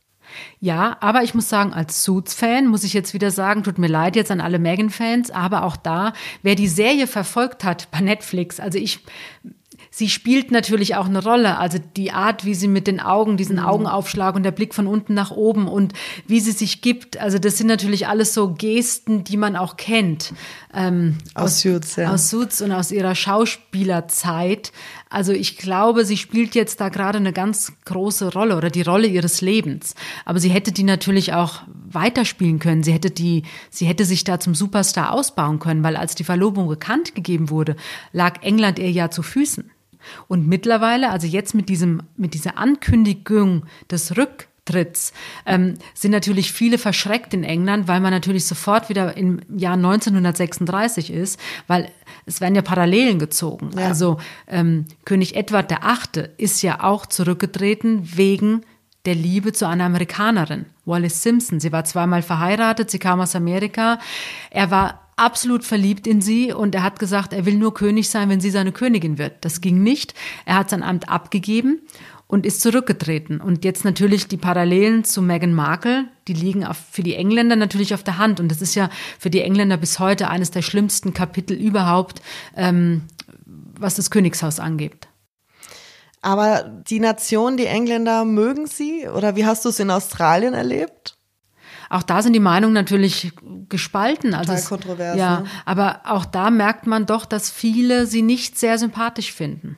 Ja, 0.60 0.96
aber 1.00 1.22
ich 1.22 1.34
muss 1.34 1.48
sagen, 1.48 1.72
als 1.72 2.04
Suits-Fan 2.04 2.66
muss 2.66 2.84
ich 2.84 2.92
jetzt 2.92 3.14
wieder 3.14 3.30
sagen, 3.30 3.62
tut 3.62 3.78
mir 3.78 3.88
leid 3.88 4.16
jetzt 4.16 4.30
an 4.30 4.40
alle 4.40 4.58
Megan-Fans, 4.58 5.30
aber 5.30 5.64
auch 5.64 5.76
da, 5.76 6.12
wer 6.42 6.54
die 6.54 6.68
Serie 6.68 7.06
verfolgt 7.06 7.64
hat 7.64 7.90
bei 7.90 8.00
Netflix, 8.00 8.60
also 8.60 8.78
ich 8.78 9.00
sie 10.00 10.08
spielt 10.08 10.50
natürlich 10.50 10.96
auch 10.96 11.04
eine 11.04 11.22
Rolle. 11.22 11.58
Also 11.58 11.76
die 11.78 12.10
Art, 12.10 12.46
wie 12.46 12.54
sie 12.54 12.68
mit 12.68 12.86
den 12.86 13.00
Augen, 13.00 13.36
diesen 13.36 13.56
mhm. 13.56 13.66
Augenaufschlag 13.66 14.34
und 14.34 14.44
der 14.44 14.50
Blick 14.50 14.74
von 14.74 14.86
unten 14.86 15.12
nach 15.12 15.30
oben 15.30 15.68
und 15.68 15.92
wie 16.26 16.40
sie 16.40 16.52
sich 16.52 16.80
gibt. 16.80 17.18
Also 17.18 17.38
das 17.38 17.58
sind 17.58 17.66
natürlich 17.66 18.08
alles 18.08 18.32
so 18.32 18.54
Gesten, 18.54 19.24
die 19.24 19.36
man 19.36 19.56
auch 19.56 19.76
kennt. 19.76 20.32
Ähm, 20.72 21.18
aus, 21.34 21.44
aus 21.44 21.60
Suits, 21.60 21.96
ja. 21.96 22.14
Aus 22.14 22.30
Suits 22.30 22.62
und 22.62 22.72
aus 22.72 22.92
ihrer 22.92 23.14
Schauspielerzeit. 23.14 24.72
Also 25.10 25.32
ich 25.32 25.58
glaube, 25.58 26.06
sie 26.06 26.16
spielt 26.16 26.54
jetzt 26.54 26.80
da 26.80 26.88
gerade 26.88 27.18
eine 27.18 27.34
ganz 27.34 27.70
große 27.84 28.32
Rolle 28.32 28.56
oder 28.56 28.70
die 28.70 28.80
Rolle 28.80 29.06
ihres 29.06 29.42
Lebens. 29.42 29.94
Aber 30.24 30.40
sie 30.40 30.48
hätte 30.48 30.72
die 30.72 30.84
natürlich 30.84 31.34
auch 31.34 31.60
weiterspielen 31.90 32.58
können. 32.58 32.84
Sie 32.84 32.94
hätte 32.94 33.10
die, 33.10 33.42
sie 33.68 33.84
hätte 33.84 34.06
sich 34.06 34.24
da 34.24 34.40
zum 34.40 34.54
Superstar 34.54 35.12
ausbauen 35.12 35.58
können, 35.58 35.82
weil 35.82 35.96
als 35.96 36.14
die 36.14 36.24
Verlobung 36.24 36.68
bekannt 36.68 37.14
gegeben 37.14 37.50
wurde, 37.50 37.76
lag 38.14 38.40
England 38.42 38.78
ihr 38.78 38.90
ja 38.90 39.10
zu 39.10 39.22
Füßen. 39.22 39.70
Und 40.28 40.46
mittlerweile, 40.46 41.10
also 41.10 41.26
jetzt 41.26 41.54
mit 41.54 41.68
diesem, 41.68 42.02
mit 42.16 42.34
dieser 42.34 42.58
Ankündigung 42.58 43.64
des 43.90 44.16
Rücktritts, 44.16 45.12
ähm, 45.46 45.74
sind 45.94 46.12
natürlich 46.12 46.52
viele 46.52 46.78
verschreckt 46.78 47.34
in 47.34 47.44
England, 47.44 47.88
weil 47.88 48.00
man 48.00 48.12
natürlich 48.12 48.46
sofort 48.46 48.88
wieder 48.88 49.16
im 49.16 49.40
Jahr 49.54 49.74
1936 49.74 51.12
ist, 51.12 51.40
weil 51.66 51.90
es 52.26 52.40
werden 52.40 52.54
ja 52.54 52.62
Parallelen 52.62 53.18
gezogen. 53.18 53.70
Ja. 53.76 53.88
Also 53.88 54.18
ähm, 54.46 54.86
König 55.04 55.36
Edward 55.36 55.70
VIII. 55.70 56.28
ist 56.36 56.62
ja 56.62 56.82
auch 56.82 57.06
zurückgetreten 57.06 58.16
wegen 58.16 58.62
der 59.06 59.14
Liebe 59.14 59.52
zu 59.52 59.66
einer 59.66 59.84
Amerikanerin, 59.84 60.66
Wallis 60.84 61.22
Simpson. 61.22 61.58
Sie 61.60 61.72
war 61.72 61.84
zweimal 61.84 62.22
verheiratet, 62.22 62.90
sie 62.90 62.98
kam 62.98 63.20
aus 63.20 63.34
Amerika. 63.34 63.98
Er 64.50 64.70
war 64.70 65.09
absolut 65.20 65.64
verliebt 65.64 66.06
in 66.06 66.20
sie 66.20 66.52
und 66.52 66.74
er 66.74 66.82
hat 66.82 66.98
gesagt, 66.98 67.32
er 67.32 67.46
will 67.46 67.56
nur 67.56 67.74
König 67.74 68.08
sein, 68.08 68.28
wenn 68.28 68.40
sie 68.40 68.50
seine 68.50 68.72
Königin 68.72 69.18
wird. 69.18 69.44
Das 69.44 69.60
ging 69.60 69.82
nicht. 69.82 70.14
Er 70.46 70.56
hat 70.56 70.70
sein 70.70 70.82
Amt 70.82 71.08
abgegeben 71.08 71.80
und 72.26 72.46
ist 72.46 72.60
zurückgetreten. 72.60 73.40
Und 73.40 73.64
jetzt 73.64 73.84
natürlich 73.84 74.28
die 74.28 74.36
Parallelen 74.36 75.04
zu 75.04 75.20
Meghan 75.20 75.52
Markle, 75.52 76.06
die 76.28 76.32
liegen 76.32 76.64
auf, 76.64 76.78
für 76.90 77.02
die 77.02 77.16
Engländer 77.16 77.56
natürlich 77.56 77.92
auf 77.92 78.02
der 78.02 78.18
Hand. 78.18 78.40
Und 78.40 78.48
das 78.48 78.62
ist 78.62 78.74
ja 78.74 78.88
für 79.18 79.30
die 79.30 79.42
Engländer 79.42 79.76
bis 79.76 79.98
heute 79.98 80.28
eines 80.28 80.50
der 80.50 80.62
schlimmsten 80.62 81.12
Kapitel 81.12 81.56
überhaupt, 81.56 82.22
ähm, 82.56 83.02
was 83.44 83.96
das 83.96 84.10
Königshaus 84.10 84.58
angeht. 84.58 85.08
Aber 86.22 86.62
die 86.88 87.00
Nation, 87.00 87.56
die 87.56 87.66
Engländer, 87.66 88.24
mögen 88.24 88.66
sie? 88.66 89.08
Oder 89.08 89.36
wie 89.36 89.46
hast 89.46 89.64
du 89.64 89.70
es 89.70 89.80
in 89.80 89.90
Australien 89.90 90.54
erlebt? 90.54 91.16
Auch 91.90 92.04
da 92.04 92.22
sind 92.22 92.32
die 92.32 92.40
Meinungen 92.40 92.72
natürlich 92.72 93.32
gespalten. 93.68 94.32
Also 94.32 94.52
Total 94.52 94.68
kontrovers. 94.68 95.16
Ja, 95.18 95.40
ne? 95.40 95.46
aber 95.66 96.00
auch 96.04 96.24
da 96.24 96.50
merkt 96.50 96.86
man 96.86 97.04
doch, 97.04 97.26
dass 97.26 97.50
viele 97.50 98.06
sie 98.06 98.22
nicht 98.22 98.58
sehr 98.58 98.78
sympathisch 98.78 99.32
finden. 99.32 99.76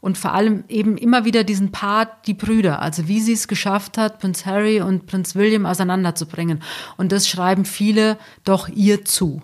Und 0.00 0.18
vor 0.18 0.34
allem 0.34 0.64
eben 0.68 0.96
immer 0.96 1.24
wieder 1.24 1.44
diesen 1.44 1.70
Part, 1.72 2.26
die 2.26 2.34
Brüder, 2.34 2.82
also 2.82 3.08
wie 3.08 3.20
sie 3.20 3.32
es 3.32 3.48
geschafft 3.48 3.96
hat, 3.96 4.18
Prinz 4.18 4.44
Harry 4.44 4.80
und 4.80 5.06
Prinz 5.06 5.34
William 5.36 5.64
auseinanderzubringen. 5.64 6.62
Und 6.96 7.12
das 7.12 7.28
schreiben 7.28 7.64
viele 7.64 8.18
doch 8.44 8.68
ihr 8.68 9.04
zu. 9.04 9.40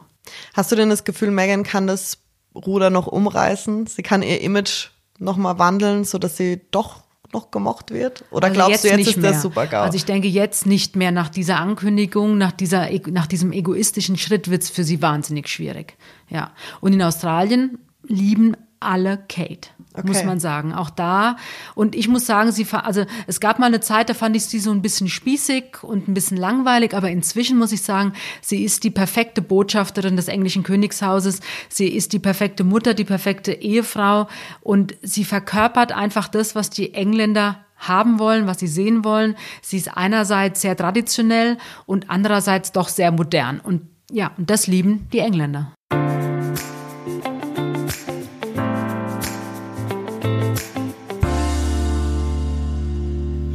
Hast 0.54 0.70
du 0.70 0.76
denn 0.76 0.90
das 0.90 1.04
Gefühl, 1.04 1.30
Meghan 1.30 1.62
kann 1.62 1.86
das 1.86 2.18
Ruder 2.54 2.90
noch 2.90 3.06
umreißen? 3.06 3.86
Sie 3.86 4.02
kann 4.02 4.22
ihr 4.22 4.40
Image 4.42 4.88
nochmal 5.18 5.58
wandeln, 5.58 6.04
sodass 6.04 6.36
sie 6.36 6.60
doch 6.72 7.04
noch 7.32 7.50
gemocht 7.50 7.90
wird? 7.90 8.24
Oder 8.30 8.48
also 8.48 8.54
glaubst 8.54 8.84
jetzt 8.84 8.84
du, 8.84 8.98
jetzt 8.98 9.08
ist 9.08 9.16
mehr. 9.16 9.32
der 9.32 9.40
Super-GAU? 9.40 9.82
Also 9.82 9.96
ich 9.96 10.04
denke 10.04 10.28
jetzt 10.28 10.66
nicht 10.66 10.96
mehr 10.96 11.12
nach 11.12 11.28
dieser 11.28 11.58
Ankündigung, 11.58 12.38
nach, 12.38 12.52
dieser, 12.52 12.88
nach 13.10 13.26
diesem 13.26 13.52
egoistischen 13.52 14.16
Schritt 14.16 14.50
wird 14.50 14.62
es 14.62 14.70
für 14.70 14.84
sie 14.84 15.02
wahnsinnig 15.02 15.48
schwierig. 15.48 15.96
Ja. 16.28 16.52
Und 16.80 16.92
in 16.92 17.02
Australien 17.02 17.78
lieben 18.06 18.56
alle 18.80 19.18
Kate, 19.28 19.68
okay. 19.94 20.06
muss 20.06 20.24
man 20.24 20.40
sagen. 20.40 20.72
Auch 20.72 20.90
da. 20.90 21.36
Und 21.74 21.94
ich 21.94 22.08
muss 22.08 22.26
sagen, 22.26 22.50
sie, 22.50 22.66
also 22.72 23.04
es 23.26 23.40
gab 23.40 23.58
mal 23.58 23.66
eine 23.66 23.80
Zeit, 23.80 24.08
da 24.08 24.14
fand 24.14 24.34
ich 24.34 24.46
sie 24.46 24.58
so 24.58 24.70
ein 24.70 24.82
bisschen 24.82 25.08
spießig 25.08 25.82
und 25.82 26.08
ein 26.08 26.14
bisschen 26.14 26.38
langweilig, 26.38 26.94
aber 26.94 27.10
inzwischen 27.10 27.58
muss 27.58 27.72
ich 27.72 27.82
sagen, 27.82 28.14
sie 28.40 28.64
ist 28.64 28.82
die 28.84 28.90
perfekte 28.90 29.42
Botschafterin 29.42 30.16
des 30.16 30.28
englischen 30.28 30.62
Königshauses. 30.62 31.40
Sie 31.68 31.88
ist 31.88 32.14
die 32.14 32.18
perfekte 32.18 32.64
Mutter, 32.64 32.94
die 32.94 33.04
perfekte 33.04 33.52
Ehefrau 33.52 34.28
und 34.62 34.96
sie 35.02 35.24
verkörpert 35.24 35.92
einfach 35.92 36.28
das, 36.28 36.54
was 36.54 36.70
die 36.70 36.94
Engländer 36.94 37.64
haben 37.76 38.18
wollen, 38.18 38.46
was 38.46 38.60
sie 38.60 38.66
sehen 38.66 39.04
wollen. 39.04 39.36
Sie 39.62 39.76
ist 39.76 39.96
einerseits 39.96 40.60
sehr 40.60 40.76
traditionell 40.76 41.58
und 41.86 42.10
andererseits 42.10 42.72
doch 42.72 42.88
sehr 42.88 43.10
modern. 43.10 43.60
Und 43.60 43.82
ja, 44.10 44.32
und 44.36 44.50
das 44.50 44.66
lieben 44.66 45.08
die 45.12 45.20
Engländer. 45.20 45.72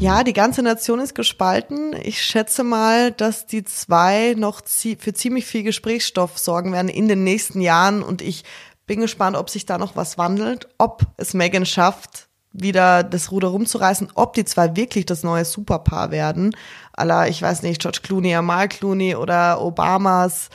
Ja, 0.05 0.23
die 0.23 0.33
ganze 0.33 0.61
Nation 0.61 0.99
ist 0.99 1.15
gespalten. 1.15 1.95
Ich 2.03 2.21
schätze 2.21 2.63
mal, 2.63 3.11
dass 3.11 3.47
die 3.47 3.63
zwei 3.63 4.35
noch 4.37 4.61
für 4.63 5.13
ziemlich 5.13 5.47
viel 5.47 5.63
Gesprächsstoff 5.63 6.37
sorgen 6.37 6.73
werden 6.73 6.89
in 6.89 7.07
den 7.07 7.23
nächsten 7.23 7.59
Jahren 7.59 8.03
und 8.03 8.21
ich 8.21 8.43
bin 8.85 8.99
gespannt, 8.99 9.35
ob 9.35 9.49
sich 9.49 9.65
da 9.65 9.79
noch 9.79 9.95
was 9.95 10.19
wandelt, 10.19 10.67
ob 10.77 11.01
es 11.17 11.33
Megan 11.33 11.65
schafft, 11.65 12.27
wieder 12.53 13.01
das 13.01 13.31
Ruder 13.31 13.47
rumzureißen, 13.47 14.09
ob 14.13 14.33
die 14.33 14.45
zwei 14.45 14.75
wirklich 14.75 15.07
das 15.07 15.23
neue 15.23 15.43
Superpaar 15.43 16.11
werden. 16.11 16.55
Aller, 16.93 17.27
ich 17.27 17.41
weiß 17.41 17.63
nicht, 17.63 17.81
George 17.81 18.01
Clooney, 18.03 18.35
Amal 18.35 18.69
Clooney 18.69 19.15
oder 19.15 19.59
Obamas 19.59 20.51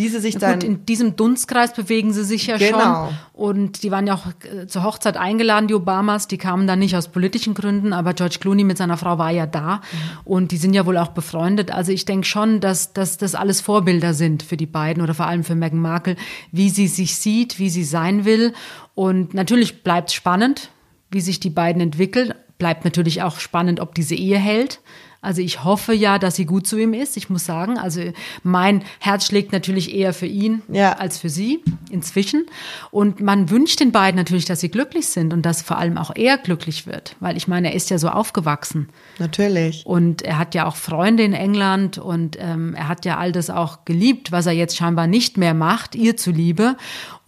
wie 0.00 0.08
sie 0.08 0.18
sich 0.18 0.38
dann. 0.38 0.54
Gut, 0.54 0.64
in 0.64 0.86
diesem 0.86 1.14
Dunstkreis 1.14 1.74
bewegen 1.74 2.14
sie 2.14 2.24
sich 2.24 2.46
ja 2.46 2.56
genau. 2.56 3.08
schon. 3.08 3.14
Und 3.34 3.82
die 3.82 3.90
waren 3.90 4.06
ja 4.06 4.14
auch 4.14 4.26
äh, 4.50 4.66
zur 4.66 4.82
Hochzeit 4.82 5.18
eingeladen, 5.18 5.68
die 5.68 5.74
Obamas. 5.74 6.26
Die 6.26 6.38
kamen 6.38 6.66
dann 6.66 6.78
nicht 6.78 6.96
aus 6.96 7.08
politischen 7.08 7.52
Gründen, 7.52 7.92
aber 7.92 8.14
George 8.14 8.38
Clooney 8.40 8.64
mit 8.64 8.78
seiner 8.78 8.96
Frau 8.96 9.18
war 9.18 9.30
ja 9.30 9.44
da. 9.44 9.76
Mhm. 9.76 9.80
Und 10.24 10.52
die 10.52 10.56
sind 10.56 10.72
ja 10.72 10.86
wohl 10.86 10.96
auch 10.96 11.08
befreundet. 11.08 11.70
Also 11.70 11.92
ich 11.92 12.06
denke 12.06 12.26
schon, 12.26 12.60
dass, 12.60 12.94
dass 12.94 13.18
das 13.18 13.34
alles 13.34 13.60
Vorbilder 13.60 14.14
sind 14.14 14.42
für 14.42 14.56
die 14.56 14.66
beiden 14.66 15.02
oder 15.02 15.12
vor 15.12 15.26
allem 15.26 15.44
für 15.44 15.54
Meghan 15.54 15.80
Markle, 15.80 16.16
wie 16.50 16.70
sie 16.70 16.88
sich 16.88 17.16
sieht, 17.16 17.58
wie 17.58 17.68
sie 17.68 17.84
sein 17.84 18.24
will. 18.24 18.54
Und 18.94 19.34
natürlich 19.34 19.82
bleibt 19.82 20.12
spannend, 20.12 20.70
wie 21.10 21.20
sich 21.20 21.40
die 21.40 21.50
beiden 21.50 21.82
entwickeln. 21.82 22.32
Bleibt 22.56 22.86
natürlich 22.86 23.20
auch 23.20 23.38
spannend, 23.38 23.80
ob 23.80 23.94
diese 23.94 24.14
Ehe 24.14 24.38
hält. 24.38 24.80
Also 25.22 25.42
ich 25.42 25.64
hoffe 25.64 25.92
ja, 25.92 26.18
dass 26.18 26.36
sie 26.36 26.46
gut 26.46 26.66
zu 26.66 26.78
ihm 26.78 26.94
ist. 26.94 27.18
Ich 27.18 27.28
muss 27.28 27.44
sagen, 27.44 27.76
also 27.76 28.00
mein 28.42 28.82
Herz 29.00 29.26
schlägt 29.26 29.52
natürlich 29.52 29.94
eher 29.94 30.14
für 30.14 30.26
ihn 30.26 30.62
ja. 30.68 30.94
als 30.94 31.18
für 31.18 31.28
sie 31.28 31.62
inzwischen. 31.90 32.46
Und 32.90 33.20
man 33.20 33.50
wünscht 33.50 33.80
den 33.80 33.92
beiden 33.92 34.16
natürlich, 34.16 34.46
dass 34.46 34.60
sie 34.60 34.70
glücklich 34.70 35.08
sind 35.08 35.34
und 35.34 35.42
dass 35.42 35.60
vor 35.60 35.76
allem 35.76 35.98
auch 35.98 36.12
er 36.14 36.38
glücklich 36.38 36.86
wird, 36.86 37.16
weil 37.20 37.36
ich 37.36 37.48
meine, 37.48 37.68
er 37.68 37.74
ist 37.74 37.90
ja 37.90 37.98
so 37.98 38.08
aufgewachsen. 38.08 38.88
Natürlich. 39.18 39.84
Und 39.84 40.22
er 40.22 40.38
hat 40.38 40.54
ja 40.54 40.66
auch 40.66 40.76
Freunde 40.76 41.22
in 41.22 41.34
England 41.34 41.98
und 41.98 42.38
ähm, 42.40 42.74
er 42.74 42.88
hat 42.88 43.04
ja 43.04 43.18
all 43.18 43.32
das 43.32 43.50
auch 43.50 43.84
geliebt, 43.84 44.32
was 44.32 44.46
er 44.46 44.52
jetzt 44.52 44.76
scheinbar 44.76 45.06
nicht 45.06 45.36
mehr 45.36 45.52
macht, 45.52 45.94
ihr 45.94 46.16
zuliebe. 46.16 46.76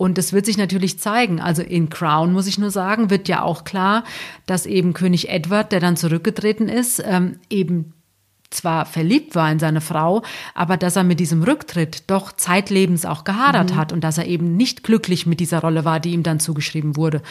Und 0.03 0.19
das 0.19 0.33
wird 0.33 0.47
sich 0.47 0.59
natürlich 0.59 0.99
zeigen. 0.99 1.41
Also 1.41 1.63
in 1.63 1.89
Crown, 1.89 2.33
muss 2.33 2.49
ich 2.49 2.59
nur 2.59 2.73
sagen, 2.73 3.09
wird 3.09 3.29
ja 3.29 3.43
auch 3.45 3.63
klar, 3.63 4.03
dass 4.47 4.67
eben 4.67 4.95
König 4.95 5.29
Edward, 5.29 5.71
der 5.71 5.79
dann 5.79 5.97
zurückgetreten 5.97 6.69
ist, 6.69 7.01
ähm, 7.07 7.39
eben 7.49 7.93
zwar 8.55 8.87
verliebt 8.87 9.35
war 9.35 9.51
in 9.51 9.59
seine 9.59 9.81
Frau, 9.81 10.23
aber 10.55 10.77
dass 10.77 10.97
er 10.97 11.05
mit 11.05 11.21
diesem 11.21 11.43
Rücktritt 11.43 12.05
doch 12.09 12.33
zeitlebens 12.33 13.05
auch 13.05 13.25
gehadert 13.25 13.73
mhm. 13.73 13.77
hat 13.77 13.93
und 13.93 14.03
dass 14.03 14.19
er 14.19 14.27
eben 14.27 14.57
nicht 14.57 14.83
glücklich 14.83 15.27
mit 15.27 15.41
dieser 15.41 15.61
Rolle 15.61 15.85
war, 15.85 16.01
die 16.01 16.13
ihm 16.13 16.23
dann 16.23 16.41
zugeschrieben 16.41 16.97
wurde. 16.97 17.23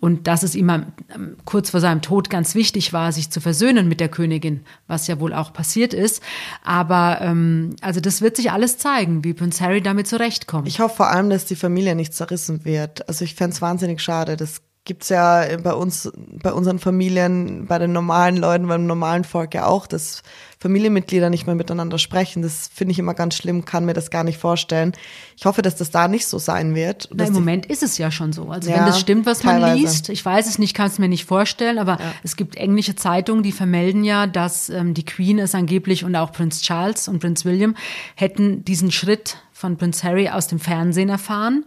Und 0.00 0.26
dass 0.26 0.42
es 0.42 0.54
ihm 0.54 0.68
ähm, 0.68 1.36
kurz 1.44 1.70
vor 1.70 1.80
seinem 1.80 2.02
Tod 2.02 2.30
ganz 2.30 2.54
wichtig 2.54 2.92
war, 2.92 3.12
sich 3.12 3.30
zu 3.30 3.40
versöhnen 3.40 3.88
mit 3.88 4.00
der 4.00 4.08
Königin, 4.08 4.60
was 4.86 5.06
ja 5.06 5.20
wohl 5.20 5.32
auch 5.32 5.52
passiert 5.52 5.94
ist. 5.94 6.22
Aber 6.64 7.18
ähm, 7.20 7.76
also 7.80 8.00
das 8.00 8.20
wird 8.20 8.36
sich 8.36 8.50
alles 8.50 8.78
zeigen, 8.78 9.24
wie 9.24 9.34
Prince 9.34 9.64
Harry 9.64 9.80
damit 9.80 10.06
zurechtkommt. 10.06 10.68
Ich 10.68 10.80
hoffe 10.80 10.96
vor 10.96 11.10
allem, 11.10 11.30
dass 11.30 11.46
die 11.46 11.56
Familie 11.56 11.94
nicht 11.94 12.14
zerrissen 12.14 12.64
wird. 12.64 13.08
Also 13.08 13.24
ich 13.24 13.34
fände 13.34 13.54
es 13.54 13.62
wahnsinnig 13.62 14.00
schade. 14.00 14.36
Das 14.36 14.60
gibt's 14.86 15.10
ja 15.10 15.44
bei 15.62 15.74
uns, 15.74 16.10
bei 16.16 16.52
unseren 16.52 16.78
Familien, 16.78 17.66
bei 17.66 17.78
den 17.78 17.92
normalen 17.92 18.36
Leuten, 18.36 18.66
beim 18.68 18.86
normalen 18.86 19.24
Volk 19.24 19.52
ja 19.52 19.66
auch, 19.66 19.86
dass 19.86 20.22
Familienmitglieder 20.58 21.28
nicht 21.28 21.46
mehr 21.46 21.54
miteinander 21.54 21.98
sprechen. 21.98 22.42
Das 22.42 22.70
finde 22.72 22.92
ich 22.92 22.98
immer 22.98 23.12
ganz 23.12 23.34
schlimm, 23.34 23.66
kann 23.66 23.84
mir 23.84 23.92
das 23.92 24.10
gar 24.10 24.24
nicht 24.24 24.38
vorstellen. 24.38 24.92
Ich 25.36 25.44
hoffe, 25.44 25.60
dass 25.60 25.76
das 25.76 25.90
da 25.90 26.08
nicht 26.08 26.26
so 26.26 26.38
sein 26.38 26.74
wird. 26.74 27.10
Na, 27.14 27.26
Im 27.26 27.34
Moment 27.34 27.66
ist 27.66 27.82
es 27.82 27.98
ja 27.98 28.10
schon 28.10 28.32
so. 28.32 28.48
Also 28.48 28.70
ja, 28.70 28.78
wenn 28.78 28.86
das 28.86 28.98
stimmt, 28.98 29.26
was 29.26 29.40
teilweise. 29.40 29.66
man 29.66 29.76
liest, 29.76 30.08
ich 30.08 30.24
weiß 30.24 30.48
es 30.48 30.58
nicht, 30.58 30.74
kann 30.74 30.86
es 30.86 30.98
mir 30.98 31.08
nicht 31.08 31.26
vorstellen, 31.26 31.78
aber 31.78 31.98
ja. 32.00 32.12
es 32.22 32.36
gibt 32.36 32.56
englische 32.56 32.96
Zeitungen, 32.96 33.42
die 33.42 33.52
vermelden 33.52 34.02
ja, 34.02 34.26
dass 34.26 34.70
ähm, 34.70 34.94
die 34.94 35.04
Queen 35.04 35.38
es 35.38 35.54
angeblich 35.54 36.04
und 36.04 36.16
auch 36.16 36.32
Prinz 36.32 36.62
Charles 36.62 37.06
und 37.08 37.18
Prinz 37.18 37.44
William 37.44 37.76
hätten 38.14 38.64
diesen 38.64 38.90
Schritt 38.90 39.36
von 39.52 39.76
Prinz 39.76 40.04
Harry 40.04 40.28
aus 40.28 40.48
dem 40.48 40.58
Fernsehen 40.58 41.08
erfahren. 41.08 41.64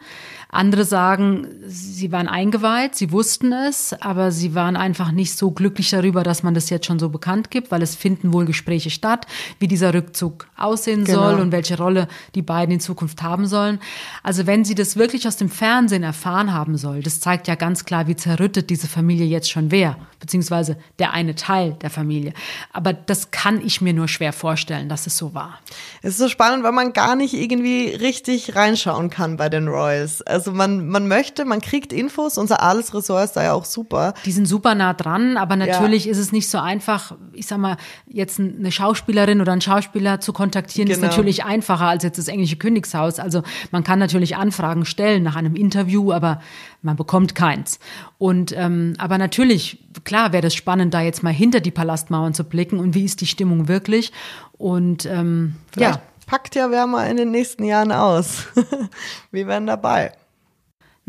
Andere 0.51 0.83
sagen, 0.83 1.47
sie 1.67 2.12
waren 2.12 2.27
eingeweiht, 2.27 2.95
sie 2.95 3.12
wussten 3.12 3.53
es, 3.53 3.93
aber 4.01 4.31
sie 4.31 4.55
waren 4.55 4.75
einfach 4.75 5.12
nicht 5.12 5.38
so 5.38 5.51
glücklich 5.51 5.91
darüber, 5.91 6.23
dass 6.23 6.41
man 6.41 6.55
das 6.55 6.71
jetzt 6.71 6.88
schon 6.88 6.97
so 6.97 7.09
bekannt 7.09 7.51
gibt, 7.51 7.69
weil 7.69 7.83
es 7.83 7.95
finden 7.95 8.33
wohl 8.33 8.45
Gespräche 8.45 8.89
statt, 8.89 9.27
wie 9.59 9.67
dieser 9.67 9.93
Rückzug 9.93 10.47
aussehen 10.57 11.03
genau. 11.05 11.19
soll 11.19 11.39
und 11.39 11.51
welche 11.51 11.77
Rolle 11.77 12.07
die 12.33 12.41
beiden 12.41 12.73
in 12.73 12.79
Zukunft 12.79 13.21
haben 13.21 13.45
sollen. 13.45 13.79
Also 14.23 14.47
wenn 14.47 14.65
sie 14.65 14.73
das 14.73 14.97
wirklich 14.97 15.27
aus 15.27 15.38
dem 15.38 15.49
Fernsehen 15.49 16.01
erfahren 16.01 16.51
haben 16.51 16.77
soll, 16.77 17.03
das 17.03 17.19
zeigt 17.19 17.47
ja 17.47 17.53
ganz 17.53 17.85
klar, 17.85 18.07
wie 18.07 18.15
zerrüttet 18.15 18.71
diese 18.71 18.88
Familie 18.88 19.27
jetzt 19.27 19.51
schon 19.51 19.69
wäre, 19.69 19.97
beziehungsweise 20.19 20.77
der 20.97 21.13
eine 21.13 21.35
Teil 21.35 21.73
der 21.73 21.91
Familie. 21.91 22.33
Aber 22.73 22.91
das 22.93 23.29
kann 23.29 23.63
ich 23.63 23.81
mir 23.81 23.93
nur 23.93 24.07
schwer 24.07 24.33
vorstellen, 24.33 24.89
dass 24.89 25.05
es 25.05 25.15
so 25.15 25.35
war. 25.35 25.59
Es 26.01 26.13
ist 26.13 26.17
so 26.17 26.27
spannend, 26.27 26.63
weil 26.63 26.71
man 26.71 26.91
gar 26.91 27.15
nicht 27.15 27.35
irgendwie 27.35 27.89
richtig 27.89 28.55
reinschauen 28.55 29.12
kann 29.12 29.38
bei 29.38 29.49
den 29.49 29.67
Royals. 29.67 30.23
Also 30.23 30.38
also 30.39 30.54
man, 30.54 30.88
man 30.88 31.08
möchte, 31.10 31.43
man 31.43 31.60
kriegt 31.60 31.91
Infos, 31.91 32.38
unser 32.38 32.63
Adelsressort 32.63 33.25
ist 33.25 33.34
da 33.34 33.43
ja 33.43 33.54
auch 33.54 33.65
super. 33.65 34.13
Die 34.23 34.32
sind 34.32 34.47
super 34.47 34.73
nah 34.73 34.93
dran, 34.93 35.36
aber 35.36 35.58
natürlich 35.58 36.06
ja. 36.06 36.12
ist 36.12 36.17
es 36.17 36.32
nicht 36.32 36.47
so 36.47 36.60
einfach, 36.60 37.17
ich 37.34 37.45
sag 37.45 37.58
mal, 37.58 37.75
jetzt 38.08 38.39
eine 38.39 38.71
Schauspielerin 38.71 39.41
oder 39.41 39.52
einen 39.52 39.60
Schauspieler 39.60 40.21
zu 40.21 40.32
kontaktieren, 40.32 40.88
genau. 40.88 40.97
ist 40.97 41.04
natürlich 41.04 41.43
einfacher 41.43 41.88
als 41.88 42.04
jetzt 42.04 42.17
das 42.17 42.30
englische 42.30 42.56
Königshaus. 42.56 43.19
Also 43.19 43.43
man 43.71 43.84
kann 43.84 43.99
natürlich 43.99 44.38
Anfragen 44.38 44.86
stellen 44.86 45.23
nach 45.23 45.36
einem 45.36 45.56
Interview, 45.56 46.13
aber 46.13 46.39
man 46.82 46.95
bekommt 46.95 47.36
keins. 47.36 47.80
Und 48.17 48.54
ähm, 48.56 48.93
aber 48.97 49.17
natürlich, 49.17 49.84
klar 50.06 50.32
wäre 50.32 50.43
das 50.43 50.56
spannend, 50.56 50.93
da 50.93 51.02
jetzt 51.02 51.21
mal 51.21 51.34
hinter 51.34 51.60
die 51.60 51.71
Palastmauern 51.71 52.34
zu 52.34 52.45
blicken 52.45 52.80
und 52.80 52.95
wie 52.95 53.04
ist 53.04 53.19
die 53.19 53.28
Stimmung 53.28 53.67
wirklich. 53.67 54.13
Und 54.58 55.06
ähm, 55.06 55.56
ja 55.78 55.99
packt 56.30 56.54
ja 56.54 56.69
wärmer 56.69 57.08
in 57.10 57.17
den 57.17 57.32
nächsten 57.32 57.63
Jahren 57.63 57.91
aus. 57.91 58.45
Wir 59.32 59.47
werden 59.47 59.65
dabei. 59.65 60.13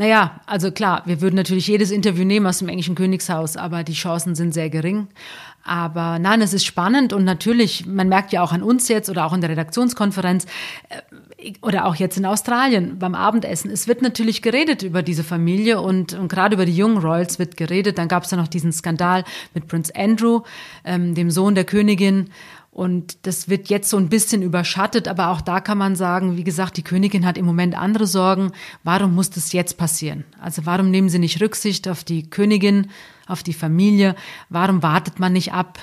Naja, 0.01 0.41
also 0.47 0.73
klar, 0.73 1.03
wir 1.05 1.21
würden 1.21 1.37
natürlich 1.37 1.67
jedes 1.67 1.91
Interview 1.91 2.25
nehmen 2.25 2.47
aus 2.47 2.61
dem 2.61 2.71
englischen 2.71 2.95
Königshaus, 2.95 3.59
aber 3.59 3.85
die 3.85 3.93
Chancen 3.93 4.35
sind 4.35 4.55
sehr 4.55 4.71
gering. 4.71 5.09
Aber 5.63 6.19
nein, 6.19 6.41
es 6.41 6.55
ist 6.55 6.65
spannend 6.65 7.13
und 7.13 7.25
natürlich, 7.25 7.85
man 7.85 8.09
merkt 8.09 8.33
ja 8.33 8.41
auch 8.41 8.53
an 8.53 8.63
uns 8.63 8.89
jetzt 8.89 9.11
oder 9.11 9.27
auch 9.27 9.35
in 9.35 9.43
der 9.43 9.51
Redaktionskonferenz 9.51 10.47
äh, 10.89 11.53
oder 11.61 11.85
auch 11.85 11.97
jetzt 11.97 12.17
in 12.17 12.25
Australien 12.25 12.99
beim 12.99 13.15
Abendessen, 13.15 13.71
es 13.71 13.89
wird 13.89 14.01
natürlich 14.01 14.41
geredet 14.41 14.83
über 14.83 15.03
diese 15.03 15.23
Familie 15.23 15.83
und, 15.83 16.15
und 16.15 16.29
gerade 16.29 16.55
über 16.55 16.65
die 16.65 16.75
jungen 16.75 16.97
Royals 16.97 17.39
wird 17.39 17.59
geredet. 17.59 17.99
Dann 17.99 18.09
gab 18.09 18.23
es 18.23 18.31
ja 18.31 18.39
noch 18.39 18.49
diesen 18.49 18.73
Skandal 18.73 19.25
mit 19.53 19.69
Prince 19.69 19.95
Andrew, 19.95 20.41
ähm, 20.83 21.15
dem 21.15 21.31
Sohn 21.31 21.55
der 21.55 21.65
Königin. 21.65 22.31
Und 22.73 23.27
das 23.27 23.49
wird 23.49 23.69
jetzt 23.69 23.91
so 23.91 23.97
ein 23.97 24.09
bisschen 24.09 24.43
überschattet, 24.43 25.09
aber 25.09 25.31
auch 25.31 25.41
da 25.41 25.61
kann 25.61 25.77
man 25.77 25.97
sagen, 25.97 26.37
wie 26.37 26.45
gesagt, 26.45 26.77
die 26.77 26.85
Königin 26.85 27.27
hat 27.27 27.37
im 27.37 27.45
Moment 27.45 27.77
andere 27.77 28.07
Sorgen. 28.07 28.53
Warum 28.85 29.15
muss 29.15 29.31
das 29.31 29.53
jetzt 29.53 29.77
passieren? 29.77 30.25
Also 30.41 30.67
warum 30.67 30.91
nehmen 30.91 31.09
Sie 31.09 31.19
nicht 31.19 31.43
Rücksicht 31.43 31.89
auf 31.89 32.05
die 32.05 32.31
Königin, 32.31 32.91
auf 33.27 33.43
die 33.43 33.55
Familie? 33.55 34.15
Warum 34.51 34.85
wartet 34.85 35.19
man 35.19 35.33
nicht 35.33 35.53
ab? 35.53 35.81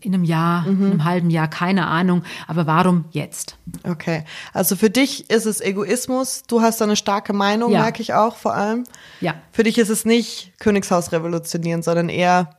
In 0.00 0.12
einem 0.12 0.24
Jahr, 0.24 0.62
mhm. 0.62 0.84
in 0.84 0.90
einem 0.90 1.04
halben 1.04 1.30
Jahr, 1.30 1.48
keine 1.48 1.86
Ahnung. 1.86 2.24
Aber 2.46 2.66
warum 2.66 3.06
jetzt? 3.10 3.56
Okay. 3.84 4.24
Also 4.52 4.76
für 4.76 4.90
dich 4.90 5.30
ist 5.30 5.46
es 5.46 5.62
Egoismus. 5.62 6.42
Du 6.46 6.60
hast 6.60 6.80
da 6.80 6.84
eine 6.84 6.96
starke 6.96 7.32
Meinung, 7.32 7.72
ja. 7.72 7.80
merke 7.80 8.02
ich 8.02 8.12
auch 8.12 8.36
vor 8.36 8.54
allem. 8.54 8.84
Ja. 9.20 9.34
Für 9.52 9.62
dich 9.62 9.78
ist 9.78 9.88
es 9.88 10.04
nicht 10.04 10.52
Königshaus 10.58 11.12
revolutionieren, 11.12 11.82
sondern 11.82 12.10
eher 12.10 12.50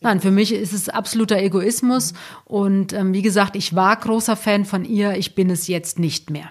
Nein, 0.00 0.20
für 0.20 0.30
mich 0.30 0.52
ist 0.52 0.72
es 0.72 0.88
absoluter 0.88 1.38
Egoismus. 1.38 2.14
Und 2.44 2.92
ähm, 2.92 3.12
wie 3.12 3.22
gesagt, 3.22 3.56
ich 3.56 3.74
war 3.74 3.96
großer 3.96 4.36
Fan 4.36 4.64
von 4.64 4.84
ihr, 4.84 5.12
ich 5.16 5.34
bin 5.34 5.50
es 5.50 5.66
jetzt 5.66 5.98
nicht 5.98 6.30
mehr. 6.30 6.50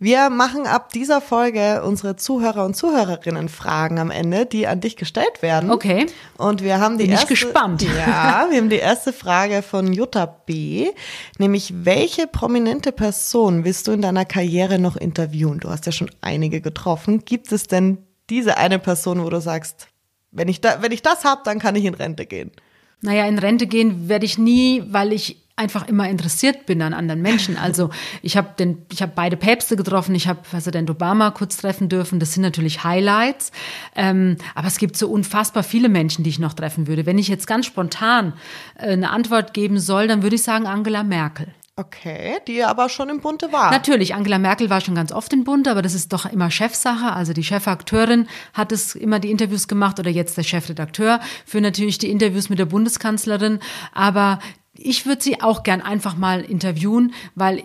Wir 0.00 0.30
machen 0.30 0.64
ab 0.66 0.92
dieser 0.92 1.20
Folge 1.20 1.82
unsere 1.82 2.14
Zuhörer 2.14 2.64
und 2.64 2.76
Zuhörerinnen 2.76 3.48
Fragen 3.48 3.98
am 3.98 4.12
Ende, 4.12 4.46
die 4.46 4.68
an 4.68 4.80
dich 4.80 4.96
gestellt 4.96 5.42
werden. 5.42 5.72
Okay. 5.72 6.06
Und 6.36 6.62
wir 6.62 6.78
haben 6.78 6.98
die 6.98 7.04
Bin 7.04 7.14
ich 7.14 7.20
erste, 7.20 7.34
gespannt. 7.34 7.82
Ja, 7.82 8.46
wir 8.48 8.58
haben 8.58 8.70
die 8.70 8.76
erste 8.76 9.12
Frage 9.12 9.60
von 9.62 9.92
Jutta 9.92 10.26
B. 10.26 10.90
Nämlich, 11.38 11.74
welche 11.84 12.28
prominente 12.28 12.92
Person 12.92 13.64
willst 13.64 13.88
du 13.88 13.92
in 13.92 14.02
deiner 14.02 14.24
Karriere 14.24 14.78
noch 14.78 14.96
interviewen? 14.96 15.58
Du 15.58 15.68
hast 15.68 15.86
ja 15.86 15.90
schon 15.90 16.10
einige 16.20 16.60
getroffen. 16.60 17.24
Gibt 17.24 17.50
es 17.50 17.66
denn 17.66 17.98
diese 18.30 18.56
eine 18.56 18.78
Person, 18.78 19.24
wo 19.24 19.30
du 19.30 19.40
sagst, 19.40 19.88
wenn 20.30 20.48
ich 20.48 20.60
da, 20.60 20.82
wenn 20.82 20.92
ich 20.92 21.02
das 21.02 21.24
hab, 21.24 21.44
dann 21.44 21.58
kann 21.58 21.76
ich 21.76 21.84
in 21.84 21.94
Rente 21.94 22.26
gehen? 22.26 22.50
Naja, 23.00 23.26
in 23.26 23.38
Rente 23.38 23.66
gehen 23.66 24.08
werde 24.08 24.26
ich 24.26 24.38
nie, 24.38 24.82
weil 24.88 25.12
ich 25.12 25.44
einfach 25.58 25.88
immer 25.88 26.08
interessiert 26.08 26.66
bin 26.66 26.80
an 26.82 26.94
anderen 26.94 27.20
Menschen. 27.20 27.56
Also 27.68 27.90
ich 28.22 28.36
habe 28.36 28.50
den, 28.58 28.86
ich 28.92 29.02
habe 29.02 29.12
beide 29.14 29.36
Päpste 29.36 29.76
getroffen, 29.76 30.14
ich 30.14 30.28
habe 30.28 30.40
Präsident 30.48 30.88
Obama 30.88 31.30
kurz 31.32 31.56
treffen 31.56 31.88
dürfen. 31.88 32.20
Das 32.20 32.32
sind 32.32 32.42
natürlich 32.42 32.84
Highlights. 32.84 33.50
Ähm, 33.96 34.36
aber 34.54 34.68
es 34.68 34.78
gibt 34.78 34.96
so 34.96 35.08
unfassbar 35.08 35.62
viele 35.62 35.88
Menschen, 35.88 36.22
die 36.22 36.30
ich 36.30 36.38
noch 36.38 36.54
treffen 36.54 36.86
würde. 36.86 37.04
Wenn 37.04 37.18
ich 37.18 37.28
jetzt 37.28 37.46
ganz 37.46 37.66
spontan 37.66 38.34
äh, 38.76 38.92
eine 38.92 39.10
Antwort 39.10 39.54
geben 39.54 39.80
soll, 39.80 40.06
dann 40.06 40.22
würde 40.22 40.36
ich 40.36 40.42
sagen 40.42 40.66
Angela 40.66 41.02
Merkel. 41.02 41.48
Okay, 41.78 42.38
die 42.48 42.64
aber 42.64 42.88
schon 42.88 43.08
im 43.08 43.20
Bunte 43.20 43.52
war. 43.52 43.70
Natürlich, 43.70 44.12
Angela 44.12 44.40
Merkel 44.40 44.68
war 44.68 44.80
schon 44.80 44.96
ganz 44.96 45.12
oft 45.12 45.32
in 45.32 45.44
Bund, 45.44 45.68
aber 45.68 45.80
das 45.80 45.94
ist 45.94 46.12
doch 46.12 46.26
immer 46.26 46.50
Chefsache. 46.50 47.12
Also 47.12 47.32
die 47.32 47.44
Chefakteurin 47.44 48.26
hat 48.52 48.72
es 48.72 48.96
immer 48.96 49.20
die 49.20 49.30
Interviews 49.30 49.68
gemacht 49.68 50.00
oder 50.00 50.10
jetzt 50.10 50.36
der 50.36 50.42
Chefredakteur 50.42 51.20
für 51.46 51.60
natürlich 51.60 51.98
die 51.98 52.10
Interviews 52.10 52.48
mit 52.48 52.58
der 52.58 52.64
Bundeskanzlerin. 52.64 53.60
Aber 53.92 54.40
ich 54.74 55.06
würde 55.06 55.22
sie 55.22 55.40
auch 55.40 55.62
gern 55.62 55.80
einfach 55.80 56.16
mal 56.16 56.40
interviewen, 56.40 57.14
weil 57.36 57.62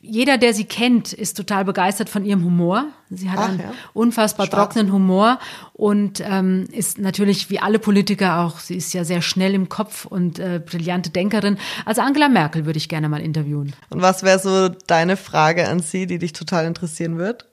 jeder, 0.00 0.38
der 0.38 0.54
sie 0.54 0.64
kennt, 0.64 1.12
ist 1.12 1.36
total 1.36 1.64
begeistert 1.64 2.08
von 2.08 2.24
ihrem 2.24 2.44
Humor. 2.44 2.86
Sie 3.10 3.30
hat 3.30 3.38
Ach, 3.38 3.48
einen 3.48 3.60
ja. 3.60 3.72
unfassbar 3.92 4.46
Schwarz. 4.46 4.74
trockenen 4.74 4.92
Humor 4.92 5.38
und 5.72 6.22
ähm, 6.24 6.66
ist 6.72 6.98
natürlich 6.98 7.50
wie 7.50 7.60
alle 7.60 7.78
Politiker 7.78 8.40
auch, 8.40 8.58
sie 8.58 8.76
ist 8.76 8.92
ja 8.92 9.04
sehr 9.04 9.22
schnell 9.22 9.54
im 9.54 9.68
Kopf 9.68 10.04
und 10.04 10.38
äh, 10.38 10.60
brillante 10.64 11.10
Denkerin. 11.10 11.58
Also 11.84 12.02
Angela 12.02 12.28
Merkel 12.28 12.66
würde 12.66 12.78
ich 12.78 12.88
gerne 12.88 13.08
mal 13.08 13.20
interviewen. 13.20 13.74
Und 13.90 14.02
was 14.02 14.22
wäre 14.22 14.38
so 14.38 14.68
deine 14.68 15.16
Frage 15.16 15.68
an 15.68 15.80
sie, 15.80 16.06
die 16.06 16.18
dich 16.18 16.32
total 16.32 16.66
interessieren 16.66 17.18
wird? 17.18 17.46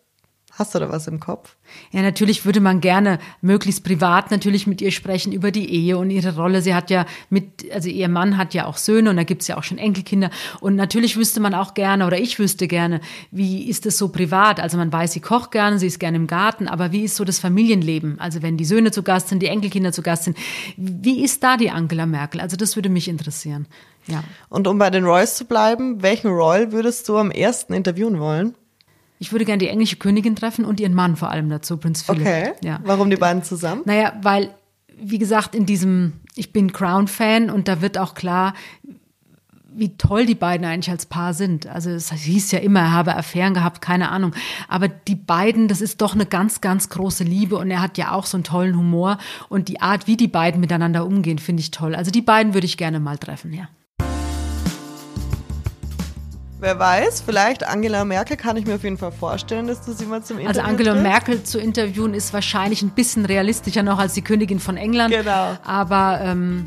Hast 0.55 0.75
du 0.75 0.79
da 0.79 0.91
was 0.91 1.07
im 1.07 1.19
Kopf? 1.19 1.55
Ja, 1.91 2.03
natürlich 2.03 2.45
würde 2.45 2.59
man 2.59 2.79
gerne 2.79 3.17
möglichst 3.41 3.83
privat 3.83 4.29
natürlich 4.29 4.67
mit 4.67 4.83
ihr 4.83 4.91
sprechen 4.91 5.33
über 5.33 5.49
die 5.49 5.67
Ehe 5.67 5.97
und 5.97 6.11
ihre 6.11 6.35
Rolle. 6.35 6.61
Sie 6.61 6.75
hat 6.75 6.91
ja 6.91 7.07
mit, 7.31 7.71
also 7.73 7.89
ihr 7.89 8.07
Mann 8.07 8.37
hat 8.37 8.53
ja 8.53 8.67
auch 8.67 8.77
Söhne 8.77 9.09
und 9.09 9.17
da 9.17 9.23
gibt's 9.23 9.47
ja 9.47 9.57
auch 9.57 9.63
schon 9.63 9.79
Enkelkinder. 9.79 10.29
Und 10.59 10.75
natürlich 10.75 11.17
wüsste 11.17 11.39
man 11.39 11.55
auch 11.55 11.73
gerne, 11.73 12.05
oder 12.05 12.19
ich 12.19 12.37
wüsste 12.37 12.67
gerne, 12.67 13.01
wie 13.31 13.67
ist 13.67 13.87
es 13.87 13.97
so 13.97 14.09
privat? 14.09 14.59
Also 14.59 14.77
man 14.77 14.93
weiß, 14.93 15.13
sie 15.13 15.21
kocht 15.21 15.49
gerne, 15.49 15.79
sie 15.79 15.87
ist 15.87 15.99
gerne 15.99 16.17
im 16.17 16.27
Garten, 16.27 16.67
aber 16.67 16.91
wie 16.91 17.03
ist 17.03 17.15
so 17.15 17.25
das 17.25 17.39
Familienleben? 17.39 18.19
Also 18.19 18.43
wenn 18.43 18.55
die 18.55 18.65
Söhne 18.65 18.91
zu 18.91 19.01
Gast 19.01 19.29
sind, 19.29 19.41
die 19.41 19.47
Enkelkinder 19.47 19.91
zu 19.91 20.03
Gast 20.03 20.25
sind, 20.25 20.37
wie 20.77 21.23
ist 21.23 21.41
da 21.41 21.57
die 21.57 21.71
Angela 21.71 22.05
Merkel? 22.05 22.39
Also 22.39 22.57
das 22.57 22.75
würde 22.75 22.89
mich 22.89 23.07
interessieren. 23.07 23.65
Ja. 24.05 24.23
Und 24.49 24.67
um 24.67 24.77
bei 24.77 24.91
den 24.91 25.03
Royals 25.05 25.35
zu 25.35 25.45
bleiben, 25.45 26.03
welchen 26.03 26.27
Royal 26.27 26.71
würdest 26.71 27.09
du 27.09 27.17
am 27.17 27.31
ersten 27.31 27.73
interviewen 27.73 28.19
wollen? 28.19 28.53
Ich 29.23 29.31
würde 29.31 29.45
gerne 29.45 29.59
die 29.59 29.69
englische 29.69 29.95
Königin 29.95 30.35
treffen 30.35 30.65
und 30.65 30.81
ihren 30.81 30.93
Mann 30.93 31.15
vor 31.15 31.29
allem 31.29 31.49
dazu, 31.49 31.77
Prinz 31.77 32.01
Philipp. 32.01 32.23
Okay. 32.23 32.51
Ja. 32.61 32.81
Warum 32.83 33.09
die 33.09 33.15
beiden 33.15 33.41
zusammen? 33.41 33.81
Naja, 33.85 34.11
weil, 34.21 34.53
wie 34.97 35.17
gesagt, 35.17 35.55
in 35.55 35.65
diesem, 35.65 36.19
ich 36.35 36.51
bin 36.51 36.73
Crown-Fan 36.73 37.49
und 37.49 37.69
da 37.69 37.81
wird 37.81 37.97
auch 37.97 38.15
klar, 38.15 38.53
wie 39.73 39.95
toll 39.95 40.25
die 40.25 40.35
beiden 40.35 40.65
eigentlich 40.65 40.91
als 40.91 41.05
Paar 41.05 41.33
sind. 41.33 41.67
Also 41.67 41.89
es 41.91 42.11
hieß 42.11 42.51
ja 42.51 42.59
immer, 42.59 42.81
er 42.81 42.91
habe 42.91 43.15
Affären 43.15 43.53
gehabt, 43.53 43.79
keine 43.79 44.11
Ahnung. 44.11 44.33
Aber 44.67 44.89
die 44.89 45.15
beiden, 45.15 45.69
das 45.69 45.79
ist 45.79 46.01
doch 46.01 46.15
eine 46.15 46.25
ganz, 46.25 46.59
ganz 46.59 46.89
große 46.89 47.23
Liebe 47.23 47.55
und 47.55 47.71
er 47.71 47.81
hat 47.81 47.97
ja 47.97 48.11
auch 48.11 48.25
so 48.25 48.35
einen 48.35 48.43
tollen 48.43 48.77
Humor 48.77 49.19
und 49.47 49.69
die 49.69 49.79
Art, 49.79 50.05
wie 50.05 50.17
die 50.17 50.27
beiden 50.27 50.59
miteinander 50.59 51.05
umgehen, 51.05 51.39
finde 51.39 51.61
ich 51.61 51.71
toll. 51.71 51.95
Also 51.95 52.11
die 52.11 52.21
beiden 52.21 52.53
würde 52.53 52.65
ich 52.65 52.75
gerne 52.75 52.99
mal 52.99 53.17
treffen, 53.17 53.53
ja. 53.53 53.69
Wer 56.63 56.79
weiß, 56.79 57.19
vielleicht 57.25 57.67
Angela 57.67 58.05
Merkel 58.05 58.37
kann 58.37 58.55
ich 58.55 58.65
mir 58.65 58.75
auf 58.75 58.85
jeden 58.85 58.97
Fall 58.97 59.11
vorstellen, 59.11 59.67
dass 59.67 59.81
du 59.81 59.91
sie 59.91 60.05
mal 60.05 60.23
zum 60.23 60.37
Interview 60.37 60.61
Also 60.61 60.61
Angela 60.61 60.91
triffst. 60.91 61.03
Merkel 61.03 61.43
zu 61.43 61.59
interviewen 61.59 62.13
ist 62.13 62.31
wahrscheinlich 62.31 62.81
ein 62.81 62.91
bisschen 62.91 63.25
realistischer 63.25 63.83
noch 63.83 63.99
als 63.99 64.13
die 64.13 64.21
Königin 64.21 64.61
von 64.61 64.77
England. 64.77 65.13
Genau. 65.13 65.57
Aber 65.65 66.21
ähm, 66.23 66.63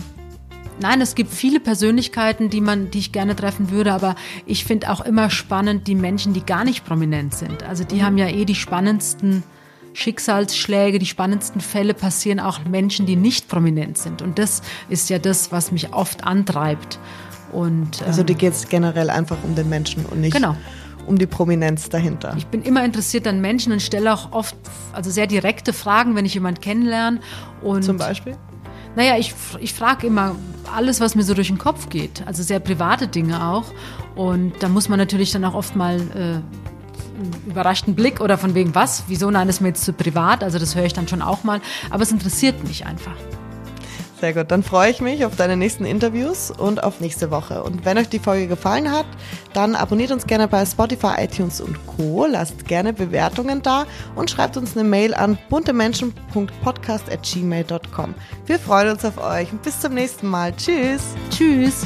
nein, 0.83 1.01
es 1.01 1.15
gibt 1.15 1.33
viele 1.33 1.61
Persönlichkeiten, 1.61 2.51
die 2.51 2.61
man, 2.61 2.91
die 2.91 2.99
ich 2.99 3.13
gerne 3.13 3.35
treffen 3.35 3.71
würde. 3.71 3.95
Aber 3.95 4.17
ich 4.45 4.67
finde 4.67 4.91
auch 4.91 5.01
immer 5.01 5.31
spannend 5.31 5.87
die 5.87 5.95
Menschen, 5.95 6.35
die 6.35 6.45
gar 6.45 6.65
nicht 6.65 6.85
prominent 6.85 7.35
sind. 7.35 7.63
Also 7.63 7.83
die 7.83 8.03
haben 8.05 8.19
ja 8.19 8.29
eh 8.29 8.45
die 8.45 8.55
spannendsten 8.55 9.45
Schicksalsschläge, 9.95 10.99
die 10.99 11.07
spannendsten 11.07 11.63
Fälle 11.63 11.95
passieren 11.95 12.39
auch 12.39 12.67
Menschen, 12.67 13.07
die 13.07 13.17
nicht 13.17 13.49
prominent 13.49 13.97
sind. 13.97 14.21
Und 14.21 14.39
das 14.39 14.61
ist 14.91 15.09
ja 15.09 15.19
das, 15.19 15.53
was 15.53 15.73
mich 15.73 15.95
oft 15.95 16.23
antreibt. 16.25 16.99
Und 17.53 18.03
Also 18.03 18.21
ähm, 18.21 18.27
dir 18.27 18.35
geht 18.35 18.53
es 18.53 18.69
generell 18.69 19.11
einfach 19.11 19.37
um 19.45 19.55
den 19.55 19.69
Menschen 19.69 20.05
und 20.07 20.21
nicht 20.21 20.35
Genau. 20.35 20.57
um 21.07 21.19
die 21.19 21.27
Prominenz 21.27 21.89
dahinter. 21.89 22.35
Ich 22.37 22.47
bin 22.47 22.63
immer 22.63 22.85
interessiert 22.85 23.27
an 23.27 23.41
Menschen 23.41 23.73
und 23.73 23.81
stelle 23.81 24.13
auch 24.13 24.33
oft, 24.33 24.57
also 24.93 25.11
sehr 25.11 25.27
direkte 25.27 25.73
Fragen, 25.73 26.15
wenn 26.17 26.25
ich 26.25 26.35
jemanden 26.35 26.61
kennenlerne. 26.61 27.21
Und 27.63 27.83
Zum 27.85 27.97
Beispiel? 27.97 28.37
Naja, 28.97 29.17
ich, 29.19 29.35
ich 29.61 29.75
frage 29.75 30.07
immer 30.07 30.35
alles, 30.75 31.01
was 31.01 31.15
mir 31.15 31.23
so 31.23 31.35
durch 31.35 31.49
den 31.49 31.59
Kopf 31.59 31.91
geht. 31.91 32.23
Also 32.27 32.43
sehr 32.43 32.61
private 32.61 33.09
Dinge 33.09 33.47
auch. 33.47 33.67
Und 34.15 34.55
da 34.61 34.69
muss 34.69 34.89
man 34.89 34.99
natürlich 34.99 35.31
dann 35.33 35.45
auch 35.45 35.55
oft 35.55 35.77
mal 35.77 35.97
äh, 36.01 36.19
einen 36.19 37.33
überraschten 37.47 37.95
Blick 37.95 38.21
oder 38.21 38.39
von 38.39 38.55
wegen 38.55 38.75
was, 38.75 39.05
wieso, 39.09 39.31
nein, 39.31 39.47
das 39.47 39.57
ist 39.57 39.61
mir 39.61 39.69
jetzt 39.69 39.85
zu 39.85 39.93
privat. 39.93 40.43
Also 40.43 40.59
das 40.59 40.75
höre 40.75 40.85
ich 40.85 40.93
dann 40.95 41.09
schon 41.09 41.21
auch 41.23 41.45
mal. 41.45 41.61
Aber 41.91 42.03
es 42.03 42.11
interessiert 42.11 42.67
mich 42.67 42.87
einfach. 42.87 43.15
Sehr 44.21 44.33
gut, 44.33 44.51
dann 44.51 44.63
freue 44.63 44.91
ich 44.91 45.03
mich 45.03 45.27
auf 45.27 45.37
deine 45.37 45.59
nächsten 45.59 45.85
Interviews 45.85 46.51
und 46.51 46.83
auf 46.83 47.01
nächste 47.01 47.31
Woche. 47.31 47.63
Und 47.63 47.85
wenn 47.85 47.99
euch 47.99 48.09
die 48.09 48.19
Folge 48.19 48.47
gefallen 48.47 48.91
hat, 48.91 49.05
dann 49.53 49.75
abonniert 49.75 50.11
uns 50.11 50.27
gerne 50.27 50.49
bei 50.49 50.65
Spotify, 50.65 51.17
iTunes 51.19 51.61
und 51.61 51.77
Co. 51.87 52.25
Lasst 52.27 52.67
gerne 52.67 52.95
Bewertungen 52.95 53.61
da 53.61 53.85
und 54.15 54.31
schreibt 54.31 54.57
uns 54.57 54.75
eine 54.75 54.89
Mail 54.89 55.13
an 55.13 55.37
buntemenschen.podcast.gmail.com. 55.51 58.15
Wir 58.47 58.59
freuen 58.59 58.89
uns 58.89 59.05
auf 59.05 59.19
euch 59.19 59.53
und 59.53 59.63
bis 59.63 59.81
zum 59.81 59.93
nächsten 59.93 60.29
Mal. 60.29 60.57
Tschüss! 60.57 61.03
Tschüss! 61.31 61.85